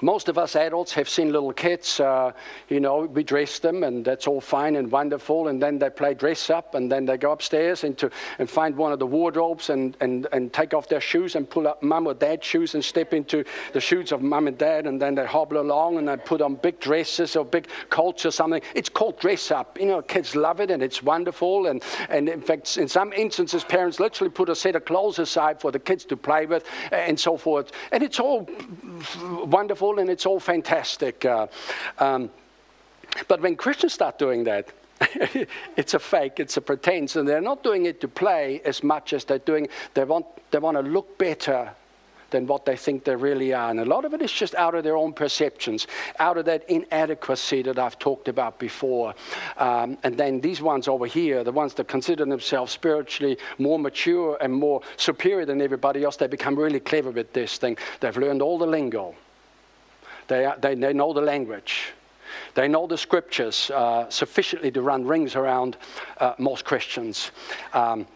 most 0.02 0.28
of 0.28 0.36
us 0.36 0.56
adults 0.56 0.92
have 0.92 1.08
seen 1.08 1.32
little 1.32 1.52
kids, 1.52 2.00
uh, 2.00 2.32
you 2.68 2.80
know, 2.80 3.00
we 3.00 3.24
dress 3.24 3.58
them 3.58 3.82
and 3.82 4.04
that's 4.04 4.26
all 4.26 4.40
fine 4.40 4.76
and 4.76 4.90
wonderful. 4.90 5.48
And 5.48 5.62
then 5.62 5.78
they 5.78 5.88
play 5.88 6.14
dress 6.14 6.50
up 6.50 6.74
and 6.74 6.92
then 6.92 7.06
they 7.06 7.16
go 7.16 7.32
upstairs 7.32 7.84
into, 7.84 8.10
and 8.38 8.48
find 8.48 8.76
one 8.76 8.92
of 8.92 8.98
the 8.98 9.06
wardrobes 9.06 9.70
and, 9.70 9.96
and, 10.00 10.26
and 10.32 10.52
take 10.52 10.74
off 10.74 10.88
their 10.88 11.00
shoes 11.00 11.34
and 11.34 11.48
pull 11.48 11.66
up 11.66 11.82
mum 11.82 12.06
or 12.06 12.14
dad's 12.14 12.44
shoes 12.44 12.74
and 12.74 12.84
step 12.84 13.14
into 13.14 13.44
the 13.72 13.80
shoes 13.80 14.12
of 14.12 14.20
mum 14.20 14.48
and 14.48 14.58
dad. 14.58 14.86
And 14.86 15.00
then 15.00 15.14
they 15.14 15.24
hobble 15.24 15.60
along 15.60 15.96
and 15.96 16.08
they 16.08 16.16
put 16.16 16.42
on 16.42 16.56
big 16.56 16.78
dresses 16.80 17.34
or 17.34 17.44
big 17.44 17.68
coats 17.88 18.26
or 18.26 18.30
something. 18.30 18.60
It's 18.74 18.90
called 18.90 19.18
dress 19.18 19.50
up. 19.50 19.78
You 19.80 19.86
know, 19.86 20.02
kids 20.02 20.36
love 20.36 20.60
it 20.60 20.70
and 20.70 20.82
it's 20.82 21.02
wonderful. 21.02 21.68
And, 21.68 21.82
and 22.10 22.28
in 22.28 22.42
fact, 22.42 22.76
in 22.76 22.88
some 22.88 23.12
instances, 23.14 23.64
parents 23.64 23.98
literally 23.98 24.30
put 24.30 24.50
a 24.50 24.54
set 24.54 24.76
of 24.76 24.84
clothes 24.84 25.18
aside 25.18 25.60
for 25.60 25.72
the 25.72 25.78
kids 25.78 26.04
to 26.06 26.16
play 26.16 26.44
with 26.44 26.64
and 26.92 27.18
so 27.18 27.36
forth. 27.36 27.72
And 27.92 28.02
it's 28.02 28.20
all 28.20 28.46
wonderful 29.44 29.85
wonderful 29.86 30.00
and 30.00 30.10
it's 30.10 30.26
all 30.26 30.40
fantastic. 30.40 31.24
Uh, 31.24 31.46
um, 31.98 32.30
but 33.28 33.40
when 33.40 33.56
Christians 33.56 33.92
start 33.92 34.18
doing 34.18 34.44
that, 34.44 34.72
it's 35.76 35.94
a 35.94 35.98
fake, 35.98 36.40
it's 36.40 36.56
a 36.56 36.60
pretense, 36.60 37.16
and 37.16 37.28
they're 37.28 37.40
not 37.40 37.62
doing 37.62 37.86
it 37.86 38.00
to 38.00 38.08
play 38.08 38.62
as 38.64 38.82
much 38.82 39.12
as 39.12 39.24
they're 39.24 39.38
doing. 39.38 39.68
They 39.94 40.04
want 40.04 40.26
they 40.50 40.58
want 40.58 40.76
to 40.76 40.82
look 40.82 41.18
better 41.18 41.70
than 42.30 42.46
what 42.46 42.64
they 42.64 42.76
think 42.76 43.04
they 43.04 43.14
really 43.14 43.52
are, 43.52 43.70
and 43.70 43.80
a 43.80 43.84
lot 43.84 44.04
of 44.04 44.14
it 44.14 44.22
is 44.22 44.32
just 44.32 44.54
out 44.54 44.74
of 44.74 44.84
their 44.84 44.96
own 44.96 45.12
perceptions, 45.12 45.86
out 46.18 46.38
of 46.38 46.44
that 46.46 46.68
inadequacy 46.68 47.62
that 47.62 47.78
I've 47.78 47.98
talked 47.98 48.28
about 48.28 48.58
before. 48.58 49.14
Um, 49.58 49.96
and 50.02 50.16
then 50.16 50.40
these 50.40 50.60
ones 50.60 50.88
over 50.88 51.06
here, 51.06 51.44
the 51.44 51.52
ones 51.52 51.74
that 51.74 51.88
consider 51.88 52.24
themselves 52.24 52.72
spiritually 52.72 53.38
more 53.58 53.78
mature 53.78 54.38
and 54.40 54.52
more 54.52 54.80
superior 54.96 55.46
than 55.46 55.60
everybody 55.60 56.04
else, 56.04 56.16
they 56.16 56.26
become 56.26 56.56
really 56.56 56.80
clever 56.80 57.10
with 57.10 57.32
this 57.32 57.58
thing. 57.58 57.76
They've 58.00 58.16
learned 58.16 58.42
all 58.42 58.58
the 58.58 58.66
lingo. 58.66 59.14
They, 60.28 60.50
they, 60.60 60.74
they 60.74 60.92
know 60.92 61.12
the 61.12 61.20
language. 61.20 61.92
They 62.54 62.68
know 62.68 62.86
the 62.86 62.98
scriptures 62.98 63.70
uh, 63.70 64.08
sufficiently 64.10 64.70
to 64.72 64.82
run 64.82 65.06
rings 65.06 65.36
around 65.36 65.76
uh, 66.18 66.34
most 66.38 66.64
Christians. 66.64 67.30
Um, 67.72 68.06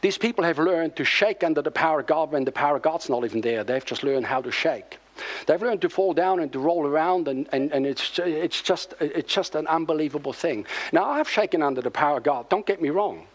these 0.00 0.18
people 0.18 0.44
have 0.44 0.58
learned 0.58 0.96
to 0.96 1.04
shake 1.04 1.44
under 1.44 1.62
the 1.62 1.70
power 1.70 2.00
of 2.00 2.06
God 2.06 2.32
when 2.32 2.44
the 2.44 2.52
power 2.52 2.76
of 2.76 2.82
God's 2.82 3.08
not 3.08 3.24
even 3.24 3.40
there. 3.40 3.62
They've 3.62 3.84
just 3.84 4.02
learned 4.02 4.26
how 4.26 4.40
to 4.42 4.50
shake. 4.50 4.98
They've 5.46 5.62
learned 5.62 5.82
to 5.82 5.88
fall 5.88 6.12
down 6.12 6.40
and 6.40 6.52
to 6.52 6.58
roll 6.58 6.86
around, 6.86 7.28
and, 7.28 7.48
and, 7.52 7.70
and 7.72 7.86
it's, 7.86 8.18
it's, 8.18 8.62
just, 8.62 8.94
it's 9.00 9.32
just 9.32 9.54
an 9.54 9.66
unbelievable 9.66 10.32
thing. 10.32 10.66
Now, 10.92 11.04
I've 11.04 11.28
shaken 11.28 11.62
under 11.62 11.80
the 11.80 11.90
power 11.90 12.16
of 12.16 12.24
God, 12.24 12.48
don't 12.48 12.66
get 12.66 12.82
me 12.82 12.90
wrong. 12.90 13.26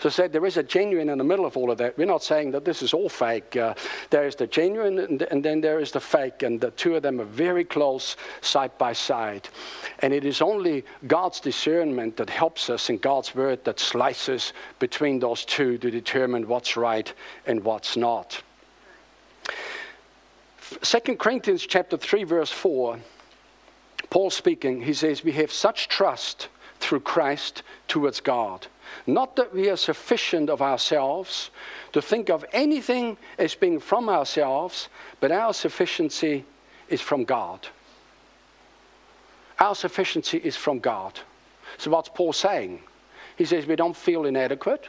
So 0.00 0.08
said 0.08 0.32
there 0.32 0.46
is 0.46 0.56
a 0.56 0.62
genuine 0.62 1.10
in 1.10 1.18
the 1.18 1.24
middle 1.24 1.44
of 1.44 1.58
all 1.58 1.70
of 1.70 1.76
that. 1.76 1.98
We're 1.98 2.06
not 2.06 2.22
saying 2.22 2.52
that 2.52 2.64
this 2.64 2.80
is 2.80 2.94
all 2.94 3.10
fake. 3.10 3.54
Uh, 3.54 3.74
there 4.08 4.26
is 4.26 4.34
the 4.34 4.46
genuine 4.46 4.98
and, 4.98 5.22
and 5.22 5.44
then 5.44 5.60
there 5.60 5.78
is 5.78 5.92
the 5.92 6.00
fake, 6.00 6.42
and 6.42 6.58
the 6.58 6.70
two 6.70 6.96
of 6.96 7.02
them 7.02 7.20
are 7.20 7.26
very 7.26 7.64
close 7.64 8.16
side 8.40 8.76
by 8.78 8.94
side. 8.94 9.50
And 9.98 10.14
it 10.14 10.24
is 10.24 10.40
only 10.40 10.86
God's 11.06 11.38
discernment 11.38 12.16
that 12.16 12.30
helps 12.30 12.70
us 12.70 12.88
in 12.88 12.96
God's 12.96 13.34
word 13.34 13.62
that 13.64 13.78
slices 13.78 14.54
between 14.78 15.18
those 15.18 15.44
two 15.44 15.76
to 15.76 15.90
determine 15.90 16.48
what's 16.48 16.78
right 16.78 17.12
and 17.44 17.62
what's 17.62 17.94
not. 17.94 18.42
2 20.80 21.16
Corinthians 21.16 21.66
chapter 21.66 21.98
3 21.98 22.24
verse 22.24 22.50
4 22.50 22.98
Paul 24.08 24.30
speaking 24.30 24.80
he 24.80 24.94
says 24.94 25.24
we 25.24 25.32
have 25.32 25.50
such 25.50 25.88
trust 25.88 26.48
through 26.78 27.00
Christ 27.00 27.64
towards 27.88 28.20
God 28.20 28.68
not 29.06 29.36
that 29.36 29.54
we 29.54 29.68
are 29.70 29.76
sufficient 29.76 30.50
of 30.50 30.62
ourselves 30.62 31.50
to 31.92 32.02
think 32.02 32.30
of 32.30 32.44
anything 32.52 33.16
as 33.38 33.54
being 33.54 33.80
from 33.80 34.08
ourselves, 34.08 34.88
but 35.20 35.32
our 35.32 35.52
sufficiency 35.52 36.44
is 36.88 37.00
from 37.00 37.24
God. 37.24 37.66
Our 39.58 39.74
sufficiency 39.74 40.38
is 40.38 40.56
from 40.56 40.78
God. 40.78 41.18
So, 41.78 41.90
what's 41.90 42.08
Paul 42.08 42.32
saying? 42.32 42.80
He 43.36 43.44
says 43.44 43.66
we 43.66 43.76
don't 43.76 43.96
feel 43.96 44.26
inadequate 44.26 44.88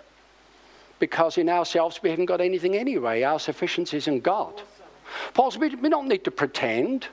because 0.99 1.37
in 1.37 1.49
ourselves 1.49 2.01
we 2.03 2.09
haven't 2.09 2.25
got 2.25 2.41
anything 2.41 2.75
anyway. 2.75 3.23
Our 3.23 3.39
sufficiency 3.39 3.97
is 3.97 4.07
in 4.07 4.21
God. 4.21 4.61
Paul 5.33 5.51
says 5.51 5.59
we, 5.59 5.89
don't 5.89 6.07
need 6.07 6.23
to 6.23 6.31
pretend. 6.31 7.07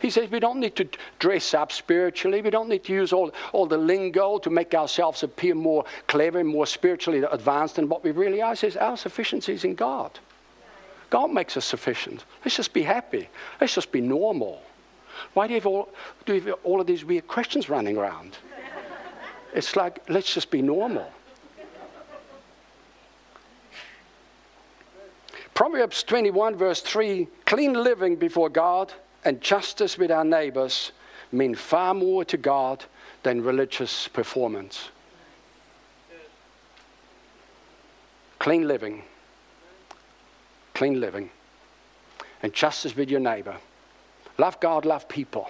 He 0.00 0.10
says 0.10 0.30
we 0.30 0.40
don't 0.40 0.60
need 0.60 0.76
to 0.76 0.88
dress 1.18 1.54
up 1.54 1.72
spiritually. 1.72 2.42
We 2.42 2.50
don't 2.50 2.68
need 2.68 2.84
to 2.84 2.92
use 2.92 3.12
all, 3.12 3.32
all 3.52 3.66
the 3.66 3.78
lingo 3.78 4.38
to 4.38 4.50
make 4.50 4.74
ourselves 4.74 5.22
appear 5.22 5.54
more 5.54 5.84
clever 6.06 6.40
and 6.40 6.48
more 6.48 6.66
spiritually 6.66 7.24
advanced 7.30 7.76
than 7.76 7.88
what 7.88 8.04
we 8.04 8.10
really 8.10 8.42
are. 8.42 8.52
He 8.52 8.56
says 8.56 8.76
our 8.76 8.96
sufficiency 8.96 9.52
is 9.52 9.64
in 9.64 9.74
God. 9.74 10.18
God 11.10 11.30
makes 11.30 11.56
us 11.56 11.64
sufficient. 11.64 12.24
Let's 12.44 12.56
just 12.56 12.72
be 12.72 12.82
happy. 12.82 13.28
Let's 13.60 13.74
just 13.74 13.92
be 13.92 14.00
normal. 14.00 14.62
Why 15.34 15.46
do 15.46 15.54
you 15.54 15.60
have 15.60 15.66
all, 15.66 15.88
do 16.26 16.34
you 16.34 16.40
have 16.40 16.58
all 16.64 16.80
of 16.80 16.86
these 16.86 17.04
weird 17.04 17.28
questions 17.28 17.68
running 17.68 17.96
around? 17.96 18.36
It's 19.54 19.76
like, 19.76 20.00
let's 20.08 20.34
just 20.34 20.50
be 20.50 20.60
normal. 20.60 21.10
Proverbs 25.54 26.02
21, 26.02 26.56
verse 26.56 26.80
3 26.80 27.28
clean 27.46 27.74
living 27.74 28.16
before 28.16 28.48
God 28.48 28.92
and 29.24 29.40
justice 29.40 29.96
with 29.98 30.10
our 30.10 30.24
neighbors 30.24 30.92
mean 31.32 31.54
far 31.54 31.94
more 31.94 32.24
to 32.26 32.36
God 32.36 32.84
than 33.22 33.42
religious 33.42 34.08
performance. 34.08 34.90
Clean 38.38 38.68
living. 38.68 39.02
Clean 40.74 41.00
living. 41.00 41.30
And 42.42 42.52
justice 42.52 42.94
with 42.94 43.10
your 43.10 43.20
neighbor. 43.20 43.56
Love 44.36 44.60
God, 44.60 44.84
love 44.84 45.08
people. 45.08 45.48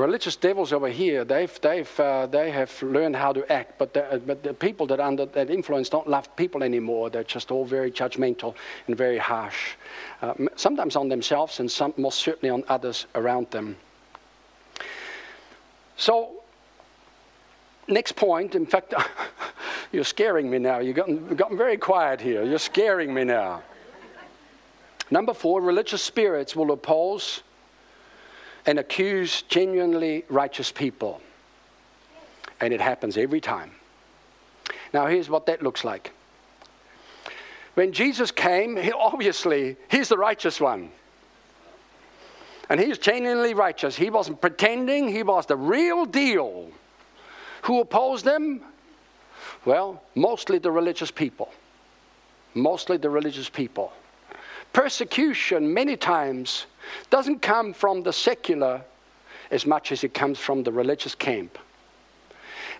Religious 0.00 0.34
devils 0.34 0.72
over 0.72 0.88
here, 0.88 1.26
they've, 1.26 1.60
they've, 1.60 2.00
uh, 2.00 2.26
they 2.26 2.50
have 2.50 2.82
learned 2.82 3.14
how 3.14 3.34
to 3.34 3.52
act, 3.52 3.78
but 3.78 3.92
the, 3.92 4.22
but 4.26 4.42
the 4.42 4.54
people 4.54 4.86
that 4.86 4.98
are 4.98 5.06
under 5.06 5.26
that 5.26 5.50
influence 5.50 5.90
don't 5.90 6.08
love 6.08 6.34
people 6.36 6.62
anymore. 6.62 7.10
They're 7.10 7.22
just 7.22 7.50
all 7.50 7.66
very 7.66 7.90
judgmental 7.90 8.54
and 8.86 8.96
very 8.96 9.18
harsh 9.18 9.72
uh, 10.22 10.32
sometimes 10.56 10.96
on 10.96 11.10
themselves 11.10 11.60
and 11.60 11.70
some, 11.70 11.92
most 11.98 12.20
certainly 12.20 12.48
on 12.48 12.64
others 12.68 13.06
around 13.14 13.50
them. 13.50 13.76
So, 15.98 16.42
next 17.86 18.16
point, 18.16 18.54
in 18.54 18.64
fact, 18.64 18.94
you're 19.92 20.04
scaring 20.04 20.50
me 20.50 20.58
now. 20.58 20.78
You've 20.78 20.96
gotten, 20.96 21.36
gotten 21.36 21.58
very 21.58 21.76
quiet 21.76 22.22
here. 22.22 22.42
You're 22.42 22.58
scaring 22.58 23.12
me 23.12 23.24
now. 23.24 23.62
Number 25.10 25.34
four, 25.34 25.60
religious 25.60 26.02
spirits 26.02 26.56
will 26.56 26.70
oppose 26.70 27.42
and 28.70 28.78
accuse 28.78 29.42
genuinely 29.42 30.24
righteous 30.28 30.70
people. 30.70 31.20
And 32.60 32.72
it 32.72 32.80
happens 32.80 33.16
every 33.16 33.40
time. 33.40 33.72
Now, 34.94 35.08
here's 35.08 35.28
what 35.28 35.46
that 35.46 35.60
looks 35.60 35.84
like 35.84 36.12
when 37.74 37.92
Jesus 37.92 38.30
came, 38.30 38.76
he, 38.76 38.92
obviously, 38.92 39.76
he's 39.90 40.08
the 40.08 40.16
righteous 40.16 40.60
one. 40.60 40.92
And 42.68 42.78
he's 42.78 42.96
genuinely 42.96 43.54
righteous. 43.54 43.96
He 43.96 44.08
wasn't 44.08 44.40
pretending, 44.40 45.08
he 45.08 45.24
was 45.24 45.46
the 45.46 45.56
real 45.56 46.04
deal. 46.04 46.70
Who 47.62 47.80
opposed 47.80 48.24
him? 48.24 48.62
Well, 49.64 50.00
mostly 50.14 50.58
the 50.58 50.70
religious 50.70 51.10
people. 51.10 51.52
Mostly 52.54 52.98
the 52.98 53.10
religious 53.10 53.48
people. 53.48 53.92
Persecution, 54.72 55.72
many 55.74 55.96
times, 55.96 56.66
doesn't 57.10 57.40
come 57.40 57.72
from 57.72 58.02
the 58.02 58.12
secular 58.12 58.82
as 59.50 59.66
much 59.66 59.90
as 59.92 60.04
it 60.04 60.14
comes 60.14 60.38
from 60.38 60.62
the 60.62 60.72
religious 60.72 61.14
camp. 61.14 61.58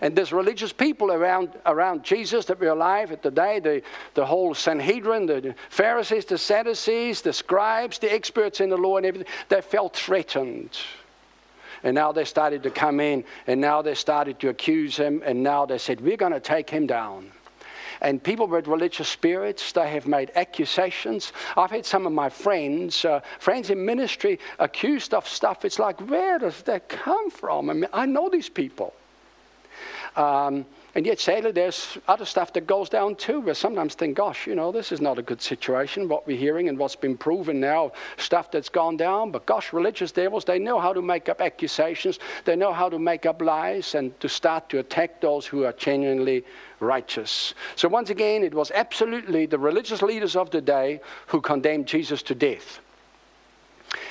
and 0.01 0.15
there's 0.15 0.33
religious 0.33 0.73
people 0.73 1.11
around, 1.11 1.49
around 1.67 2.03
Jesus 2.03 2.45
that 2.45 2.59
were 2.59 2.69
alive 2.69 3.11
at 3.11 3.21
the 3.21 3.29
day, 3.29 3.59
the, 3.59 3.83
the 4.15 4.25
whole 4.25 4.55
Sanhedrin, 4.55 5.27
the 5.27 5.53
Pharisees, 5.69 6.25
the 6.25 6.39
Sadducees, 6.39 7.21
the 7.21 7.31
scribes, 7.31 7.99
the 7.99 8.11
experts 8.11 8.61
in 8.61 8.69
the 8.69 8.77
law 8.77 8.97
and 8.97 9.05
everything, 9.05 9.31
they 9.49 9.61
felt 9.61 9.95
threatened. 9.95 10.75
And 11.83 11.93
now 11.93 12.11
they 12.11 12.25
started 12.25 12.63
to 12.63 12.71
come 12.71 12.99
in, 12.99 13.23
and 13.47 13.61
now 13.61 13.81
they 13.81 13.95
started 13.95 14.39
to 14.39 14.49
accuse 14.49 14.97
him, 14.97 15.21
and 15.23 15.43
now 15.43 15.65
they 15.65 15.77
said, 15.77 16.01
We're 16.01 16.17
going 16.17 16.33
to 16.33 16.39
take 16.39 16.69
him 16.69 16.87
down. 16.87 17.31
And 18.01 18.21
people 18.21 18.47
with 18.47 18.67
religious 18.67 19.07
spirits, 19.07 19.71
they 19.71 19.89
have 19.89 20.07
made 20.07 20.31
accusations. 20.35 21.33
I've 21.55 21.71
had 21.71 21.85
some 21.85 22.07
of 22.07 22.13
my 22.13 22.29
friends, 22.29 23.05
uh, 23.05 23.21
friends 23.39 23.69
in 23.69 23.85
ministry, 23.85 24.39
accused 24.57 25.13
of 25.13 25.27
stuff. 25.27 25.63
It's 25.65 25.77
like, 25.77 25.99
where 26.09 26.39
does 26.39 26.63
that 26.63 26.89
come 26.89 27.29
from? 27.29 27.69
I 27.69 27.73
mean, 27.73 27.89
I 27.93 28.05
know 28.07 28.29
these 28.29 28.49
people. 28.49 28.93
Um, 30.15 30.65
and 30.93 31.05
yet, 31.05 31.21
sadly, 31.21 31.51
there's 31.51 31.97
other 32.09 32.25
stuff 32.25 32.51
that 32.53 32.67
goes 32.67 32.89
down 32.89 33.15
too, 33.15 33.39
where 33.39 33.53
sometimes 33.53 33.95
think, 33.95 34.17
gosh, 34.17 34.45
you 34.45 34.55
know, 34.55 34.73
this 34.73 34.91
is 34.91 34.99
not 34.99 35.17
a 35.17 35.21
good 35.21 35.41
situation, 35.41 36.09
what 36.09 36.27
we're 36.27 36.37
hearing 36.37 36.67
and 36.67 36.77
what's 36.77 36.97
been 36.97 37.15
proven 37.15 37.61
now, 37.61 37.93
stuff 38.17 38.51
that's 38.51 38.67
gone 38.67 38.97
down. 38.97 39.31
But 39.31 39.45
gosh, 39.45 39.71
religious 39.71 40.11
devils, 40.11 40.43
they 40.43 40.59
know 40.59 40.79
how 40.79 40.91
to 40.91 41.01
make 41.01 41.29
up 41.29 41.39
accusations, 41.39 42.19
they 42.43 42.57
know 42.57 42.73
how 42.73 42.89
to 42.89 42.99
make 42.99 43.25
up 43.25 43.41
lies 43.41 43.95
and 43.95 44.19
to 44.19 44.27
start 44.27 44.67
to 44.69 44.79
attack 44.79 45.21
those 45.21 45.45
who 45.45 45.63
are 45.63 45.73
genuinely 45.73 46.43
righteous. 46.81 47.53
So, 47.75 47.87
once 47.87 48.09
again, 48.09 48.43
it 48.43 48.53
was 48.53 48.71
absolutely 48.71 49.45
the 49.45 49.59
religious 49.59 50.01
leaders 50.01 50.35
of 50.35 50.49
the 50.49 50.61
day 50.61 51.01
who 51.27 51.39
condemned 51.41 51.87
Jesus 51.87 52.21
to 52.23 52.35
death. 52.35 52.79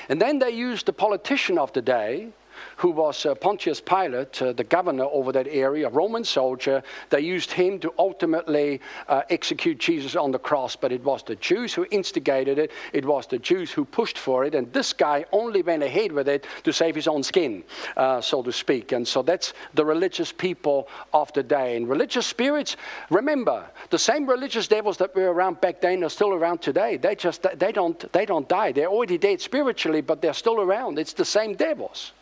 And 0.09 0.21
then 0.21 0.39
they 0.39 0.51
used 0.51 0.85
the 0.85 0.93
politician 0.93 1.57
of 1.57 1.71
the 1.73 1.81
day 1.81 2.29
who 2.77 2.91
was 2.91 3.25
uh, 3.25 3.35
Pontius 3.35 3.81
Pilate, 3.81 4.41
uh, 4.41 4.53
the 4.53 4.63
governor 4.63 5.05
over 5.05 5.31
that 5.31 5.47
area, 5.47 5.87
a 5.87 5.91
Roman 5.91 6.23
soldier. 6.23 6.83
They 7.09 7.21
used 7.21 7.51
him 7.51 7.79
to 7.79 7.93
ultimately 7.97 8.81
uh, 9.07 9.23
execute 9.29 9.77
Jesus 9.77 10.15
on 10.15 10.31
the 10.31 10.39
cross, 10.39 10.75
but 10.75 10.91
it 10.91 11.03
was 11.03 11.23
the 11.23 11.35
Jews 11.37 11.73
who 11.73 11.85
instigated 11.91 12.57
it, 12.59 12.71
it 12.93 13.05
was 13.05 13.27
the 13.27 13.39
Jews 13.39 13.71
who 13.71 13.85
pushed 13.85 14.17
for 14.17 14.45
it, 14.45 14.55
and 14.55 14.71
this 14.73 14.93
guy 14.93 15.25
only 15.31 15.61
went 15.61 15.83
ahead 15.83 16.11
with 16.11 16.27
it 16.27 16.45
to 16.63 16.71
save 16.71 16.95
his 16.95 17.07
own 17.07 17.23
skin, 17.23 17.63
uh, 17.97 18.21
so 18.21 18.41
to 18.43 18.51
speak. 18.51 18.91
And 18.91 19.07
so 19.07 19.21
that's 19.21 19.53
the 19.73 19.85
religious 19.85 20.31
people 20.31 20.87
of 21.13 21.31
the 21.33 21.43
day. 21.43 21.77
And 21.77 21.87
religious 21.87 22.27
spirits, 22.27 22.77
remember, 23.09 23.65
the 23.89 23.99
same 23.99 24.27
religious 24.27 24.67
devils 24.67 24.97
that 24.97 25.15
were 25.15 25.31
around 25.31 25.61
back 25.61 25.81
then 25.81 26.03
are 26.03 26.09
still 26.09 26.33
around 26.33 26.61
today. 26.61 26.97
They 26.97 27.15
just 27.15 27.45
they 27.55 27.71
don't 27.71 28.11
they 28.11 28.25
don't 28.25 28.47
die. 28.47 28.71
They're 28.71 28.87
already 28.87 29.17
dead 29.17 29.41
spiritually, 29.41 30.01
but 30.01 30.21
they're 30.21 30.33
still 30.33 30.61
around. 30.61 30.99
It's 30.99 31.13
the 31.13 31.25
same 31.25 31.55
devils. 31.55 32.13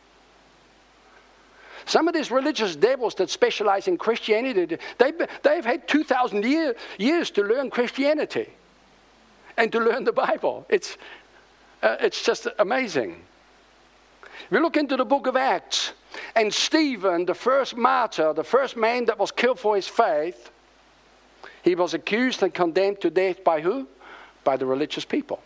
Some 1.90 2.08
of 2.08 2.14
these 2.14 2.30
religious 2.30 2.76
devils 2.76 3.16
that 3.16 3.32
specialize 3.32 3.88
in 3.88 3.98
Christianity, 3.98 4.78
they've, 5.00 5.28
they've 5.42 5.66
had 5.66 5.88
2,000 5.88 6.46
year, 6.46 6.76
years 7.00 7.32
to 7.32 7.42
learn 7.42 7.72
Christianity 7.72 8.48
and 9.58 9.72
to 9.72 9.80
learn 9.80 10.04
the 10.04 10.12
Bible. 10.12 10.68
It's, 10.70 11.00
uh, 11.82 11.96
it's 12.00 12.24
just 12.24 12.48
amazing. 12.60 13.20
We 14.52 14.60
look 14.60 14.78
into 14.78 14.98
the 14.98 15.04
book 15.04 15.26
of 15.26 15.36
Acts, 15.36 15.94
and 16.36 16.54
Stephen, 16.54 17.26
the 17.26 17.34
first 17.34 17.76
martyr, 17.76 18.34
the 18.34 18.44
first 18.44 18.78
man 18.78 19.06
that 19.06 19.18
was 19.18 19.32
killed 19.32 19.60
for 19.60 19.76
his 19.76 19.88
faith, 19.88 20.52
he 21.64 21.74
was 21.74 21.96
accused 21.96 22.44
and 22.44 22.54
condemned 22.54 23.02
to 23.02 23.10
death 23.10 23.44
by 23.44 23.62
who? 23.62 23.88
By 24.44 24.58
the 24.58 24.66
religious 24.68 25.06
people. 25.06 25.42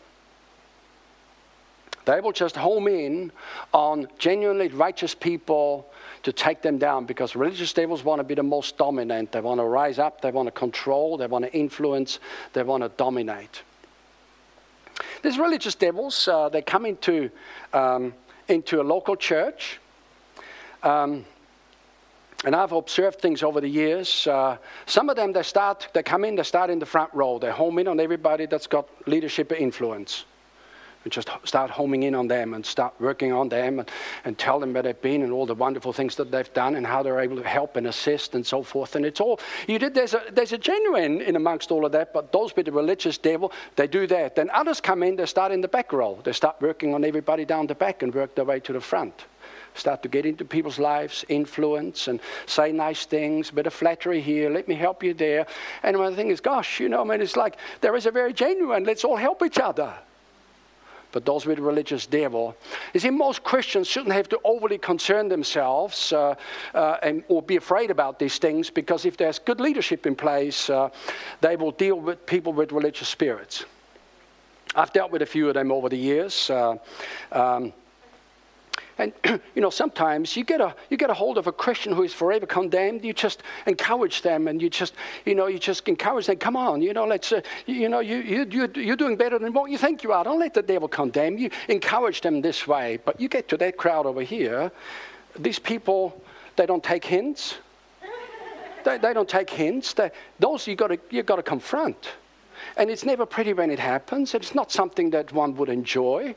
They 2.05 2.19
will 2.19 2.33
just 2.33 2.55
home 2.55 2.87
in 2.87 3.31
on 3.73 4.07
genuinely 4.17 4.67
righteous 4.67 5.15
people 5.15 5.89
to 6.23 6.33
take 6.33 6.61
them 6.61 6.77
down 6.77 7.05
because 7.05 7.35
religious 7.35 7.71
devils 7.73 8.03
want 8.03 8.19
to 8.19 8.23
be 8.23 8.33
the 8.33 8.43
most 8.43 8.77
dominant. 8.77 9.31
They 9.31 9.41
want 9.41 9.59
to 9.59 9.65
rise 9.65 9.99
up, 9.99 10.21
they 10.21 10.31
want 10.31 10.47
to 10.47 10.51
control, 10.51 11.17
they 11.17 11.27
want 11.27 11.45
to 11.45 11.53
influence, 11.53 12.19
they 12.53 12.63
want 12.63 12.83
to 12.83 12.89
dominate. 12.89 13.63
These 15.21 15.37
religious 15.37 15.75
devils, 15.75 16.27
uh, 16.27 16.49
they 16.49 16.61
come 16.61 16.85
into, 16.85 17.29
um, 17.71 18.13
into 18.49 18.81
a 18.81 18.83
local 18.83 19.15
church. 19.15 19.79
Um, 20.81 21.25
and 22.45 22.53
I've 22.53 22.73
observed 22.73 23.21
things 23.21 23.41
over 23.41 23.61
the 23.61 23.69
years. 23.69 24.27
Uh, 24.27 24.57
some 24.85 25.09
of 25.09 25.15
them, 25.15 25.31
they 25.31 25.43
start, 25.43 25.87
they 25.93 26.03
come 26.03 26.25
in, 26.25 26.35
they 26.35 26.43
start 26.43 26.69
in 26.69 26.79
the 26.79 26.85
front 26.85 27.13
row. 27.13 27.39
They 27.39 27.51
home 27.51 27.79
in 27.79 27.87
on 27.87 28.01
everybody 28.01 28.45
that's 28.45 28.67
got 28.67 28.89
leadership 29.07 29.53
influence 29.53 30.25
and 31.03 31.11
just 31.11 31.29
start 31.43 31.69
homing 31.69 32.03
in 32.03 32.15
on 32.15 32.27
them 32.27 32.53
and 32.53 32.65
start 32.65 32.93
working 32.99 33.31
on 33.31 33.49
them 33.49 33.79
and, 33.79 33.91
and 34.25 34.37
tell 34.37 34.59
them 34.59 34.73
where 34.73 34.83
they've 34.83 35.01
been 35.01 35.21
and 35.21 35.31
all 35.31 35.45
the 35.45 35.55
wonderful 35.55 35.93
things 35.93 36.15
that 36.15 36.31
they've 36.31 36.53
done 36.53 36.75
and 36.75 36.85
how 36.85 37.03
they're 37.03 37.19
able 37.19 37.37
to 37.37 37.47
help 37.47 37.75
and 37.75 37.87
assist 37.87 38.35
and 38.35 38.45
so 38.45 38.63
forth. 38.63 38.95
And 38.95 39.05
it's 39.05 39.19
all 39.19 39.39
you 39.67 39.79
did. 39.79 39.93
There's 39.93 40.13
a 40.13 40.23
there's 40.31 40.53
a 40.53 40.57
genuine 40.57 41.21
in 41.21 41.35
amongst 41.35 41.71
all 41.71 41.85
of 41.85 41.91
that, 41.91 42.13
but 42.13 42.31
those 42.31 42.55
with 42.55 42.65
the 42.65 42.71
religious 42.71 43.17
devil, 43.17 43.51
they 43.75 43.87
do 43.87 44.07
that. 44.07 44.35
Then 44.35 44.49
others 44.51 44.79
come 44.81 45.03
in, 45.03 45.15
they 45.15 45.25
start 45.25 45.51
in 45.51 45.61
the 45.61 45.67
back 45.67 45.91
row. 45.93 46.19
They 46.23 46.33
start 46.33 46.61
working 46.61 46.93
on 46.93 47.03
everybody 47.03 47.45
down 47.45 47.67
the 47.67 47.75
back 47.75 48.03
and 48.03 48.13
work 48.13 48.35
their 48.35 48.45
way 48.45 48.59
to 48.61 48.73
the 48.73 48.81
front 48.81 49.25
start 49.75 50.03
to 50.03 50.07
get 50.07 50.25
into 50.25 50.45
people's 50.45 50.79
lives, 50.79 51.25
influence, 51.29 52.07
and 52.07 52.19
say 52.45 52.71
nice 52.71 53.05
things, 53.05 53.49
bit 53.49 53.67
of 53.67 53.73
flattery 53.73 54.21
here, 54.21 54.49
let 54.49 54.67
me 54.67 54.75
help 54.75 55.03
you 55.03 55.13
there. 55.15 55.47
And 55.81 55.97
one 55.97 56.15
thing 56.15 56.29
is, 56.29 56.39
gosh, 56.39 56.79
you 56.79 56.89
know, 56.89 57.01
I 57.01 57.03
mean, 57.03 57.21
it's 57.21 57.35
like 57.35 57.57
there 57.81 57.95
is 57.95 58.05
a 58.05 58.11
very 58.11 58.33
genuine, 58.33 58.83
let's 58.83 59.03
all 59.03 59.15
help 59.15 59.41
each 59.43 59.57
other 59.57 59.93
but 61.13 61.25
those 61.25 61.45
with 61.45 61.59
religious 61.59 62.05
devil. 62.05 62.57
You 62.93 62.99
see, 62.99 63.09
most 63.09 63.43
Christians 63.43 63.87
shouldn't 63.87 64.11
have 64.13 64.27
to 64.29 64.39
overly 64.43 64.77
concern 64.77 65.29
themselves 65.29 66.11
uh, 66.11 66.35
uh, 66.73 66.97
and, 67.01 67.23
or 67.29 67.41
be 67.41 67.55
afraid 67.55 67.91
about 67.91 68.19
these 68.19 68.39
things 68.39 68.69
because 68.69 69.05
if 69.05 69.15
there's 69.15 69.39
good 69.39 69.61
leadership 69.61 70.05
in 70.05 70.15
place, 70.15 70.69
uh, 70.69 70.89
they 71.39 71.55
will 71.55 71.71
deal 71.71 71.99
with 71.99 72.25
people 72.25 72.51
with 72.51 72.73
religious 72.73 73.07
spirits. 73.07 73.63
I've 74.75 74.91
dealt 74.91 75.11
with 75.11 75.21
a 75.21 75.25
few 75.25 75.47
of 75.47 75.53
them 75.53 75.71
over 75.71 75.87
the 75.87 75.97
years. 75.97 76.49
Uh, 76.49 76.77
um, 77.31 77.71
and 78.97 79.11
you 79.55 79.61
know, 79.61 79.69
sometimes 79.69 80.35
you 80.35 80.43
get 80.43 80.61
a 80.61 80.75
you 80.89 80.97
get 80.97 81.09
a 81.09 81.13
hold 81.13 81.37
of 81.37 81.47
a 81.47 81.51
Christian 81.51 81.93
who 81.93 82.03
is 82.03 82.13
forever 82.13 82.45
condemned. 82.45 83.03
You 83.03 83.13
just 83.13 83.43
encourage 83.65 84.21
them, 84.21 84.47
and 84.47 84.61
you 84.61 84.69
just 84.69 84.93
you 85.25 85.35
know 85.35 85.47
you 85.47 85.59
just 85.59 85.87
encourage 85.87 86.27
them. 86.27 86.37
Come 86.37 86.55
on, 86.55 86.81
you 86.81 86.93
know, 86.93 87.05
let's 87.05 87.31
uh, 87.31 87.41
you 87.65 87.89
know 87.89 87.99
you 87.99 88.17
you 88.17 88.45
you 88.49 88.69
you're 88.75 88.95
doing 88.95 89.15
better 89.15 89.39
than 89.39 89.53
what 89.53 89.71
you 89.71 89.77
think 89.77 90.03
you 90.03 90.11
are. 90.11 90.23
Don't 90.23 90.39
let 90.39 90.53
the 90.53 90.61
devil 90.61 90.87
condemn 90.87 91.37
you. 91.37 91.49
Encourage 91.69 92.21
them 92.21 92.41
this 92.41 92.67
way. 92.67 92.99
But 93.03 93.19
you 93.19 93.27
get 93.27 93.47
to 93.49 93.57
that 93.57 93.77
crowd 93.77 94.05
over 94.05 94.21
here. 94.21 94.71
These 95.37 95.59
people, 95.59 96.21
they 96.55 96.65
don't 96.65 96.83
take 96.83 97.03
hints. 97.03 97.55
they, 98.83 98.99
they 98.99 99.13
don't 99.13 99.29
take 99.29 99.49
hints. 99.49 99.93
They, 99.93 100.11
those 100.39 100.67
you 100.67 100.75
got 100.75 100.87
to 100.87 100.99
you 101.09 101.23
got 101.23 101.37
to 101.37 101.43
confront. 101.43 102.13
And 102.77 102.89
it's 102.89 103.05
never 103.05 103.25
pretty 103.25 103.53
when 103.53 103.71
it 103.71 103.79
happens. 103.79 104.33
It's 104.33 104.55
not 104.55 104.71
something 104.71 105.09
that 105.11 105.31
one 105.31 105.55
would 105.55 105.69
enjoy. 105.69 106.35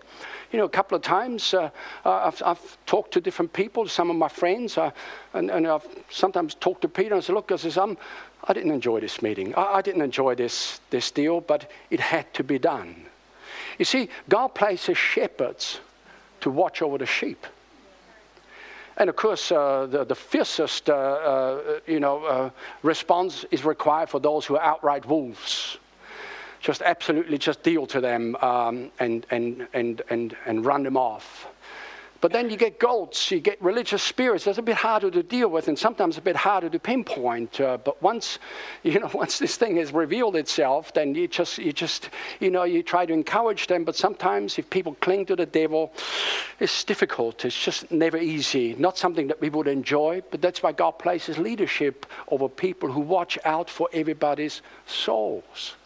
You 0.52 0.58
know, 0.58 0.64
a 0.64 0.68
couple 0.68 0.96
of 0.96 1.02
times 1.02 1.54
uh, 1.54 1.70
I've, 2.04 2.42
I've, 2.44 2.86
talked 2.86 3.12
to 3.14 3.20
different 3.20 3.52
people, 3.52 3.88
some 3.88 4.10
of 4.10 4.16
my 4.16 4.28
friends, 4.28 4.78
uh, 4.78 4.90
and, 5.34 5.50
and, 5.50 5.66
I've 5.66 5.86
sometimes 6.08 6.54
talked 6.54 6.82
to 6.82 6.88
Peter 6.88 7.14
and 7.14 7.24
said, 7.24 7.34
Look, 7.34 7.50
I, 7.50 7.56
says, 7.56 7.76
I'm, 7.76 7.96
I 8.44 8.52
didn't 8.52 8.70
enjoy 8.70 9.00
this 9.00 9.22
meeting. 9.22 9.54
I, 9.54 9.74
I 9.74 9.82
didn't 9.82 10.02
enjoy 10.02 10.34
this, 10.34 10.80
this 10.90 11.10
deal, 11.10 11.40
but 11.40 11.70
it 11.90 12.00
had 12.00 12.32
to 12.34 12.44
be 12.44 12.58
done. 12.58 12.94
You 13.78 13.84
see, 13.84 14.08
God 14.28 14.48
places 14.48 14.96
shepherds 14.96 15.80
to 16.40 16.50
watch 16.50 16.80
over 16.80 16.98
the 16.98 17.06
sheep. 17.06 17.46
And 18.98 19.10
of 19.10 19.16
course, 19.16 19.52
uh, 19.52 19.86
the, 19.90 20.04
the 20.04 20.14
fiercest 20.14 20.88
uh, 20.88 20.94
uh, 20.94 21.80
you 21.86 22.00
know, 22.00 22.24
uh, 22.24 22.50
response 22.82 23.44
is 23.50 23.64
required 23.64 24.08
for 24.08 24.20
those 24.20 24.46
who 24.46 24.56
are 24.56 24.62
outright 24.62 25.04
wolves 25.04 25.78
just 26.66 26.82
absolutely 26.82 27.38
just 27.38 27.62
deal 27.62 27.86
to 27.86 28.00
them 28.00 28.34
um, 28.42 28.90
and, 28.98 29.24
and, 29.30 29.68
and, 29.72 30.02
and, 30.10 30.36
and 30.46 30.66
run 30.66 30.82
them 30.82 30.96
off. 30.96 31.46
But 32.20 32.32
then 32.32 32.50
you 32.50 32.56
get 32.56 32.80
goats, 32.80 33.30
you 33.30 33.38
get 33.38 33.62
religious 33.62 34.02
spirits. 34.02 34.46
That's 34.46 34.58
a 34.58 34.62
bit 34.62 34.74
harder 34.74 35.08
to 35.12 35.22
deal 35.22 35.48
with, 35.48 35.68
and 35.68 35.78
sometimes 35.78 36.18
a 36.18 36.20
bit 36.20 36.34
harder 36.34 36.68
to 36.68 36.78
pinpoint. 36.80 37.60
Uh, 37.60 37.76
but 37.76 38.02
once, 38.02 38.40
you 38.82 38.98
know, 38.98 39.08
once 39.14 39.38
this 39.38 39.56
thing 39.56 39.76
has 39.76 39.92
revealed 39.92 40.34
itself, 40.34 40.92
then 40.92 41.14
you 41.14 41.28
just, 41.28 41.58
you 41.58 41.72
just, 41.72 42.10
you 42.40 42.50
know, 42.50 42.64
you 42.64 42.82
try 42.82 43.06
to 43.06 43.12
encourage 43.12 43.68
them. 43.68 43.84
But 43.84 43.94
sometimes, 43.94 44.58
if 44.58 44.68
people 44.68 44.96
cling 45.00 45.26
to 45.26 45.36
the 45.36 45.46
devil, 45.46 45.92
it's 46.58 46.82
difficult. 46.82 47.44
It's 47.44 47.62
just 47.62 47.92
never 47.92 48.16
easy. 48.16 48.74
Not 48.74 48.98
something 48.98 49.28
that 49.28 49.40
we 49.40 49.50
would 49.50 49.68
enjoy. 49.68 50.20
But 50.32 50.42
that's 50.42 50.64
why 50.64 50.72
God 50.72 50.98
places 50.98 51.38
leadership 51.38 52.06
over 52.26 52.48
people 52.48 52.90
who 52.90 53.02
watch 53.02 53.38
out 53.44 53.70
for 53.70 53.88
everybody's 53.92 54.62
souls 54.86 55.76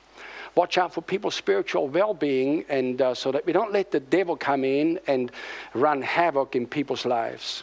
watch 0.55 0.78
out 0.78 0.92
for 0.92 1.03
people's 1.03 1.34
spiritual 1.34 1.88
well 1.88 2.14
being, 2.14 2.64
and 2.68 3.01
uh, 3.01 3.14
so 3.14 3.32
that 3.32 3.46
we 3.46 3.53
don't 3.53 3.72
let 3.72 3.90
the 3.90 4.01
devil 4.01 4.36
come 4.36 4.64
in 4.64 4.98
and 5.07 5.32
run 5.74 6.03
havoc 6.03 6.57
in 6.57 6.66
people's 6.66 7.07
lives. 7.07 7.62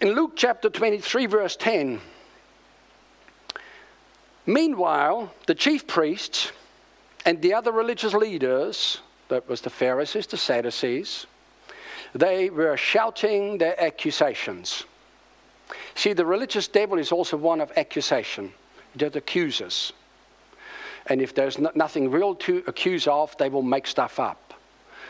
In 0.00 0.12
Luke 0.12 0.32
chapter 0.34 0.70
23, 0.70 1.26
verse 1.26 1.56
10, 1.56 2.00
meanwhile, 4.46 5.32
the 5.46 5.54
chief 5.54 5.86
priests 5.86 6.52
and 7.26 7.42
the 7.42 7.52
other 7.52 7.70
religious 7.70 8.14
leaders, 8.14 9.00
that 9.28 9.46
was 9.46 9.60
the 9.60 9.68
Pharisees, 9.68 10.26
the 10.26 10.38
Sadducees, 10.38 11.26
they 12.14 12.50
were 12.50 12.76
shouting 12.76 13.58
their 13.58 13.80
accusations. 13.80 14.84
See, 15.94 16.12
the 16.12 16.24
religious 16.24 16.66
devil 16.66 16.98
is 16.98 17.12
also 17.12 17.36
one 17.36 17.60
of 17.60 17.70
accusation, 17.76 18.52
that 18.96 19.16
accuses. 19.16 19.92
And 21.06 21.20
if 21.20 21.34
there's 21.34 21.58
nothing 21.58 22.10
real 22.10 22.34
to 22.36 22.62
accuse 22.66 23.06
of, 23.06 23.36
they 23.38 23.48
will 23.48 23.62
make 23.62 23.86
stuff 23.86 24.20
up. 24.20 24.50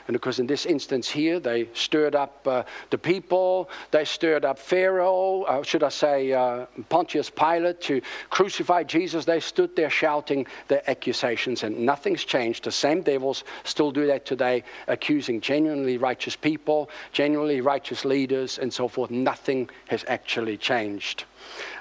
And 0.06 0.16
of 0.16 0.22
course, 0.22 0.40
in 0.40 0.46
this 0.46 0.66
instance 0.66 1.08
here, 1.08 1.38
they 1.38 1.68
stirred 1.72 2.16
up 2.16 2.44
uh, 2.44 2.64
the 2.90 2.98
people, 2.98 3.70
they 3.92 4.04
stirred 4.04 4.44
up 4.44 4.58
Pharaoh, 4.58 5.42
uh, 5.42 5.62
should 5.62 5.84
I 5.84 5.88
say, 5.88 6.32
uh, 6.32 6.66
Pontius 6.88 7.30
Pilate, 7.30 7.80
to 7.82 8.00
crucify 8.28 8.82
Jesus. 8.82 9.24
They 9.24 9.38
stood 9.38 9.76
there 9.76 9.90
shouting 9.90 10.46
their 10.66 10.82
accusations, 10.90 11.62
and 11.62 11.78
nothing's 11.78 12.24
changed. 12.24 12.64
The 12.64 12.72
same 12.72 13.02
devils 13.02 13.44
still 13.62 13.92
do 13.92 14.06
that 14.06 14.26
today, 14.26 14.64
accusing 14.88 15.40
genuinely 15.40 15.96
righteous 15.96 16.34
people, 16.34 16.90
genuinely 17.12 17.60
righteous 17.60 18.04
leaders, 18.04 18.58
and 18.58 18.72
so 18.72 18.88
forth. 18.88 19.12
Nothing 19.12 19.70
has 19.88 20.04
actually 20.08 20.56
changed. 20.56 21.24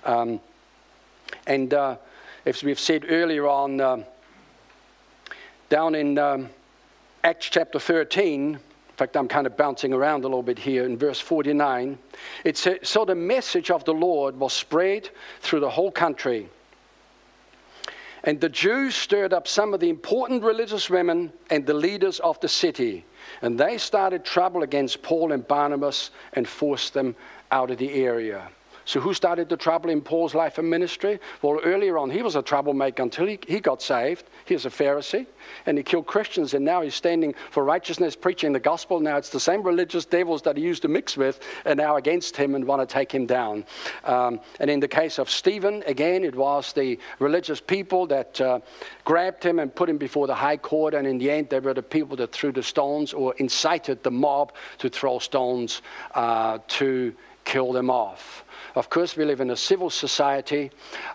Um, 0.04 0.40
and 1.48 1.74
uh, 1.74 1.98
as 2.46 2.64
we've 2.64 2.80
said 2.80 3.06
earlier 3.10 3.48
on, 3.48 3.82
um, 3.82 4.06
down 5.70 5.96
in. 5.96 6.18
Um, 6.18 6.50
Acts 7.22 7.50
chapter 7.50 7.80
13, 7.80 8.54
in 8.54 8.60
fact, 8.96 9.18
I'm 9.18 9.28
kind 9.28 9.46
of 9.46 9.58
bouncing 9.58 9.92
around 9.92 10.24
a 10.24 10.28
little 10.28 10.42
bit 10.42 10.58
here 10.58 10.86
in 10.86 10.98
verse 10.98 11.20
49. 11.20 11.98
It 12.46 12.58
says, 12.58 12.78
So 12.84 13.04
the 13.04 13.16
message 13.16 13.72
of 13.72 13.84
the 13.84 13.94
Lord 13.94 14.40
was 14.40 14.54
spread 14.54 15.10
through 15.42 15.60
the 15.60 15.70
whole 15.70 15.92
country. 15.92 16.48
And 18.24 18.40
the 18.40 18.48
Jews 18.48 18.96
stirred 18.96 19.34
up 19.34 19.50
some 19.50 19.74
of 19.74 19.82
the 19.82 19.90
important 19.90 20.44
religious 20.44 20.90
women 20.90 21.32
and 21.50 21.66
the 21.66 21.74
leaders 21.74 22.22
of 22.22 22.40
the 22.40 22.48
city. 22.50 23.06
And 23.42 23.60
they 23.60 23.78
started 23.78 24.24
trouble 24.24 24.64
against 24.64 25.02
Paul 25.02 25.34
and 25.34 25.46
Barnabas 25.46 26.12
and 26.34 26.48
forced 26.48 26.94
them 26.94 27.18
out 27.52 27.70
of 27.70 27.78
the 27.78 27.92
area. 27.92 28.48
So, 28.90 29.00
who 29.00 29.14
started 29.14 29.50
the 29.50 29.56
trouble 29.56 29.92
in 29.92 30.02
Paul's 30.02 30.34
life 30.34 30.58
and 30.58 30.68
ministry? 30.68 31.20
Well, 31.44 31.60
earlier 31.64 32.00
on, 32.00 32.10
he 32.10 32.24
was 32.24 32.36
a 32.36 32.42
troublemaker 32.42 33.04
until 33.04 33.28
he, 33.28 33.38
he 33.48 33.60
got 33.60 33.84
saved. 33.84 34.26
He 34.46 34.56
was 34.56 34.66
a 34.66 34.72
Pharisee 34.72 35.28
and 35.68 35.78
he 35.78 35.84
killed 35.84 36.08
Christians, 36.08 36.56
and 36.56 36.66
now 36.66 36.82
he's 36.82 36.96
standing 36.96 37.36
for 37.52 37.64
righteousness, 37.64 38.16
preaching 38.16 38.52
the 38.52 38.60
gospel. 38.60 39.00
Now 39.00 39.18
it's 39.18 39.30
the 39.30 39.40
same 39.40 39.62
religious 39.62 40.06
devils 40.06 40.42
that 40.42 40.58
he 40.58 40.64
used 40.64 40.82
to 40.82 40.88
mix 40.88 41.16
with 41.16 41.40
are 41.68 41.76
now 41.76 41.98
against 41.98 42.36
him 42.36 42.56
and 42.56 42.66
want 42.66 42.82
to 42.82 42.92
take 42.92 43.12
him 43.12 43.28
down. 43.28 43.64
Um, 44.06 44.40
and 44.60 44.72
in 44.72 44.80
the 44.80 44.88
case 44.88 45.20
of 45.20 45.30
Stephen, 45.30 45.84
again, 45.86 46.24
it 46.24 46.34
was 46.34 46.74
the 46.74 46.98
religious 47.20 47.62
people 47.62 48.08
that 48.08 48.42
uh, 48.42 48.60
grabbed 49.06 49.44
him 49.44 49.60
and 49.60 49.74
put 49.74 49.88
him 49.88 50.00
before 50.00 50.26
the 50.26 50.34
high 50.34 50.58
court, 50.58 50.96
and 50.96 51.06
in 51.06 51.20
the 51.20 51.30
end, 51.30 51.50
they 51.50 51.60
were 51.60 51.76
the 51.76 51.84
people 51.84 52.18
that 52.18 52.32
threw 52.32 52.52
the 52.52 52.64
stones 52.64 53.14
or 53.14 53.36
incited 53.38 54.02
the 54.02 54.10
mob 54.10 54.54
to 54.80 54.90
throw 54.90 55.20
stones 55.20 55.84
uh, 56.16 56.58
to 56.68 57.14
kill 57.50 57.74
them 57.74 57.90
off. 57.90 58.46
Of 58.76 58.92
course, 58.92 59.18
we 59.18 59.26
live 59.26 59.42
in 59.42 59.50
a 59.50 59.56
civil 59.56 59.90
society, 59.90 60.70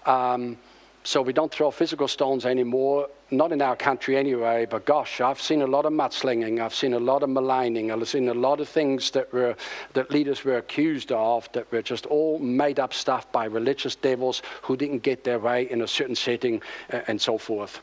um, 0.04 0.58
so 1.04 1.22
we 1.22 1.32
don't 1.32 1.52
throw 1.52 1.70
physical 1.70 2.08
stones 2.08 2.44
anymore, 2.44 3.08
not 3.30 3.52
in 3.52 3.62
our 3.62 3.76
country 3.76 4.16
anyway, 4.16 4.66
but 4.68 4.84
gosh, 4.84 5.20
I've 5.20 5.40
seen 5.40 5.62
a 5.62 5.66
lot 5.66 5.86
of 5.86 5.92
mudslinging, 5.92 6.60
I've 6.60 6.74
seen 6.74 6.94
a 6.94 6.98
lot 6.98 7.22
of 7.22 7.28
maligning, 7.28 7.92
I've 7.92 8.08
seen 8.08 8.28
a 8.28 8.34
lot 8.34 8.58
of 8.58 8.68
things 8.68 9.12
that, 9.12 9.32
were, 9.32 9.54
that 9.92 10.10
leaders 10.10 10.44
were 10.44 10.56
accused 10.56 11.12
of 11.12 11.48
that 11.52 11.70
were 11.70 11.82
just 11.82 12.06
all 12.06 12.40
made 12.40 12.80
up 12.80 12.92
stuff 12.92 13.30
by 13.30 13.44
religious 13.44 13.94
devils 13.94 14.42
who 14.62 14.76
didn't 14.76 15.04
get 15.04 15.22
their 15.22 15.38
way 15.38 15.70
in 15.70 15.82
a 15.82 15.86
certain 15.86 16.16
setting 16.16 16.60
uh, 16.92 17.02
and 17.06 17.20
so 17.20 17.38
forth. 17.38 17.80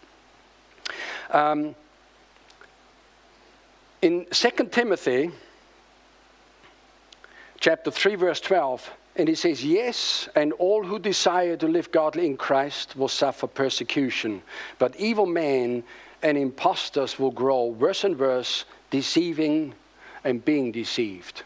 Um, 1.29 1.73
in 4.01 4.25
2 4.29 4.49
Timothy, 4.71 5.31
chapter 7.61 7.91
3, 7.91 8.15
verse 8.15 8.41
12, 8.41 8.91
and 9.15 9.29
he 9.29 9.35
says, 9.35 9.63
Yes, 9.63 10.27
and 10.35 10.51
all 10.53 10.83
who 10.83 10.99
desire 10.99 11.55
to 11.55 11.67
live 11.67 11.91
godly 11.91 12.25
in 12.25 12.35
Christ 12.35 12.97
will 12.97 13.07
suffer 13.07 13.47
persecution, 13.47 14.41
but 14.79 14.95
evil 14.97 15.27
men 15.27 15.83
and 16.23 16.37
impostors 16.37 17.17
will 17.17 17.31
grow 17.31 17.65
worse 17.65 18.03
and 18.03 18.19
worse, 18.19 18.65
deceiving 18.89 19.73
and 20.23 20.43
being 20.43 20.71
deceived. 20.71 21.43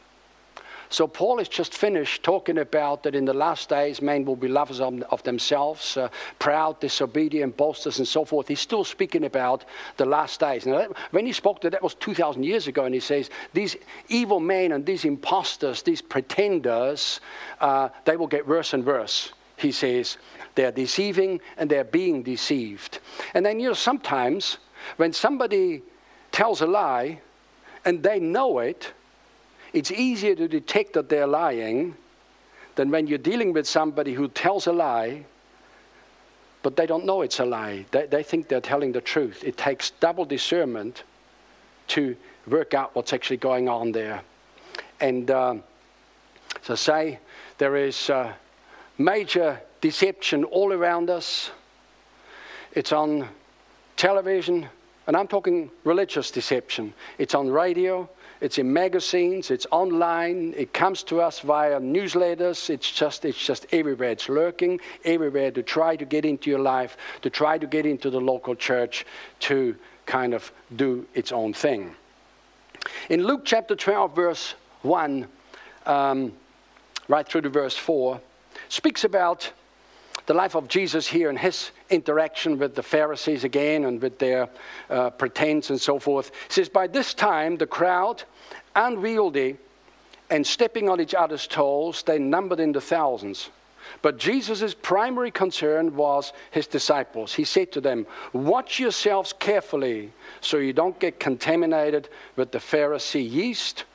So 0.90 1.08
Paul 1.08 1.40
has 1.40 1.50
just 1.50 1.74
finished 1.74 2.24
talking 2.24 2.60
about 2.60 3.04
that 3.04 3.16
in 3.16 3.26
the 3.26 3.34
last 3.34 3.70
days 3.70 4.02
men 4.02 4.26
will 4.26 4.36
be 4.36 4.48
lovers 4.48 4.80
of, 4.80 5.02
of 5.04 5.24
themselves, 5.24 5.98
uh, 5.98 6.10
proud, 6.40 6.80
disobedient, 6.80 7.58
boasters, 7.58 8.00
and 8.00 8.08
so 8.08 8.26
forth. 8.26 8.48
He's 8.48 8.60
still 8.60 8.84
speaking 8.84 9.26
about 9.26 9.66
the 9.98 10.06
last 10.06 10.40
days. 10.40 10.66
Now, 10.66 10.88
when 11.12 11.26
he 11.26 11.34
spoke 11.34 11.62
to 11.62 11.70
that 11.70 11.82
was 11.82 11.96
2,000 11.96 12.44
years 12.44 12.68
ago, 12.68 12.86
and 12.86 12.94
he 12.94 13.00
says 13.00 13.30
these 13.54 13.76
evil 14.10 14.40
men 14.40 14.72
and 14.72 14.86
these 14.86 15.06
imposters, 15.06 15.82
these 15.82 16.02
pretenders, 16.02 17.20
uh, 17.62 17.90
they 18.06 18.18
will 18.18 18.28
get 18.28 18.48
worse 18.48 18.74
and 18.74 18.86
worse. 18.86 19.34
He 19.58 19.72
says 19.72 20.18
they're 20.56 20.72
deceiving 20.72 21.40
and 21.58 21.70
they're 21.70 21.84
being 21.84 22.24
deceived. 22.24 23.00
And 23.34 23.46
then 23.46 23.60
you 23.60 23.70
know 23.70 23.74
sometimes 23.74 24.58
when 24.98 25.14
somebody 25.14 25.82
tells 26.32 26.62
a 26.62 26.68
lie 26.68 27.20
and 27.86 28.04
they 28.04 28.20
know 28.20 28.60
it 28.60 28.94
it's 29.76 29.92
easier 29.92 30.36
to 30.36 30.48
detect 30.48 30.94
that 30.94 31.10
they're 31.10 31.28
lying 31.28 31.96
than 32.76 32.90
when 32.90 33.08
you're 33.08 33.18
dealing 33.18 33.52
with 33.52 33.68
somebody 33.68 34.14
who 34.14 34.30
tells 34.30 34.68
a 34.68 34.72
lie, 34.72 35.26
but 36.64 36.78
they 36.78 36.86
don't 36.86 37.06
know 37.06 37.22
it's 37.22 37.40
a 37.40 37.46
lie. 37.46 37.86
They, 37.92 38.06
they 38.06 38.24
think 38.24 38.48
they're 38.48 38.62
telling 38.62 38.94
the 38.94 39.02
truth. 39.02 39.44
It 39.44 39.58
takes 39.58 39.92
double 39.92 40.24
discernment 40.24 41.04
to 41.90 42.16
work 42.48 42.74
out 42.74 42.96
what's 42.96 43.12
actually 43.12 43.38
going 43.38 43.68
on 43.68 43.92
there. 43.92 44.22
And 45.02 45.30
I 45.30 46.76
say, 46.76 47.20
there 47.58 47.76
is 47.76 48.10
uh, 48.10 48.34
major 48.98 49.62
deception 49.82 50.46
all 50.46 50.74
around 50.74 51.10
us. 51.10 51.52
It's 52.72 52.94
on 52.94 53.28
television, 53.98 54.68
and 55.08 55.16
I'm 55.16 55.28
talking 55.28 55.70
religious 55.84 56.32
deception. 56.32 56.94
It's 57.18 57.36
on 57.36 57.50
radio, 57.50 58.10
it's 58.46 58.60
in 58.60 58.72
magazines, 58.72 59.50
it's 59.50 59.66
online, 59.72 60.54
it 60.56 60.72
comes 60.72 61.02
to 61.02 61.20
us 61.20 61.40
via 61.40 61.80
newsletters, 61.80 62.70
it's 62.70 62.92
just, 62.92 63.26
it's 63.26 63.44
just 63.44 63.66
everywhere. 63.72 64.12
It's 64.12 64.30
lurking 64.30 64.80
everywhere 65.04 65.50
to 65.50 65.64
try 65.64 65.96
to 65.96 66.06
get 66.06 66.26
into 66.26 66.52
your 66.52 66.60
life, 66.60 66.96
to 67.24 67.32
try 67.32 67.58
to 67.58 67.66
get 67.66 67.88
into 67.88 68.12
the 68.12 68.22
local 68.22 68.54
church, 68.54 69.04
to 69.40 69.76
kind 70.06 70.36
of 70.36 70.52
do 70.76 71.08
its 71.16 71.32
own 71.32 71.54
thing. 71.54 71.96
In 73.10 73.24
Luke 73.24 73.42
chapter 73.46 73.76
12, 73.76 74.16
verse 74.16 74.54
1, 74.84 75.28
um, 75.88 76.32
right 77.08 77.28
through 77.28 77.42
to 77.42 77.50
verse 77.50 77.76
4, 77.76 78.22
speaks 78.70 79.06
about 79.06 79.52
the 80.28 80.36
life 80.36 80.56
of 80.56 80.68
Jesus 80.68 81.08
here 81.08 81.30
and 81.30 81.38
his 81.38 81.72
interaction 81.90 82.58
with 82.58 82.76
the 82.76 82.84
Pharisees 82.84 83.44
again 83.44 83.86
and 83.86 84.02
with 84.02 84.20
their 84.20 84.50
uh, 84.90 85.10
pretense 85.10 85.70
and 85.70 85.82
so 85.82 86.00
forth. 86.00 86.32
He 86.48 86.54
says, 86.54 86.70
By 86.70 86.88
this 86.88 87.14
time, 87.14 87.58
the 87.58 87.68
crowd, 87.68 88.24
unwieldy 88.76 89.58
and 90.30 90.46
stepping 90.46 90.90
on 90.90 91.00
each 91.00 91.14
other's 91.14 91.48
toes, 91.48 92.04
they 92.04 92.20
numbered 92.20 92.60
in 92.60 92.72
the 92.72 92.82
thousands. 92.82 93.50
But 94.02 94.18
Jesus' 94.18 94.74
primary 94.74 95.30
concern 95.30 95.96
was 95.96 96.34
his 96.52 96.66
disciples. 96.66 97.34
He 97.34 97.44
said 97.44 97.72
to 97.74 97.82
them, 97.82 98.08
Watch 98.34 98.80
yourselves 98.80 99.34
carefully 99.34 100.12
so 100.42 100.58
you 100.58 100.74
don't 100.74 101.00
get 101.00 101.20
contaminated 101.20 102.10
with 102.36 102.52
the 102.52 102.58
Pharisee 102.58 103.30
yeast, 103.30 103.86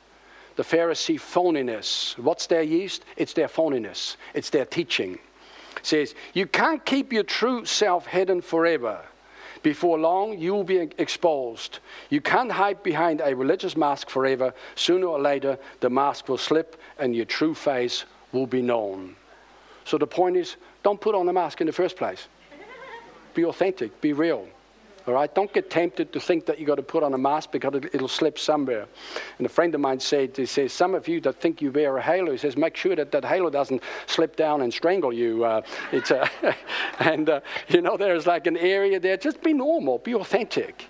the 0.55 0.63
Pharisee 0.63 1.19
phoniness. 1.19 2.17
What's 2.17 2.47
their 2.47 2.63
yeast? 2.63 3.03
It's 3.17 3.33
their 3.33 3.49
phoniness, 3.49 4.15
it's 4.33 4.49
their 4.49 4.65
teaching 4.65 5.19
says, 5.83 6.15
You 6.33 6.47
can't 6.47 6.83
keep 6.85 7.11
your 7.13 7.23
true 7.23 7.65
self 7.65 8.05
hidden 8.07 8.41
forever. 8.41 9.01
Before 9.63 9.99
long, 9.99 10.37
you'll 10.39 10.63
be 10.63 10.77
exposed. 10.97 11.79
You 12.09 12.19
can't 12.19 12.51
hide 12.51 12.81
behind 12.81 13.21
a 13.23 13.35
religious 13.35 13.77
mask 13.77 14.09
forever. 14.09 14.53
Sooner 14.75 15.05
or 15.05 15.19
later, 15.19 15.57
the 15.81 15.89
mask 15.89 16.29
will 16.29 16.37
slip 16.37 16.81
and 16.97 17.15
your 17.15 17.25
true 17.25 17.53
face 17.53 18.05
will 18.31 18.47
be 18.47 18.61
known. 18.61 19.15
So 19.85 19.97
the 19.97 20.07
point 20.07 20.37
is 20.37 20.55
don't 20.83 20.99
put 20.99 21.13
on 21.13 21.29
a 21.29 21.33
mask 21.33 21.61
in 21.61 21.67
the 21.67 21.73
first 21.73 21.95
place. 21.95 22.27
Be 23.33 23.45
authentic, 23.45 24.01
be 24.01 24.13
real. 24.13 24.47
All 25.07 25.15
right, 25.15 25.33
don't 25.33 25.51
get 25.51 25.71
tempted 25.71 26.13
to 26.13 26.19
think 26.19 26.45
that 26.45 26.59
you've 26.59 26.67
got 26.67 26.75
to 26.75 26.83
put 26.83 27.01
on 27.01 27.13
a 27.15 27.17
mask 27.17 27.51
because 27.51 27.73
it, 27.75 27.99
will 27.99 28.07
slip 28.07 28.37
somewhere. 28.37 28.87
And 29.39 29.45
a 29.47 29.49
friend 29.49 29.73
of 29.73 29.81
mine 29.81 29.99
said, 29.99 30.37
he 30.37 30.45
says, 30.45 30.73
some 30.73 30.93
of 30.93 31.07
you 31.07 31.19
that 31.21 31.41
think 31.41 31.59
you 31.59 31.71
wear 31.71 31.97
a 31.97 32.01
halo, 32.01 32.31
he 32.31 32.37
says, 32.37 32.55
make 32.55 32.77
sure 32.77 32.95
that 32.95 33.11
that 33.11 33.25
halo 33.25 33.49
doesn't 33.49 33.81
slip 34.05 34.35
down 34.35 34.61
and 34.61 34.71
strangle 34.71 35.11
you. 35.11 35.43
Uh, 35.43 35.61
it's 35.91 36.11
a, 36.11 36.29
and 36.99 37.29
uh, 37.29 37.41
you 37.67 37.81
know, 37.81 37.97
there's 37.97 38.27
like 38.27 38.45
an 38.45 38.57
area 38.57 38.99
there. 38.99 39.17
Just 39.17 39.41
be 39.41 39.53
normal, 39.53 39.97
be 39.97 40.13
authentic. 40.13 40.85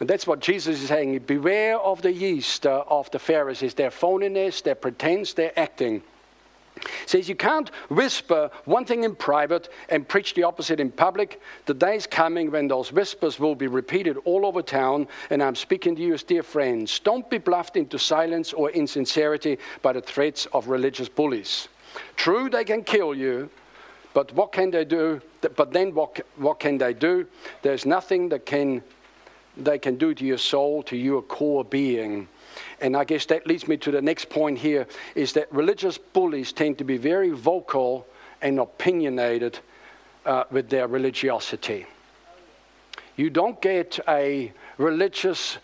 And 0.00 0.08
that's 0.08 0.26
what 0.26 0.40
Jesus 0.40 0.82
is 0.82 0.88
saying. 0.88 1.18
Beware 1.20 1.78
of 1.78 2.00
the 2.02 2.12
yeast 2.12 2.66
uh, 2.66 2.84
of 2.88 3.10
the 3.10 3.18
Pharisees, 3.18 3.74
their 3.74 3.90
phoniness, 3.90 4.62
their 4.62 4.74
pretense, 4.74 5.34
their 5.34 5.58
acting. 5.58 6.02
Says 7.06 7.28
you 7.28 7.34
can't 7.34 7.70
whisper 7.88 8.50
one 8.64 8.84
thing 8.84 9.04
in 9.04 9.14
private 9.14 9.68
and 9.88 10.08
preach 10.08 10.34
the 10.34 10.42
opposite 10.42 10.80
in 10.80 10.90
public. 10.90 11.40
The 11.66 11.74
day's 11.74 12.06
coming 12.06 12.50
when 12.50 12.68
those 12.68 12.92
whispers 12.92 13.38
will 13.38 13.54
be 13.54 13.66
repeated 13.66 14.16
all 14.24 14.46
over 14.46 14.62
town, 14.62 15.08
and 15.30 15.42
I'm 15.42 15.54
speaking 15.54 15.96
to 15.96 16.02
you 16.02 16.14
as 16.14 16.22
dear 16.22 16.42
friends. 16.42 16.98
Don't 16.98 17.28
be 17.30 17.38
bluffed 17.38 17.76
into 17.76 17.98
silence 17.98 18.52
or 18.52 18.70
insincerity 18.70 19.58
by 19.82 19.92
the 19.92 20.00
threats 20.00 20.46
of 20.52 20.68
religious 20.68 21.08
bullies. 21.08 21.68
True, 22.16 22.50
they 22.50 22.64
can 22.64 22.84
kill 22.84 23.14
you, 23.14 23.48
but 24.12 24.32
what 24.32 24.52
can 24.52 24.70
they 24.70 24.84
do? 24.84 25.20
But 25.56 25.72
then 25.72 25.94
what, 25.94 26.20
what 26.36 26.58
can 26.58 26.78
they 26.78 26.94
do? 26.94 27.26
There's 27.62 27.86
nothing 27.86 28.28
that 28.30 28.46
can, 28.46 28.82
they 29.56 29.78
can 29.78 29.96
do 29.96 30.14
to 30.14 30.24
your 30.24 30.38
soul, 30.38 30.82
to 30.84 30.96
your 30.96 31.22
core 31.22 31.64
being. 31.64 32.28
And 32.80 32.96
I 32.96 33.04
guess 33.04 33.26
that 33.26 33.46
leads 33.46 33.68
me 33.68 33.76
to 33.78 33.90
the 33.90 34.02
next 34.02 34.28
point 34.28 34.58
here 34.58 34.86
is 35.14 35.32
that 35.34 35.52
religious 35.52 35.98
bullies 35.98 36.52
tend 36.52 36.78
to 36.78 36.84
be 36.84 36.96
very 36.96 37.30
vocal 37.30 38.06
and 38.42 38.58
opinionated 38.58 39.58
uh, 40.24 40.44
with 40.50 40.68
their 40.68 40.86
religiosity. 40.86 41.86
You 43.16 43.30
don't 43.30 43.60
get 43.62 43.98
a 44.08 44.52
religious 44.76 45.58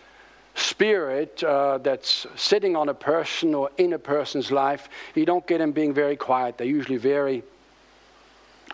spirit 0.54 1.42
uh, 1.44 1.78
that's 1.78 2.26
sitting 2.36 2.76
on 2.76 2.88
a 2.88 2.94
person 2.94 3.54
or 3.54 3.70
in 3.78 3.92
a 3.92 3.98
person's 3.98 4.50
life. 4.50 4.88
You 5.14 5.26
don't 5.26 5.46
get 5.46 5.58
them 5.58 5.72
being 5.72 5.92
very 5.92 6.16
quiet. 6.16 6.58
They're 6.58 6.66
usually 6.66 6.98
very 6.98 7.42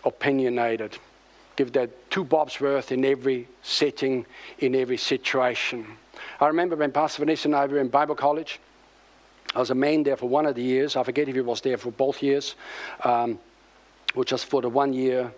opinionated. 0.05 0.97
Give 1.55 1.71
that 1.73 2.09
two 2.09 2.23
bobs 2.23 2.59
worth 2.61 2.91
in 2.91 3.03
every 3.03 3.47
setting, 3.63 4.25
in 4.59 4.75
every 4.75 4.97
situation. 4.97 5.85
I 6.39 6.47
remember 6.47 6.75
when 6.75 6.91
Pastor 6.91 7.21
Vanessa 7.21 7.47
and 7.47 7.55
I 7.55 7.65
were 7.65 7.79
in 7.79 7.89
Bible 7.89 8.15
college. 8.15 8.59
I 9.55 9.59
was 9.59 9.71
a 9.71 9.75
main 9.75 10.03
there 10.03 10.17
for 10.17 10.29
one 10.29 10.45
of 10.45 10.55
the 10.55 10.61
years. 10.61 10.95
I 10.95 11.03
forget 11.03 11.27
if 11.27 11.35
he 11.35 11.41
was 11.41 11.61
there 11.61 11.77
for 11.77 11.91
both 11.91 12.21
years, 12.21 12.55
um, 13.03 13.39
or 14.15 14.23
just 14.23 14.45
for 14.45 14.61
the 14.61 14.69
one 14.69 14.93
year. 14.93 15.31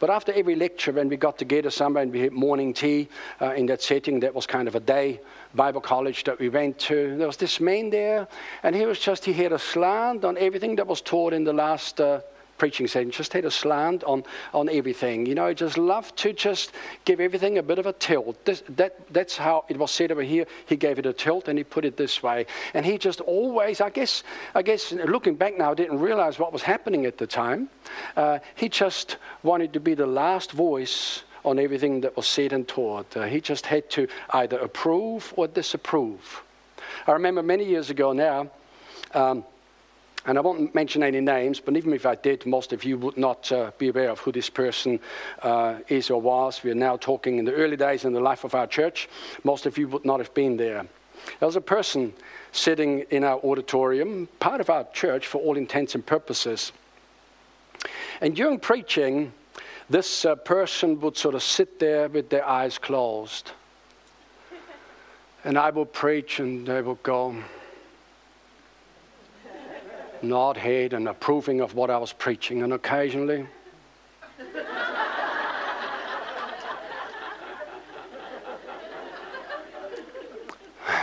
But 0.00 0.10
after 0.10 0.32
every 0.32 0.56
lecture, 0.56 0.92
when 0.92 1.08
we 1.08 1.16
got 1.16 1.38
together 1.38 1.70
somewhere 1.70 2.02
and 2.02 2.12
we 2.12 2.20
had 2.20 2.32
morning 2.32 2.74
tea 2.74 3.08
uh, 3.40 3.54
in 3.54 3.66
that 3.66 3.80
setting, 3.80 4.20
that 4.20 4.34
was 4.34 4.44
kind 4.44 4.66
of 4.66 4.74
a 4.74 4.80
day 4.80 5.20
Bible 5.54 5.80
college 5.80 6.24
that 6.24 6.38
we 6.38 6.48
went 6.48 6.78
to. 6.80 7.16
There 7.16 7.28
was 7.28 7.36
this 7.36 7.60
man 7.60 7.90
there, 7.90 8.26
and 8.64 8.74
he 8.74 8.86
was 8.86 8.98
just, 8.98 9.24
he 9.24 9.32
had 9.32 9.52
a 9.52 9.58
slant 9.58 10.24
on 10.24 10.36
everything 10.36 10.76
that 10.76 10.86
was 10.86 11.00
taught 11.00 11.32
in 11.32 11.44
the 11.44 11.52
last 11.52 12.00
uh, 12.00 12.20
preaching 12.58 12.86
saying 12.86 13.10
just 13.10 13.32
had 13.32 13.44
a 13.44 13.50
slant 13.50 14.04
on, 14.04 14.24
on 14.52 14.68
everything. 14.68 15.26
You 15.26 15.34
know, 15.34 15.52
just 15.52 15.78
love 15.78 16.14
to 16.16 16.32
just 16.32 16.72
give 17.04 17.20
everything 17.20 17.58
a 17.58 17.62
bit 17.62 17.78
of 17.78 17.86
a 17.86 17.92
tilt. 17.92 18.42
This, 18.44 18.62
that, 18.76 19.12
that's 19.12 19.36
how 19.36 19.64
it 19.68 19.76
was 19.76 19.90
said 19.90 20.12
over 20.12 20.22
here. 20.22 20.46
He 20.66 20.76
gave 20.76 20.98
it 20.98 21.06
a 21.06 21.12
tilt 21.12 21.48
and 21.48 21.58
he 21.58 21.64
put 21.64 21.84
it 21.84 21.96
this 21.96 22.22
way. 22.22 22.46
And 22.74 22.84
he 22.86 22.98
just 22.98 23.20
always, 23.20 23.80
I 23.80 23.90
guess, 23.90 24.22
I 24.54 24.62
guess 24.62 24.92
looking 24.92 25.34
back 25.34 25.56
now, 25.56 25.74
didn't 25.74 26.00
realize 26.00 26.38
what 26.38 26.52
was 26.52 26.62
happening 26.62 27.06
at 27.06 27.18
the 27.18 27.26
time. 27.26 27.68
Uh, 28.16 28.38
he 28.54 28.68
just 28.68 29.16
wanted 29.42 29.72
to 29.72 29.80
be 29.80 29.94
the 29.94 30.06
last 30.06 30.52
voice 30.52 31.22
on 31.44 31.58
everything 31.58 32.00
that 32.00 32.16
was 32.16 32.26
said 32.26 32.52
and 32.52 32.66
taught. 32.66 33.16
Uh, 33.16 33.24
he 33.24 33.40
just 33.40 33.66
had 33.66 33.88
to 33.90 34.08
either 34.30 34.58
approve 34.58 35.32
or 35.36 35.46
disapprove. 35.46 36.42
I 37.06 37.12
remember 37.12 37.42
many 37.42 37.64
years 37.64 37.90
ago 37.90 38.12
now, 38.12 38.50
um, 39.12 39.44
and 40.26 40.38
I 40.38 40.40
won't 40.40 40.74
mention 40.74 41.02
any 41.02 41.20
names, 41.20 41.60
but 41.60 41.76
even 41.76 41.92
if 41.92 42.06
I 42.06 42.14
did, 42.14 42.46
most 42.46 42.72
of 42.72 42.82
you 42.82 42.96
would 42.98 43.18
not 43.18 43.52
uh, 43.52 43.72
be 43.76 43.88
aware 43.88 44.10
of 44.10 44.20
who 44.20 44.32
this 44.32 44.48
person 44.48 44.98
uh, 45.42 45.80
is 45.88 46.08
or 46.08 46.20
was. 46.20 46.62
We 46.62 46.70
are 46.70 46.74
now 46.74 46.96
talking 46.96 47.38
in 47.38 47.44
the 47.44 47.52
early 47.52 47.76
days 47.76 48.06
in 48.06 48.14
the 48.14 48.20
life 48.20 48.44
of 48.44 48.54
our 48.54 48.66
church. 48.66 49.08
Most 49.42 49.66
of 49.66 49.76
you 49.76 49.86
would 49.88 50.04
not 50.04 50.20
have 50.20 50.32
been 50.32 50.56
there. 50.56 50.86
There 51.40 51.46
was 51.46 51.56
a 51.56 51.60
person 51.60 52.12
sitting 52.52 53.00
in 53.10 53.22
our 53.22 53.38
auditorium, 53.40 54.28
part 54.40 54.60
of 54.60 54.70
our 54.70 54.84
church 54.92 55.26
for 55.26 55.38
all 55.38 55.58
intents 55.58 55.94
and 55.94 56.04
purposes. 56.04 56.72
And 58.22 58.34
during 58.34 58.58
preaching, 58.58 59.32
this 59.90 60.24
uh, 60.24 60.36
person 60.36 61.00
would 61.00 61.18
sort 61.18 61.34
of 61.34 61.42
sit 61.42 61.78
there 61.78 62.08
with 62.08 62.30
their 62.30 62.46
eyes 62.46 62.78
closed. 62.78 63.52
And 65.44 65.58
I 65.58 65.68
would 65.68 65.92
preach, 65.92 66.40
and 66.40 66.66
they 66.66 66.80
would 66.80 67.02
go, 67.02 67.36
nod 70.24 70.56
head 70.56 70.92
and 70.92 71.08
approving 71.08 71.60
of 71.60 71.74
what 71.74 71.90
I 71.90 71.98
was 71.98 72.12
preaching, 72.12 72.62
and 72.62 72.72
occasionally. 72.72 73.46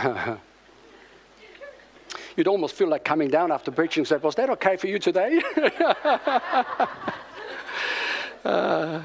You'd 2.36 2.48
almost 2.48 2.74
feel 2.74 2.88
like 2.88 3.04
coming 3.04 3.28
down 3.28 3.52
after 3.52 3.70
preaching 3.70 4.00
and 4.00 4.08
said, 4.08 4.22
Was 4.22 4.34
that 4.36 4.50
okay 4.50 4.76
for 4.76 4.86
you 4.86 4.98
today? 4.98 5.40
uh, 8.44 9.02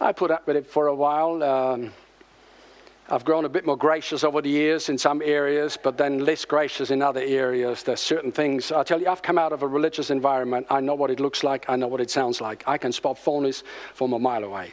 I 0.00 0.12
put 0.12 0.30
up 0.30 0.46
with 0.46 0.56
it 0.56 0.66
for 0.66 0.86
a 0.86 0.94
while. 0.94 1.42
Um, 1.42 1.92
I've 3.10 3.24
grown 3.24 3.46
a 3.46 3.48
bit 3.48 3.64
more 3.64 3.76
gracious 3.76 4.22
over 4.22 4.42
the 4.42 4.50
years 4.50 4.90
in 4.90 4.98
some 4.98 5.22
areas, 5.22 5.78
but 5.82 5.96
then 5.96 6.26
less 6.26 6.44
gracious 6.44 6.90
in 6.90 7.00
other 7.00 7.22
areas. 7.22 7.82
There's 7.82 8.00
certain 8.00 8.30
things. 8.30 8.70
I 8.70 8.82
tell 8.82 9.00
you, 9.00 9.08
I've 9.08 9.22
come 9.22 9.38
out 9.38 9.50
of 9.52 9.62
a 9.62 9.66
religious 9.66 10.10
environment. 10.10 10.66
I 10.68 10.80
know 10.80 10.94
what 10.94 11.10
it 11.10 11.18
looks 11.18 11.42
like. 11.42 11.64
I 11.70 11.76
know 11.76 11.86
what 11.86 12.02
it 12.02 12.10
sounds 12.10 12.42
like. 12.42 12.64
I 12.66 12.76
can 12.76 12.92
spot 12.92 13.16
phonies 13.16 13.62
from 13.94 14.12
a 14.12 14.18
mile 14.18 14.44
away. 14.44 14.72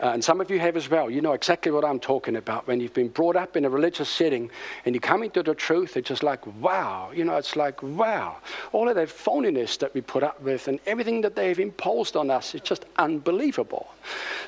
Uh, 0.00 0.10
and 0.10 0.22
some 0.22 0.40
of 0.40 0.50
you 0.50 0.60
have 0.60 0.76
as 0.76 0.88
well. 0.88 1.10
You 1.10 1.20
know 1.20 1.32
exactly 1.32 1.72
what 1.72 1.84
I'm 1.84 1.98
talking 1.98 2.36
about. 2.36 2.68
When 2.68 2.78
you've 2.78 2.94
been 2.94 3.08
brought 3.08 3.34
up 3.34 3.56
in 3.56 3.64
a 3.64 3.70
religious 3.70 4.08
setting 4.08 4.50
and 4.84 4.94
you 4.94 5.00
come 5.00 5.24
into 5.24 5.42
the 5.42 5.54
truth, 5.54 5.96
it's 5.96 6.08
just 6.08 6.22
like, 6.22 6.46
wow. 6.60 7.10
You 7.12 7.24
know, 7.24 7.36
it's 7.36 7.56
like, 7.56 7.82
wow. 7.82 8.36
All 8.70 8.88
of 8.88 8.94
that 8.94 9.08
phoniness 9.08 9.78
that 9.78 9.92
we 9.94 10.00
put 10.00 10.22
up 10.22 10.40
with 10.42 10.68
and 10.68 10.78
everything 10.86 11.22
that 11.22 11.34
they've 11.34 11.58
imposed 11.58 12.14
on 12.14 12.30
us 12.30 12.54
is 12.54 12.60
just 12.60 12.84
unbelievable. 12.98 13.88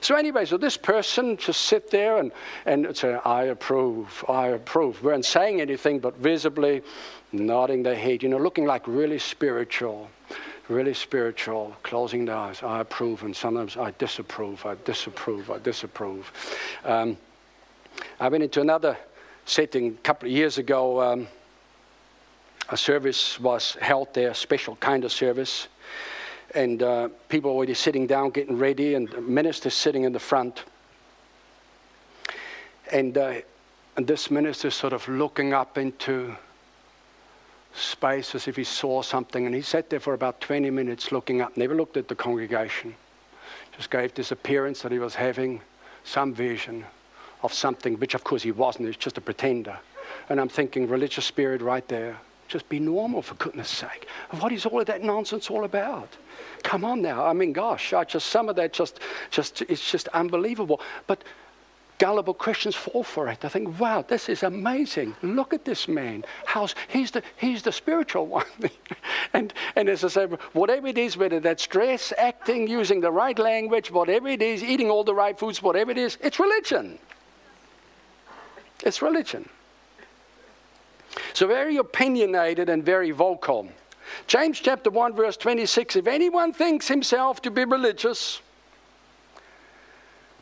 So, 0.01 0.14
anyway, 0.14 0.45
so 0.45 0.59
this 0.59 0.77
person 0.77 1.37
just 1.39 1.62
sit 1.62 1.91
there 1.91 2.18
and, 2.18 2.31
and 2.66 2.87
I 3.25 3.45
approve, 3.45 4.25
I 4.29 4.49
approve. 4.49 5.03
We 5.03 5.09
weren't 5.09 5.25
saying 5.25 5.61
anything, 5.61 5.99
but 5.99 6.17
visibly 6.17 6.83
nodding 7.33 7.83
their 7.83 7.95
head, 7.95 8.23
you 8.23 8.29
know, 8.29 8.39
looking 8.39 8.67
like 8.67 8.87
really 8.87 9.19
spiritual 9.19 10.11
really 10.69 10.95
spiritual, 10.95 11.77
closing 11.83 12.25
their 12.25 12.35
eyes. 12.35 12.62
I 12.62 12.81
approve, 12.81 13.23
and 13.23 13.35
sometimes 13.35 13.77
I 13.77 13.93
disapprove, 13.99 14.67
I 14.67 14.75
disapprove, 14.85 15.51
I 15.51 15.59
disapprove. 15.59 16.33
Um, 16.85 17.17
I 18.21 18.29
went 18.29 18.45
into 18.45 18.61
another 18.61 18.97
setting 19.45 19.89
a 19.89 20.03
couple 20.03 20.29
of 20.29 20.33
years 20.33 20.59
ago. 20.59 21.01
Um, 21.01 21.29
a 22.69 22.77
service 22.77 23.39
was 23.39 23.77
held 23.81 24.12
there, 24.12 24.35
special 24.35 24.77
kind 24.77 25.05
of 25.05 25.12
service. 25.12 25.69
And 26.55 26.83
uh, 26.83 27.09
people 27.29 27.51
were 27.51 27.57
already 27.57 27.75
sitting 27.75 28.07
down, 28.07 28.31
getting 28.31 28.59
ready, 28.59 28.95
and 28.95 29.09
the 29.09 29.21
minister 29.21 29.71
sitting 29.71 30.05
in 30.05 30.12
the 30.12 30.19
front. 30.19 30.64
And, 32.93 33.16
uh, 33.18 33.34
and 33.97 34.07
this 34.07 34.30
minister 34.30 34.70
sort 34.70 34.93
of 34.93 35.07
looking 35.09 35.53
up 35.53 35.78
into 35.78 36.37
space 37.76 38.34
as 38.34 38.49
if 38.49 38.57
he 38.57 38.64
saw 38.64 39.03
something. 39.03 39.47
And 39.47 39.55
he 39.55 39.62
sat 39.62 39.91
there 39.91 40.01
for 40.01 40.14
about 40.14 40.41
20 40.41 40.70
minutes 40.70 41.12
looking 41.12 41.41
up, 41.41 41.57
never 41.57 41.74
looked 41.74 41.97
at 41.97 42.09
the 42.09 42.14
congregation, 42.14 42.95
just 43.76 43.91
gave 43.91 44.14
this 44.14 44.32
appearance 44.32 44.82
that 44.82 44.93
he 44.93 44.99
was 44.99 45.14
having 45.14 45.61
some 46.05 46.32
vision 46.32 46.84
of 47.43 47.53
something, 47.53 47.99
which 47.99 48.14
of 48.14 48.24
course 48.24 48.43
he 48.43 48.53
wasn't, 48.53 48.87
he's 48.87 48.97
just 48.97 49.18
a 49.18 49.20
pretender. 49.20 49.78
And 50.28 50.41
I'm 50.41 50.49
thinking, 50.49 50.89
religious 50.89 51.24
spirit 51.24 51.61
right 51.61 51.87
there. 51.89 52.16
Just 52.49 52.68
be 52.68 52.78
normal, 52.78 53.22
for 53.22 53.34
goodness 53.34 53.68
sake. 53.68 54.07
What 54.39 54.53
is 54.53 54.66
all 54.66 54.80
of 54.80 54.87
that 54.87 55.03
nonsense 55.03 55.51
all 55.51 55.64
about? 55.64 56.09
Come 56.62 56.84
on 56.84 57.03
now. 57.03 57.26
I 57.26 57.32
mean, 57.32 57.53
gosh, 57.53 57.93
I 57.93 58.05
just 58.05 58.28
some 58.28 58.49
of 58.49 58.55
that 58.57 58.72
just, 58.72 59.01
just 59.30 59.62
it's 59.62 59.91
just 59.91 60.07
unbelievable. 60.09 60.80
But 61.09 61.24
gullible 61.99 62.34
Christians 62.34 62.74
fall 62.74 63.03
for 63.03 63.28
it. 63.28 63.40
They 63.40 63.49
think, 63.49 63.80
wow, 63.80 64.05
this 64.07 64.28
is 64.28 64.42
amazing. 64.42 65.16
Look 65.22 65.55
at 65.55 65.64
this 65.64 65.88
man. 65.88 66.24
How's, 66.44 66.74
he's, 66.88 67.11
the, 67.11 67.22
he's 67.36 67.62
the 67.62 67.72
spiritual 67.72 68.26
one. 68.38 68.44
and, 69.32 69.53
and 69.76 69.88
as 69.88 70.05
I 70.05 70.09
say, 70.09 70.26
whatever 70.53 70.86
it 70.88 70.99
is, 70.99 71.16
whether 71.16 71.40
that's 71.40 71.66
dress, 71.66 72.12
acting, 72.18 72.68
using 72.68 73.01
the 73.01 73.11
right 73.11 73.38
language, 73.38 73.90
whatever 73.90 74.28
it 74.28 74.42
is, 74.42 74.62
eating 74.62 74.90
all 74.90 75.05
the 75.05 75.14
right 75.14 75.38
foods, 75.38 75.62
whatever 75.62 75.90
it 75.90 75.99
is, 75.99 76.18
it's 76.20 76.38
religion. 76.38 76.99
It's 78.84 79.01
religion. 79.01 79.49
So 81.32 81.47
very 81.47 81.76
opinionated 81.76 82.68
and 82.68 82.84
very 82.84 83.11
vocal. 83.11 83.68
James 84.26 84.61
chapter 84.61 84.90
1, 84.90 85.14
verse 85.14 85.36
26 85.36 85.97
If 85.97 86.07
anyone 86.07 86.53
thinks 86.53 86.88
himself 86.88 87.42
to 87.42 87.51
be 87.51 87.64
religious, 87.64 88.40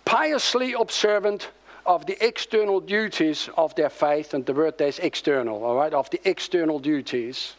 piously 0.05 0.73
observant 0.75 1.49
of 1.87 2.07
the 2.07 2.25
external 2.25 2.81
duties 2.81 3.49
of 3.57 3.75
their 3.75 3.91
faith, 3.91 4.35
and 4.35 4.47
the 4.47 4.55
word 4.55 4.79
there 4.79 4.89
is 4.89 4.99
external, 4.99 5.63
all 5.65 5.77
right, 5.77 5.93
of 5.93 6.09
the 6.11 6.21
external 6.29 6.79
duties, 6.79 7.55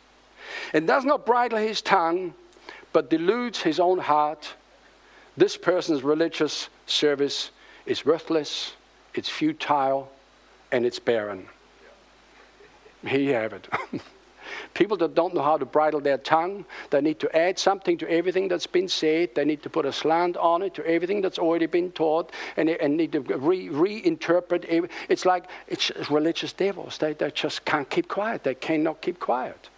and 0.74 0.88
does 0.88 1.06
not 1.06 1.26
bridle 1.26 1.60
his 1.60 1.82
tongue, 1.82 2.34
but 2.94 3.10
deludes 3.10 3.62
his 3.62 3.80
own 3.80 4.00
heart, 4.00 4.56
this 5.38 5.58
person's 5.58 6.04
religious 6.04 6.70
service 6.86 7.52
is 7.86 8.06
worthless, 8.06 8.74
it's 9.14 9.30
futile, 9.30 10.10
and 10.72 10.86
it's 10.86 11.00
barren. 11.00 11.46
Here 13.06 13.20
you 13.20 13.34
have 13.34 13.54
it. 13.54 13.68
People 14.76 14.98
that 14.98 15.16
don't 15.16 15.34
know 15.34 15.42
how 15.42 15.58
to 15.58 15.66
bridle 15.66 16.02
their 16.02 16.18
tongue, 16.18 16.66
they 16.90 17.00
need 17.00 17.18
to 17.22 17.36
add 17.36 17.58
something 17.58 17.98
to 17.98 18.10
everything 18.10 18.50
that's 18.50 18.68
been 18.68 18.90
said. 18.90 19.34
They 19.34 19.46
need 19.46 19.64
to 19.64 19.70
put 19.70 19.86
a 19.86 19.94
slant 19.94 20.36
on 20.36 20.62
it 20.62 20.74
to 20.76 20.86
everything 20.86 21.22
that's 21.22 21.40
already 21.40 21.66
been 21.66 21.92
taught 21.94 22.34
and, 22.58 22.70
and 22.70 22.98
need 22.98 23.14
to 23.14 23.22
re, 23.22 23.70
reinterpret. 23.70 24.90
It's 25.08 25.26
like 25.26 25.46
it's 25.68 25.92
religious 26.12 26.52
devils. 26.52 26.98
They, 26.98 27.14
they 27.14 27.32
just 27.32 27.64
can't 27.64 27.90
keep 27.90 28.10
quiet. 28.10 28.44
They 28.44 28.54
cannot 28.54 29.02
keep 29.02 29.18
quiet. 29.18 29.70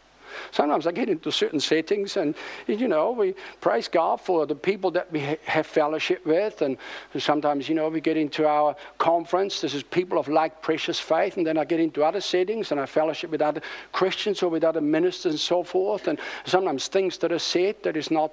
Sometimes 0.51 0.87
I 0.87 0.91
get 0.91 1.09
into 1.09 1.31
certain 1.31 1.59
settings 1.59 2.17
and, 2.17 2.35
you 2.67 2.87
know, 2.87 3.11
we 3.11 3.35
praise 3.61 3.87
God 3.87 4.21
for 4.21 4.45
the 4.45 4.55
people 4.55 4.91
that 4.91 5.11
we 5.11 5.19
have 5.45 5.65
fellowship 5.65 6.25
with. 6.25 6.61
And 6.61 6.77
sometimes, 7.17 7.69
you 7.69 7.75
know, 7.75 7.89
we 7.89 8.01
get 8.01 8.17
into 8.17 8.47
our 8.47 8.75
conference. 8.97 9.61
This 9.61 9.73
is 9.73 9.83
people 9.83 10.17
of 10.17 10.27
like 10.27 10.61
precious 10.61 10.99
faith. 10.99 11.37
And 11.37 11.45
then 11.45 11.57
I 11.57 11.65
get 11.65 11.79
into 11.79 12.03
other 12.03 12.21
settings 12.21 12.71
and 12.71 12.79
I 12.79 12.85
fellowship 12.85 13.31
with 13.31 13.41
other 13.41 13.61
Christians 13.91 14.43
or 14.43 14.49
with 14.49 14.63
other 14.63 14.81
ministers 14.81 15.33
and 15.33 15.39
so 15.39 15.63
forth. 15.63 16.07
And 16.07 16.19
sometimes 16.45 16.87
things 16.87 17.17
that 17.19 17.31
are 17.31 17.39
said 17.39 17.75
that 17.83 17.97
is 17.97 18.11
not 18.11 18.31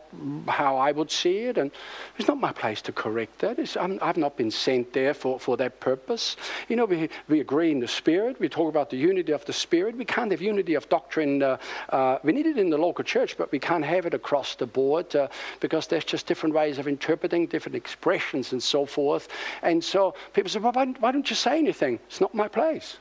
how 0.49 0.77
I 0.77 0.93
would 0.93 1.11
see 1.11 1.39
it. 1.39 1.59
And 1.59 1.71
it's 2.19 2.29
not 2.29 2.39
my 2.39 2.53
place 2.53 2.83
to 2.83 2.93
correct 2.93 3.39
that. 3.41 3.59
i 3.77 4.07
have 4.07 4.17
not 4.17 4.37
been 4.37 4.51
sent 4.51 4.93
there 4.93 5.15
for, 5.15 5.39
for 5.39 5.57
that 5.57 5.81
purpose. 5.81 6.37
You 6.69 6.77
know, 6.77 6.85
we, 6.85 7.09
we 7.29 7.41
agree 7.41 7.71
in 7.71 7.81
the 7.81 7.89
Spirit. 7.89 8.39
We 8.41 8.49
talk 8.49 8.69
about 8.69 8.91
the 8.91 8.97
unity 8.97 9.33
of 9.33 9.45
the 9.45 9.53
Spirit. 9.53 9.97
We 9.97 10.05
can't 10.05 10.31
have 10.31 10.43
unity 10.43 10.75
of 10.75 10.89
doctrine. 10.89 11.43
Uh, 11.43 11.57
uh, 11.95 12.19
we 12.25 12.33
need 12.33 12.47
it 12.47 12.59
in 12.59 12.71
the 12.71 12.77
local 12.77 13.05
church, 13.05 13.37
but 13.39 13.53
we 13.53 13.59
can't 13.61 13.85
have 13.85 14.05
it 14.05 14.15
across 14.15 14.57
the 14.57 14.67
board 14.67 15.15
uh, 15.15 15.29
because 15.61 15.87
there's 15.87 16.05
just 16.05 16.27
different 16.27 16.53
ways 16.53 16.79
of 16.79 16.89
interpreting, 16.89 17.47
different 17.47 17.77
expressions, 17.77 18.51
and 18.51 18.61
so 18.61 18.85
forth. 18.85 19.29
And 19.63 19.83
so 19.83 20.17
people 20.33 20.51
say, 20.51 20.59
well, 20.59 20.73
why, 20.73 21.13
don't 21.13 21.31
you 21.31 21.37
say 21.37 21.57
anything? 21.57 22.01
It's 22.09 22.21
not 22.21 22.35
my 22.35 22.49
place. 22.49 22.97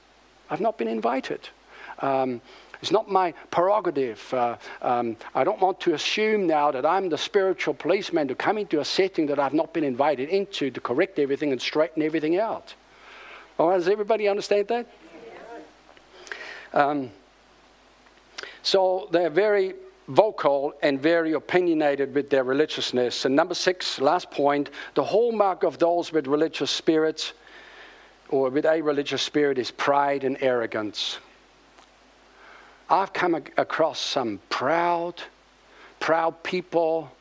I've 0.52 0.62
not 0.62 0.78
been 0.78 0.88
invited. 0.88 1.40
Um, 2.04 2.40
it's 2.84 2.92
not 2.92 3.10
my 3.10 3.32
prerogative. 3.50 4.32
Uh, 4.32 4.58
um, 4.84 5.18
I 5.34 5.44
don't 5.44 5.60
want 5.60 5.80
to 5.80 5.96
assume 5.96 6.46
now 6.46 6.70
that 6.70 6.86
I'm 6.86 7.10
the 7.10 7.18
spiritual 7.18 7.74
policeman 7.74 8.28
to 8.28 8.36
come 8.36 8.60
into 8.60 8.80
a 8.80 8.86
setting 8.86 9.26
that 9.26 9.40
I've 9.40 9.56
not 9.56 9.74
been 9.74 9.86
invited 9.86 10.30
into 10.30 10.70
to 10.70 10.80
correct 10.80 11.18
everything 11.18 11.52
and 11.52 11.60
straighten 11.60 12.04
everything 12.04 12.38
out. 12.38 12.76
Does 13.58 13.88
everybody 13.88 14.28
understand 14.28 14.68
that? 14.68 14.86
Um, 16.74 17.10
so 18.64 19.08
they're 19.12 19.30
very 19.30 19.76
vocal 20.08 20.74
and 20.82 21.02
very 21.02 21.34
opinionated 21.34 22.14
with 22.14 22.30
their 22.30 22.44
religiousness. 22.44 23.26
And 23.26 23.36
number 23.36 23.54
six, 23.54 24.00
last 24.00 24.32
point, 24.32 24.70
the 24.96 25.04
hallmark 25.04 25.64
of 25.64 25.78
those 25.78 26.12
with 26.12 26.28
religious 26.28 26.72
spirits 26.72 27.34
or 28.30 28.50
with 28.50 28.66
a 28.66 28.82
religious 28.82 29.22
spirit 29.22 29.58
is 29.58 29.72
pride 29.72 30.24
and 30.24 30.38
arrogance. 30.42 31.20
I've 32.90 33.14
come 33.14 33.36
across 33.58 34.00
some 34.00 34.40
proud, 34.50 35.22
proud 36.00 36.42
people 36.44 37.12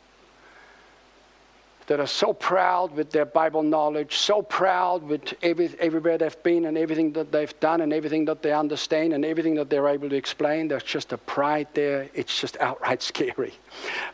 that 1.86 2.00
are 2.00 2.06
so 2.06 2.32
proud 2.32 2.94
with 2.94 3.10
their 3.10 3.24
Bible 3.24 3.62
knowledge, 3.62 4.16
so 4.16 4.42
proud 4.42 5.02
with 5.02 5.34
every, 5.42 5.70
everywhere 5.78 6.18
they've 6.18 6.42
been 6.42 6.66
and 6.66 6.78
everything 6.78 7.12
that 7.12 7.32
they've 7.32 7.58
done 7.60 7.80
and 7.80 7.92
everything 7.92 8.24
that 8.26 8.42
they 8.42 8.52
understand 8.52 9.12
and 9.12 9.24
everything 9.24 9.54
that 9.56 9.68
they're 9.68 9.88
able 9.88 10.08
to 10.08 10.16
explain. 10.16 10.68
There's 10.68 10.82
just 10.84 11.12
a 11.12 11.18
pride 11.18 11.68
there. 11.74 12.08
It's 12.14 12.40
just 12.40 12.56
outright 12.58 13.02
scary. 13.12 13.54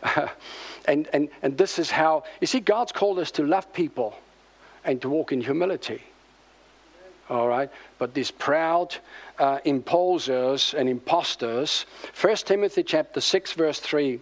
And, 0.89 1.07
and, 1.13 1.29
and 1.43 1.57
this 1.59 1.79
is 1.79 1.91
how, 1.91 2.25
you 2.41 2.47
see, 2.47 2.61
God's 2.61 2.93
called 2.93 3.19
us 3.19 3.31
to 3.33 3.45
love 3.45 3.71
people 3.75 4.19
and 4.85 5.01
to 5.03 5.11
walk 5.11 5.33
in 5.33 5.43
humility. 5.43 6.03
All 7.29 7.47
right? 7.47 7.71
But 7.99 8.15
these 8.15 8.31
proud 8.31 8.97
uh, 9.39 9.59
imposers 9.67 10.73
and 10.73 10.89
imposters, 10.89 11.85
1 12.19 12.37
Timothy 12.37 12.83
chapter 12.83 13.21
6, 13.21 13.53
verse 13.53 13.81
3 13.81 14.19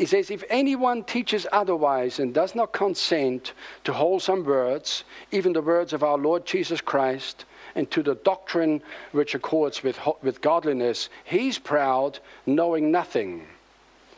he 0.00 0.06
says, 0.06 0.30
If 0.30 0.44
anyone 0.48 1.04
teaches 1.04 1.46
otherwise 1.52 2.20
and 2.20 2.32
does 2.32 2.54
not 2.54 2.72
consent 2.72 3.52
to 3.84 3.92
wholesome 3.92 4.46
words, 4.46 5.04
even 5.30 5.52
the 5.52 5.60
words 5.60 5.92
of 5.92 6.02
our 6.02 6.16
Lord 6.16 6.46
Jesus 6.46 6.80
Christ, 6.80 7.44
and 7.74 7.90
to 7.90 8.02
the 8.02 8.14
doctrine 8.14 8.80
which 9.12 9.34
accords 9.34 9.82
with, 9.82 9.98
with 10.22 10.40
godliness, 10.40 11.10
he's 11.24 11.58
proud, 11.58 12.18
knowing 12.46 12.90
nothing, 12.90 13.46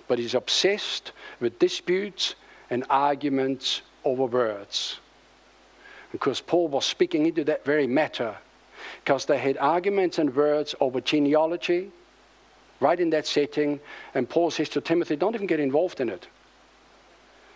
but 0.07 0.21
is 0.21 0.37
obsessed 0.37 1.11
with 1.41 1.59
disputes 1.59 2.37
and 2.71 2.85
arguments 2.89 3.83
over 4.05 4.27
words. 4.27 5.01
Because 6.13 6.41
Paul 6.41 6.69
was 6.69 6.87
speaking 6.87 7.27
into 7.27 7.43
that 7.43 7.65
very 7.65 7.89
matter, 7.89 8.37
because 9.05 9.25
they 9.25 9.39
had 9.39 9.59
arguments 9.59 10.21
and 10.21 10.33
words 10.37 10.77
over 10.79 11.01
genealogy 11.01 11.91
right 12.83 12.99
in 12.99 13.11
that 13.11 13.27
setting. 13.27 13.81
And 14.15 14.29
Paul 14.29 14.51
says 14.51 14.69
to 14.71 14.81
Timothy, 14.81 15.17
don't 15.17 15.35
even 15.35 15.47
get 15.47 15.61
involved 15.61 16.01
in 16.01 16.09
it. 16.09 16.27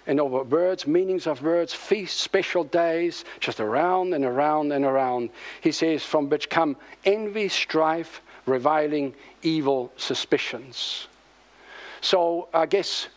And 0.07 0.21
over 0.21 0.45
words, 0.45 0.87
meanings 0.87 1.27
of 1.27 1.43
words, 1.43 1.75
feasts, 1.75 2.21
special 2.21 2.63
days, 2.63 3.25
just 3.41 3.59
around 3.59 4.15
and 4.15 4.25
around 4.25 4.71
and 4.71 4.85
around. 4.85 5.31
He 5.61 5.73
says, 5.73 6.05
from 6.05 6.29
which 6.29 6.49
come 6.49 6.77
envy, 7.05 7.49
strife, 7.49 8.23
reviling, 8.47 9.15
evil 9.43 9.93
suspicions. 9.97 11.09
So 12.01 12.49
I 12.55 12.67
guess 12.67 13.09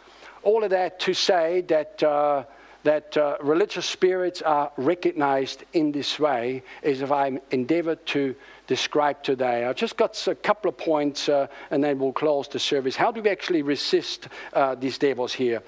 all 0.41 0.63
of 0.63 0.71
that 0.71 0.99
to 1.01 1.13
say 1.13 1.61
that. 1.67 2.01
Uh, 2.01 2.43
that 2.83 3.17
uh, 3.17 3.35
religious 3.41 3.85
spirits 3.85 4.41
are 4.41 4.71
recognized 4.77 5.65
in 5.73 5.91
this 5.91 6.17
way 6.17 6.63
is 6.81 7.01
if 7.01 7.11
I 7.11 7.39
endeavor 7.51 7.95
to 7.95 8.35
describe 8.69 9.23
today. 9.23 9.65
I've 9.65 9.75
just 9.75 9.97
got 9.97 10.27
a 10.27 10.35
couple 10.35 10.69
of 10.69 10.77
points 10.77 11.27
uh, 11.27 11.47
and 11.71 11.83
then 11.83 11.97
we'll 11.97 12.13
close 12.13 12.47
the 12.47 12.59
service. 12.59 12.95
How 12.95 13.11
do 13.11 13.19
we 13.19 13.29
actually 13.31 13.63
resist 13.63 14.27
uh, 14.53 14.75
these 14.75 14.99
devils 14.99 15.33
here? 15.33 15.63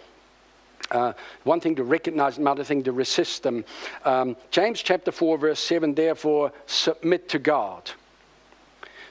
Uh, 0.92 1.14
one 1.44 1.60
thing 1.60 1.76
to 1.76 1.84
recognize, 1.84 2.38
another 2.38 2.64
thing 2.64 2.84
to 2.84 2.92
resist 2.92 3.42
them. 3.42 3.66
Um, 4.06 4.36
James 4.52 4.84
chapter 4.84 5.12
4, 5.12 5.40
verse 5.40 5.60
7 5.60 5.96
therefore, 5.96 6.52
submit 6.68 7.28
to 7.30 7.40
God. 7.40 7.90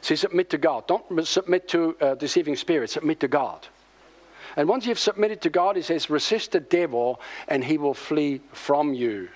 See, 0.02 0.14
submit 0.14 0.50
to 0.50 0.58
God. 0.58 0.86
Don't 0.86 1.26
submit 1.26 1.66
to 1.70 1.96
uh, 2.00 2.14
deceiving 2.14 2.54
spirits, 2.54 2.92
submit 2.92 3.18
to 3.20 3.28
God. 3.28 3.66
And 4.56 4.68
once 4.68 4.86
you've 4.86 5.00
submitted 5.00 5.40
to 5.42 5.50
God, 5.50 5.74
he 5.74 5.82
says, 5.82 6.08
resist 6.08 6.52
the 6.52 6.60
devil 6.60 7.20
and 7.48 7.64
he 7.64 7.76
will 7.76 7.94
flee 7.94 8.40
from 8.52 8.94
you. 8.94 9.30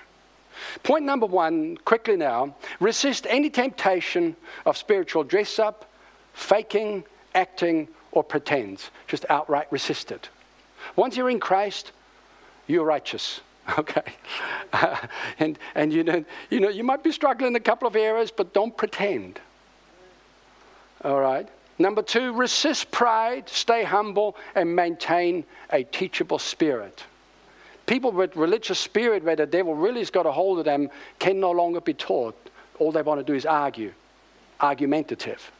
Point 0.82 1.04
number 1.04 1.26
one, 1.26 1.76
quickly 1.84 2.16
now 2.16 2.54
resist 2.80 3.26
any 3.28 3.50
temptation 3.50 4.36
of 4.66 4.76
spiritual 4.76 5.24
dress 5.24 5.58
up, 5.58 5.90
faking, 6.32 7.04
acting, 7.34 7.88
or 8.12 8.22
pretend. 8.22 8.82
Just 9.06 9.26
outright 9.28 9.66
resist 9.70 10.12
it. 10.12 10.28
Once 10.96 11.16
you're 11.16 11.30
in 11.30 11.40
Christ, 11.40 11.92
you're 12.66 12.84
righteous. 12.84 13.40
Okay. 13.78 14.02
Uh, 14.74 14.94
and 15.38 15.58
and 15.74 15.90
you, 15.90 16.04
know, 16.04 16.22
you 16.50 16.60
know, 16.60 16.68
you 16.68 16.84
might 16.84 17.02
be 17.02 17.10
struggling 17.10 17.52
in 17.52 17.56
a 17.56 17.60
couple 17.60 17.88
of 17.88 17.96
areas, 17.96 18.30
but 18.30 18.52
don't 18.52 18.76
pretend. 18.76 19.40
All 21.02 21.18
right. 21.18 21.48
Number 21.78 22.02
two, 22.02 22.34
resist 22.34 22.90
pride, 22.90 23.48
stay 23.48 23.82
humble, 23.82 24.36
and 24.54 24.76
maintain 24.76 25.44
a 25.70 25.82
teachable 25.82 26.38
spirit. 26.38 27.04
People 27.86 28.12
with 28.12 28.34
religious 28.36 28.78
spirit, 28.78 29.22
where 29.24 29.36
the 29.36 29.46
devil 29.46 29.74
really 29.74 30.00
has 30.00 30.10
got 30.10 30.26
a 30.26 30.32
hold 30.32 30.58
of 30.58 30.64
them, 30.64 30.88
can 31.18 31.38
no 31.38 31.50
longer 31.50 31.80
be 31.80 31.94
taught. 31.94 32.34
All 32.78 32.92
they 32.92 33.02
want 33.02 33.20
to 33.20 33.24
do 33.24 33.34
is 33.34 33.44
argue, 33.46 33.92
argumentative. 34.60 35.50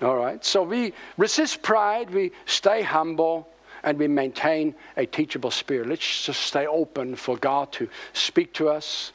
All 0.00 0.16
right? 0.16 0.44
So 0.44 0.62
we 0.62 0.92
resist 1.18 1.62
pride, 1.62 2.10
we 2.10 2.32
stay 2.46 2.82
humble, 2.82 3.48
and 3.82 3.98
we 3.98 4.08
maintain 4.08 4.74
a 4.96 5.06
teachable 5.06 5.50
spirit. 5.50 5.88
Let's 5.88 6.24
just 6.24 6.40
stay 6.40 6.66
open 6.66 7.16
for 7.16 7.36
God 7.36 7.72
to 7.72 7.88
speak 8.12 8.52
to 8.54 8.68
us 8.68 9.12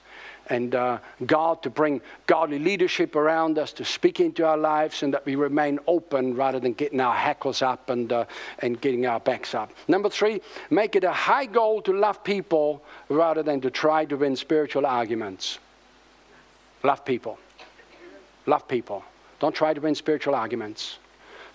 and 0.49 0.75
uh, 0.75 0.99
God 1.25 1.63
to 1.63 1.69
bring 1.69 2.01
godly 2.27 2.59
leadership 2.59 3.15
around 3.15 3.57
us 3.57 3.73
to 3.73 3.85
speak 3.85 4.19
into 4.19 4.45
our 4.45 4.57
lives 4.57 5.03
and 5.03 5.13
that 5.13 5.25
we 5.25 5.35
remain 5.35 5.79
open 5.87 6.35
rather 6.35 6.59
than 6.59 6.73
getting 6.73 6.99
our 6.99 7.15
hackles 7.15 7.61
up 7.61 7.89
and, 7.89 8.11
uh, 8.11 8.25
and 8.59 8.79
getting 8.81 9.05
our 9.05 9.19
backs 9.19 9.55
up. 9.55 9.71
Number 9.87 10.09
three, 10.09 10.41
make 10.69 10.95
it 10.95 11.03
a 11.03 11.11
high 11.11 11.45
goal 11.45 11.81
to 11.83 11.93
love 11.93 12.23
people 12.23 12.83
rather 13.09 13.43
than 13.43 13.61
to 13.61 13.71
try 13.71 14.05
to 14.05 14.15
win 14.15 14.35
spiritual 14.35 14.85
arguments. 14.85 15.59
Love 16.83 17.03
people. 17.03 17.39
Love 18.45 18.67
people. 18.67 19.03
Don't 19.39 19.55
try 19.55 19.73
to 19.73 19.81
win 19.81 19.95
spiritual 19.95 20.35
arguments. 20.35 20.99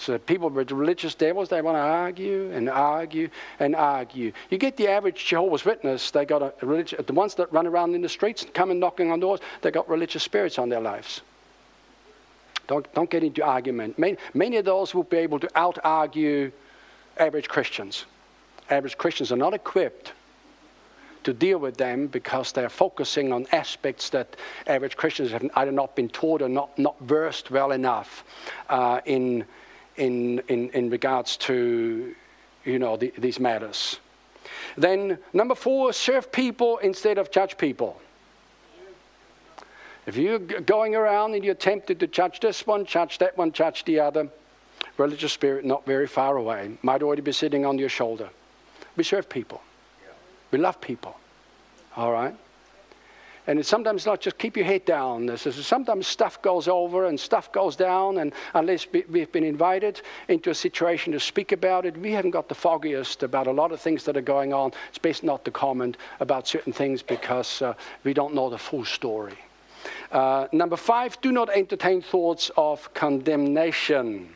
So 0.00 0.16
people 0.16 0.48
religious 0.48 1.14
devils, 1.14 1.50
they 1.50 1.60
want 1.60 1.76
to 1.76 1.80
argue 1.80 2.50
and 2.52 2.70
argue 2.70 3.28
and 3.58 3.76
argue. 3.76 4.32
You 4.48 4.56
get 4.56 4.78
the 4.78 4.88
average 4.88 5.26
Jehovah's 5.26 5.66
Witness, 5.66 6.10
they 6.10 6.24
got 6.24 6.40
a, 6.40 6.54
religious, 6.62 7.04
the 7.06 7.12
ones 7.12 7.34
that 7.34 7.52
run 7.52 7.66
around 7.66 7.94
in 7.94 8.00
the 8.00 8.08
streets 8.08 8.46
and 8.70 8.80
knocking 8.80 9.12
on 9.12 9.20
doors, 9.20 9.40
they 9.60 9.70
got 9.70 9.86
religious 9.90 10.22
spirits 10.22 10.58
on 10.58 10.70
their 10.70 10.80
lives. 10.80 11.20
Don't, 12.66 12.90
don't 12.94 13.10
get 13.10 13.22
into 13.22 13.44
argument. 13.44 13.98
Many, 13.98 14.16
many 14.32 14.56
of 14.56 14.64
those 14.64 14.94
will 14.94 15.02
be 15.02 15.18
able 15.18 15.38
to 15.38 15.50
out 15.54 15.78
argue 15.84 16.50
average 17.18 17.48
Christians. 17.48 18.06
Average 18.70 18.96
Christians 18.96 19.30
are 19.30 19.36
not 19.36 19.52
equipped 19.52 20.14
to 21.24 21.34
deal 21.34 21.58
with 21.58 21.76
them 21.76 22.06
because 22.06 22.52
they're 22.52 22.70
focusing 22.70 23.34
on 23.34 23.46
aspects 23.52 24.08
that 24.08 24.34
average 24.66 24.96
Christians 24.96 25.30
have 25.32 25.44
either 25.56 25.72
not 25.72 25.94
been 25.94 26.08
taught 26.08 26.40
or 26.40 26.48
not, 26.48 26.78
not 26.78 26.98
versed 27.00 27.50
well 27.50 27.72
enough 27.72 28.24
uh, 28.70 29.02
in 29.04 29.44
in, 30.00 30.38
in, 30.48 30.70
in 30.70 30.90
regards 30.90 31.36
to, 31.36 32.14
you 32.64 32.78
know, 32.78 32.96
the, 32.96 33.12
these 33.18 33.38
matters. 33.38 34.00
Then, 34.76 35.18
number 35.32 35.54
four, 35.54 35.92
serve 35.92 36.32
people 36.32 36.78
instead 36.78 37.18
of 37.18 37.30
judge 37.30 37.58
people. 37.58 38.00
If 40.06 40.16
you're 40.16 40.38
going 40.38 40.96
around 40.96 41.34
and 41.34 41.44
you're 41.44 41.54
tempted 41.54 42.00
to 42.00 42.06
judge 42.06 42.40
this 42.40 42.66
one, 42.66 42.86
judge 42.86 43.18
that 43.18 43.36
one, 43.36 43.52
judge 43.52 43.84
the 43.84 44.00
other, 44.00 44.28
religious 44.96 45.34
spirit 45.34 45.64
not 45.64 45.84
very 45.84 46.06
far 46.06 46.36
away, 46.38 46.78
might 46.82 47.02
already 47.02 47.22
be 47.22 47.32
sitting 47.32 47.66
on 47.66 47.78
your 47.78 47.90
shoulder. 47.90 48.30
We 48.96 49.04
serve 49.04 49.28
people. 49.28 49.60
We 50.50 50.58
love 50.58 50.80
people. 50.80 51.16
All 51.96 52.10
right? 52.10 52.34
And 53.46 53.58
it's 53.58 53.68
sometimes 53.68 54.06
not 54.06 54.20
just 54.20 54.38
keep 54.38 54.56
your 54.56 54.66
head 54.66 54.84
down. 54.84 55.36
Sometimes 55.36 56.06
stuff 56.06 56.40
goes 56.42 56.68
over 56.68 57.06
and 57.06 57.18
stuff 57.18 57.50
goes 57.52 57.74
down, 57.74 58.18
and 58.18 58.32
unless 58.54 58.86
we've 58.92 59.32
been 59.32 59.44
invited 59.44 60.02
into 60.28 60.50
a 60.50 60.54
situation 60.54 61.12
to 61.12 61.20
speak 61.20 61.52
about 61.52 61.86
it, 61.86 61.96
we 61.96 62.12
haven't 62.12 62.32
got 62.32 62.48
the 62.48 62.54
foggiest 62.54 63.22
about 63.22 63.46
a 63.46 63.52
lot 63.52 63.72
of 63.72 63.80
things 63.80 64.04
that 64.04 64.16
are 64.16 64.22
going 64.22 64.52
on. 64.52 64.72
It's 64.88 64.98
best 64.98 65.24
not 65.24 65.44
to 65.46 65.50
comment 65.50 65.96
about 66.20 66.46
certain 66.46 66.72
things 66.72 67.02
because 67.02 67.62
uh, 67.62 67.74
we 68.04 68.12
don't 68.12 68.34
know 68.34 68.50
the 68.50 68.58
full 68.58 68.84
story. 68.84 69.38
Uh, 70.12 70.46
number 70.52 70.76
five, 70.76 71.20
do 71.20 71.32
not 71.32 71.48
entertain 71.50 72.02
thoughts 72.02 72.50
of 72.56 72.92
condemnation. 72.94 74.28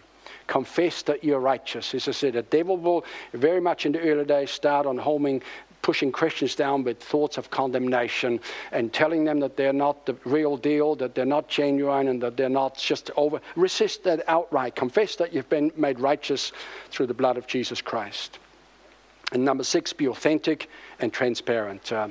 Confess 0.46 1.02
that 1.02 1.24
you're 1.24 1.40
righteous. 1.40 1.94
As 1.94 2.08
I 2.08 2.12
said, 2.12 2.34
the 2.34 2.42
devil 2.42 2.76
will 2.76 3.04
very 3.32 3.60
much 3.60 3.86
in 3.86 3.92
the 3.92 4.00
early 4.00 4.24
days 4.24 4.50
start 4.50 4.86
on 4.86 4.98
homing 4.98 5.42
pushing 5.84 6.10
Christians 6.10 6.54
down 6.54 6.82
with 6.82 6.98
thoughts 6.98 7.36
of 7.36 7.50
condemnation 7.50 8.40
and 8.72 8.90
telling 8.90 9.22
them 9.22 9.38
that 9.40 9.54
they're 9.54 9.70
not 9.70 10.06
the 10.06 10.16
real 10.24 10.56
deal, 10.56 10.94
that 10.96 11.14
they're 11.14 11.26
not 11.26 11.46
genuine, 11.46 12.08
and 12.08 12.22
that 12.22 12.38
they're 12.38 12.48
not 12.48 12.78
just 12.78 13.10
over. 13.16 13.38
Resist 13.54 14.02
that 14.04 14.24
outright. 14.26 14.74
Confess 14.74 15.14
that 15.16 15.34
you've 15.34 15.50
been 15.50 15.70
made 15.76 16.00
righteous 16.00 16.52
through 16.90 17.06
the 17.06 17.14
blood 17.14 17.36
of 17.36 17.46
Jesus 17.46 17.82
Christ. 17.82 18.38
And 19.32 19.44
number 19.44 19.62
six, 19.62 19.92
be 19.92 20.08
authentic 20.08 20.70
and 21.00 21.12
transparent. 21.12 21.92
Uh, 21.92 22.08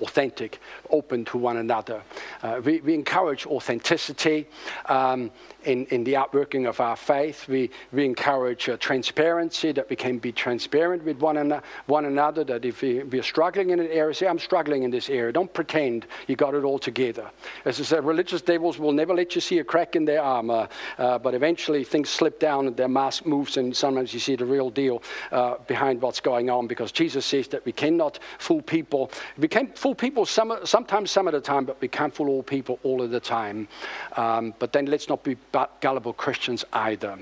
authentic, 0.00 0.60
open 0.90 1.24
to 1.26 1.38
one 1.38 1.58
another. 1.58 2.02
Uh, 2.42 2.60
we, 2.64 2.80
we, 2.80 2.94
encourage 2.94 3.46
authenticity 3.46 4.46
um, 4.86 5.30
in, 5.64 5.86
in 5.86 6.04
the 6.04 6.16
outworking 6.16 6.66
of 6.66 6.80
our 6.80 6.96
faith. 6.96 7.46
We, 7.48 7.70
we 7.92 8.04
encourage 8.04 8.68
uh, 8.68 8.76
transparency, 8.78 9.72
that 9.72 9.88
we 9.88 9.96
can 9.96 10.18
be 10.18 10.32
transparent 10.32 11.04
with 11.04 11.18
one, 11.20 11.36
an- 11.36 11.62
one 11.86 12.06
another, 12.06 12.44
that 12.44 12.64
if 12.64 12.82
we, 12.82 13.02
we, 13.04 13.18
are 13.18 13.24
struggling 13.24 13.70
in 13.70 13.80
an 13.80 13.88
area, 13.88 14.14
say, 14.14 14.26
I'm 14.26 14.38
struggling 14.38 14.82
in 14.82 14.90
this 14.90 15.08
area. 15.08 15.32
Don't 15.32 15.52
pretend 15.52 16.06
you 16.26 16.36
got 16.36 16.54
it 16.54 16.64
all 16.64 16.78
together. 16.78 17.30
As 17.64 17.80
I 17.80 17.84
said, 17.84 18.04
religious 18.04 18.42
devils 18.42 18.78
will 18.78 18.92
never 18.92 19.14
let 19.14 19.34
you 19.34 19.40
see 19.40 19.58
a 19.58 19.64
crack 19.64 19.94
in 19.94 20.04
their 20.04 20.22
armor, 20.22 20.68
uh, 20.98 21.18
but 21.18 21.34
eventually 21.34 21.84
things 21.84 22.08
slip 22.08 22.40
down 22.40 22.66
and 22.66 22.76
their 22.76 22.88
mask 22.88 23.26
moves, 23.26 23.56
and 23.56 23.76
sometimes 23.76 24.12
you 24.12 24.20
see 24.20 24.36
the 24.36 24.44
real 24.44 24.70
deal 24.70 25.02
uh, 25.30 25.56
behind 25.66 26.00
what's 26.00 26.20
going 26.20 26.50
on 26.50 26.66
because 26.66 26.92
Jesus 26.92 27.24
says 27.24 27.48
that 27.48 27.64
we 27.64 27.72
cannot 27.72 28.18
fool 28.38 28.62
people. 28.62 29.10
We 29.38 29.48
can 29.48 29.71
fool 29.78 29.94
people 29.94 30.26
some, 30.26 30.58
sometimes 30.64 31.10
some 31.10 31.26
of 31.26 31.32
the 31.32 31.40
time, 31.40 31.64
but 31.64 31.80
we 31.80 31.88
can't 31.88 32.14
fool 32.14 32.28
all 32.28 32.42
people 32.42 32.78
all 32.82 33.02
of 33.02 33.10
the 33.10 33.20
time. 33.20 33.68
Um, 34.16 34.54
but 34.58 34.72
then 34.72 34.86
let's 34.86 35.08
not 35.08 35.22
be 35.22 35.36
gullible 35.80 36.12
Christians 36.12 36.64
either. 36.72 37.18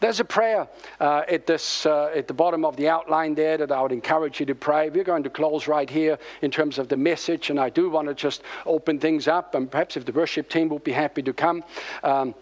There's 0.00 0.20
a 0.20 0.24
prayer 0.24 0.68
uh, 1.00 1.22
at, 1.28 1.46
this, 1.46 1.86
uh, 1.86 2.10
at 2.14 2.28
the 2.28 2.34
bottom 2.34 2.64
of 2.64 2.76
the 2.76 2.88
outline 2.88 3.34
there 3.34 3.56
that 3.58 3.70
I 3.72 3.82
would 3.82 3.92
encourage 3.92 4.40
you 4.40 4.46
to 4.46 4.54
pray. 4.54 4.90
We're 4.90 5.04
going 5.04 5.22
to 5.24 5.30
close 5.30 5.66
right 5.66 5.88
here 5.88 6.18
in 6.42 6.50
terms 6.50 6.78
of 6.78 6.88
the 6.88 6.96
message, 6.96 7.50
and 7.50 7.58
I 7.60 7.70
do 7.70 7.90
want 7.90 8.08
to 8.08 8.14
just 8.14 8.42
open 8.66 8.98
things 8.98 9.28
up, 9.28 9.54
and 9.54 9.70
perhaps 9.70 9.96
if 9.96 10.04
the 10.04 10.12
worship 10.12 10.48
team 10.48 10.68
will 10.68 10.78
be 10.78 10.92
happy 10.92 11.22
to 11.22 11.32
come. 11.32 11.64
Um, 12.02 12.34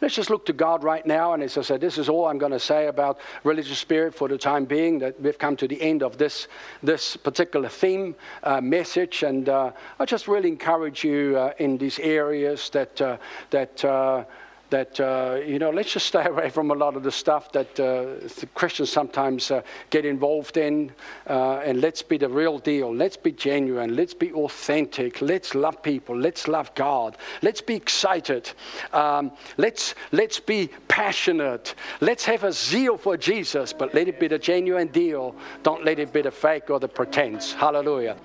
Let's 0.00 0.14
just 0.14 0.28
look 0.28 0.44
to 0.46 0.52
God 0.52 0.82
right 0.82 1.06
now. 1.06 1.32
And 1.32 1.42
as 1.42 1.56
I 1.56 1.62
said, 1.62 1.80
this 1.80 1.98
is 1.98 2.08
all 2.08 2.26
I'm 2.26 2.38
going 2.38 2.52
to 2.52 2.58
say 2.58 2.88
about 2.88 3.20
religious 3.42 3.78
spirit 3.78 4.14
for 4.14 4.28
the 4.28 4.36
time 4.36 4.64
being, 4.64 4.98
that 4.98 5.18
we've 5.20 5.38
come 5.38 5.56
to 5.56 5.68
the 5.68 5.80
end 5.80 6.02
of 6.02 6.18
this, 6.18 6.48
this 6.82 7.16
particular 7.16 7.68
theme 7.68 8.14
uh, 8.42 8.60
message. 8.60 9.22
And 9.22 9.48
uh, 9.48 9.72
I 9.98 10.04
just 10.04 10.28
really 10.28 10.48
encourage 10.48 11.04
you 11.04 11.38
uh, 11.38 11.52
in 11.58 11.78
these 11.78 11.98
areas 12.00 12.68
that, 12.70 13.00
uh, 13.00 13.16
that 13.50 13.84
uh, 13.84 14.24
that, 14.74 14.98
uh, 14.98 15.38
you 15.46 15.60
know, 15.60 15.70
let's 15.70 15.92
just 15.92 16.06
stay 16.06 16.24
away 16.32 16.50
from 16.50 16.72
a 16.72 16.74
lot 16.74 16.96
of 16.96 17.04
the 17.04 17.12
stuff 17.12 17.52
that 17.52 17.78
uh, 17.78 18.26
the 18.40 18.48
Christians 18.54 18.90
sometimes 18.90 19.52
uh, 19.52 19.62
get 19.90 20.04
involved 20.04 20.56
in. 20.56 20.90
Uh, 21.28 21.58
and 21.64 21.80
let's 21.80 22.02
be 22.02 22.18
the 22.18 22.28
real 22.28 22.58
deal. 22.58 22.92
Let's 22.92 23.16
be 23.16 23.30
genuine. 23.30 23.94
Let's 23.94 24.14
be 24.14 24.32
authentic. 24.32 25.22
Let's 25.22 25.54
love 25.54 25.80
people. 25.80 26.18
Let's 26.18 26.48
love 26.48 26.74
God. 26.74 27.16
Let's 27.40 27.60
be 27.60 27.76
excited. 27.76 28.50
Um, 28.92 29.30
let's, 29.58 29.94
let's 30.10 30.40
be 30.40 30.68
passionate. 30.88 31.76
Let's 32.00 32.24
have 32.24 32.42
a 32.42 32.52
zeal 32.52 32.98
for 32.98 33.16
Jesus, 33.16 33.72
but 33.72 33.94
let 33.94 34.08
it 34.08 34.18
be 34.18 34.26
the 34.26 34.40
genuine 34.40 34.88
deal. 34.88 35.36
Don't 35.62 35.84
let 35.84 36.00
it 36.00 36.12
be 36.12 36.22
the 36.22 36.32
fake 36.32 36.68
or 36.68 36.80
the 36.80 36.88
pretense. 36.88 37.52
Hallelujah. 37.52 38.16